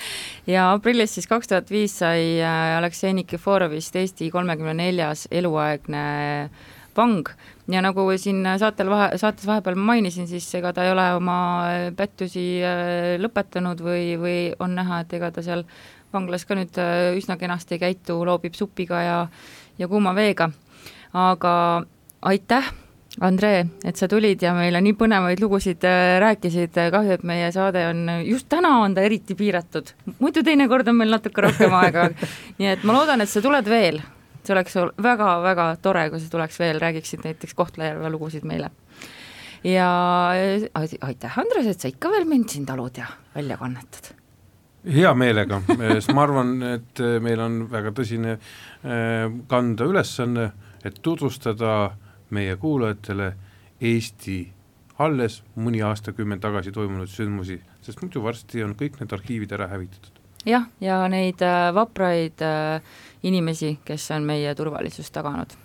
ja 0.54 0.70
aprillis 0.72 1.14
siis 1.16 1.28
kaks 1.28 1.50
tuhat 1.50 1.70
viis 1.70 1.98
sai 2.00 2.38
äh, 2.40 2.76
Aleksei 2.78 3.12
Nikiforovist 3.16 3.96
Eesti 4.00 4.30
kolmekümne 4.32 4.74
neljas 4.78 5.26
eluaegne 5.30 6.04
vang 6.96 7.28
ja 7.68 7.82
nagu 7.84 8.06
siin 8.20 8.44
saatel 8.60 8.90
vahe, 8.92 9.18
saates 9.20 9.46
vahepeal 9.48 9.76
mainisin, 9.76 10.28
siis 10.30 10.48
ega 10.56 10.72
ta 10.72 10.84
ei 10.86 10.92
ole 10.94 11.06
oma 11.18 11.38
pättusi 11.96 12.46
äh, 12.64 13.16
lõpetanud 13.20 13.82
või, 13.84 14.14
või 14.20 14.38
on 14.58 14.76
näha, 14.78 15.02
et 15.04 15.12
ega 15.18 15.32
ta 15.34 15.44
seal 15.44 15.66
vanglas 16.14 16.46
ka 16.48 16.56
nüüd 16.58 16.78
äh, 16.80 17.10
üsna 17.18 17.36
kenasti 17.40 17.78
käitu, 17.82 18.20
loobib 18.24 18.56
supiga 18.56 19.02
ja, 19.02 19.18
ja 19.78 19.90
kuuma 19.90 20.14
veega. 20.16 20.50
aga 21.12 21.52
aitäh 22.22 22.72
Andre, 23.22 23.50
et 23.86 23.94
sa 23.94 24.08
tulid 24.10 24.40
ja 24.42 24.50
meile 24.56 24.80
nii 24.82 24.96
põnevaid 24.98 25.38
lugusid 25.38 25.84
äh, 25.86 26.16
rääkisid, 26.22 26.74
kahju, 26.90 27.14
et 27.14 27.22
meie 27.26 27.52
saade 27.54 27.84
on, 27.86 28.08
just 28.26 28.48
täna 28.50 28.72
on 28.82 28.96
ta 28.96 29.04
eriti 29.06 29.36
piiratud, 29.38 29.92
muidu 30.18 30.42
teinekord 30.42 30.90
on 30.90 30.98
meil 30.98 31.14
natuke 31.14 31.44
rohkem 31.46 31.76
aega, 31.82 32.08
nii 32.58 32.72
et 32.72 32.82
ma 32.82 32.98
loodan, 32.98 33.22
et 33.22 33.30
sa 33.30 33.42
tuled 33.44 33.70
veel. 33.70 34.02
see 34.44 34.52
oleks 34.52 34.74
väga-väga 35.00 35.68
tore, 35.80 36.08
kui 36.10 36.20
sa 36.20 36.26
tuleks 36.32 36.58
veel, 36.60 36.80
räägiksid 36.82 37.22
näiteks 37.24 37.54
Kohtla-Järve 37.54 38.10
lugusid 38.10 38.42
meile. 38.44 38.72
ja 39.62 39.88
äh, 40.34 40.98
aitäh, 41.00 41.38
Andres, 41.38 41.70
et 41.70 41.80
sa 41.80 41.88
ikka 41.88 42.10
veel 42.10 42.26
mind 42.26 42.50
siin 42.50 42.66
talud 42.66 42.98
ja 42.98 43.06
välja 43.34 43.56
kannatad. 43.62 44.10
Hea 44.84 45.14
meelega, 45.14 45.62
sest 45.94 46.10
ma 46.12 46.26
arvan, 46.26 46.56
et 46.74 46.98
meil 47.22 47.40
on 47.40 47.62
väga 47.70 47.94
tõsine 47.94 48.34
äh, 48.34 49.30
kanda 49.46 49.86
ülesanne, 49.86 50.50
et 50.84 50.98
tutvustada 51.00 51.94
meie 52.34 52.56
kuulajatele 52.60 53.32
Eesti 53.84 54.38
alles 55.02 55.40
mõni 55.58 55.80
aastakümmend 55.82 56.42
tagasi 56.42 56.72
toimunud 56.74 57.10
sündmusi, 57.10 57.58
sest 57.82 58.02
muidu 58.02 58.22
varsti 58.22 58.62
on 58.62 58.76
kõik 58.78 59.00
need 59.00 59.14
arhiivid 59.16 59.54
ära 59.56 59.68
hävitatud. 59.72 60.20
jah, 60.46 60.68
ja 60.80 61.00
neid 61.08 61.42
äh, 61.42 61.70
vapraid 61.74 62.42
äh, 62.44 62.94
inimesi, 63.22 63.78
kes 63.84 64.10
on 64.14 64.26
meie 64.28 64.54
turvalisust 64.54 65.14
taganud. 65.14 65.56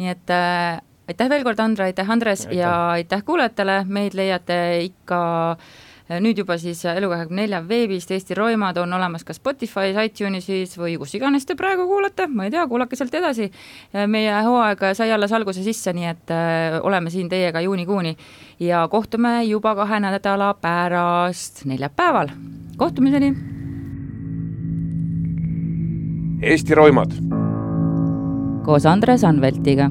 nii 0.00 0.08
et 0.14 0.32
äh, 0.32 0.80
aitäh 1.08 1.28
veel 1.28 1.44
kord, 1.44 1.60
Andre, 1.60 1.90
aitäh, 1.90 2.10
Andres, 2.10 2.46
ja 2.50 2.74
aitäh 2.96 3.24
kuulajatele, 3.24 3.82
meid 3.84 4.14
leiate 4.16 4.58
ikka 4.88 5.22
äh, 5.52 5.72
nüüd 6.20 6.38
juba 6.42 6.56
siis 6.60 6.82
Elu24 6.88 7.62
veebist, 7.68 8.10
Eesti 8.10 8.34
Roimad 8.34 8.76
on 8.82 8.92
olemas 8.92 9.24
ka 9.24 9.34
Spotify's, 9.36 9.96
iTunesis 10.04 10.76
või 10.78 10.96
kus 11.00 11.14
iganes 11.16 11.46
te 11.46 11.56
praegu 11.58 11.86
kuulate, 11.88 12.26
ma 12.28 12.46
ei 12.48 12.52
tea, 12.54 12.66
kuulake 12.68 12.98
sealt 12.98 13.14
edasi. 13.14 13.50
meie 14.06 14.42
hooaeg 14.44 14.84
sai 14.98 15.12
alles 15.12 15.32
alguse 15.32 15.62
sisse, 15.62 15.92
nii 15.92 16.08
et 16.10 16.34
äh, 16.34 16.78
oleme 16.82 17.10
siin 17.10 17.28
teiega 17.28 17.60
juunikuuni 17.60 18.16
ja 18.60 18.86
kohtume 18.88 19.42
juba 19.44 19.74
kahe 19.78 20.00
nädala 20.00 20.54
pärast 20.54 21.64
neljapäeval, 21.64 22.28
kohtumiseni. 22.76 23.34
Eesti 26.42 26.74
Roimad. 26.74 27.12
koos 28.62 28.86
Andres 28.86 29.24
Anveltiga 29.24 29.90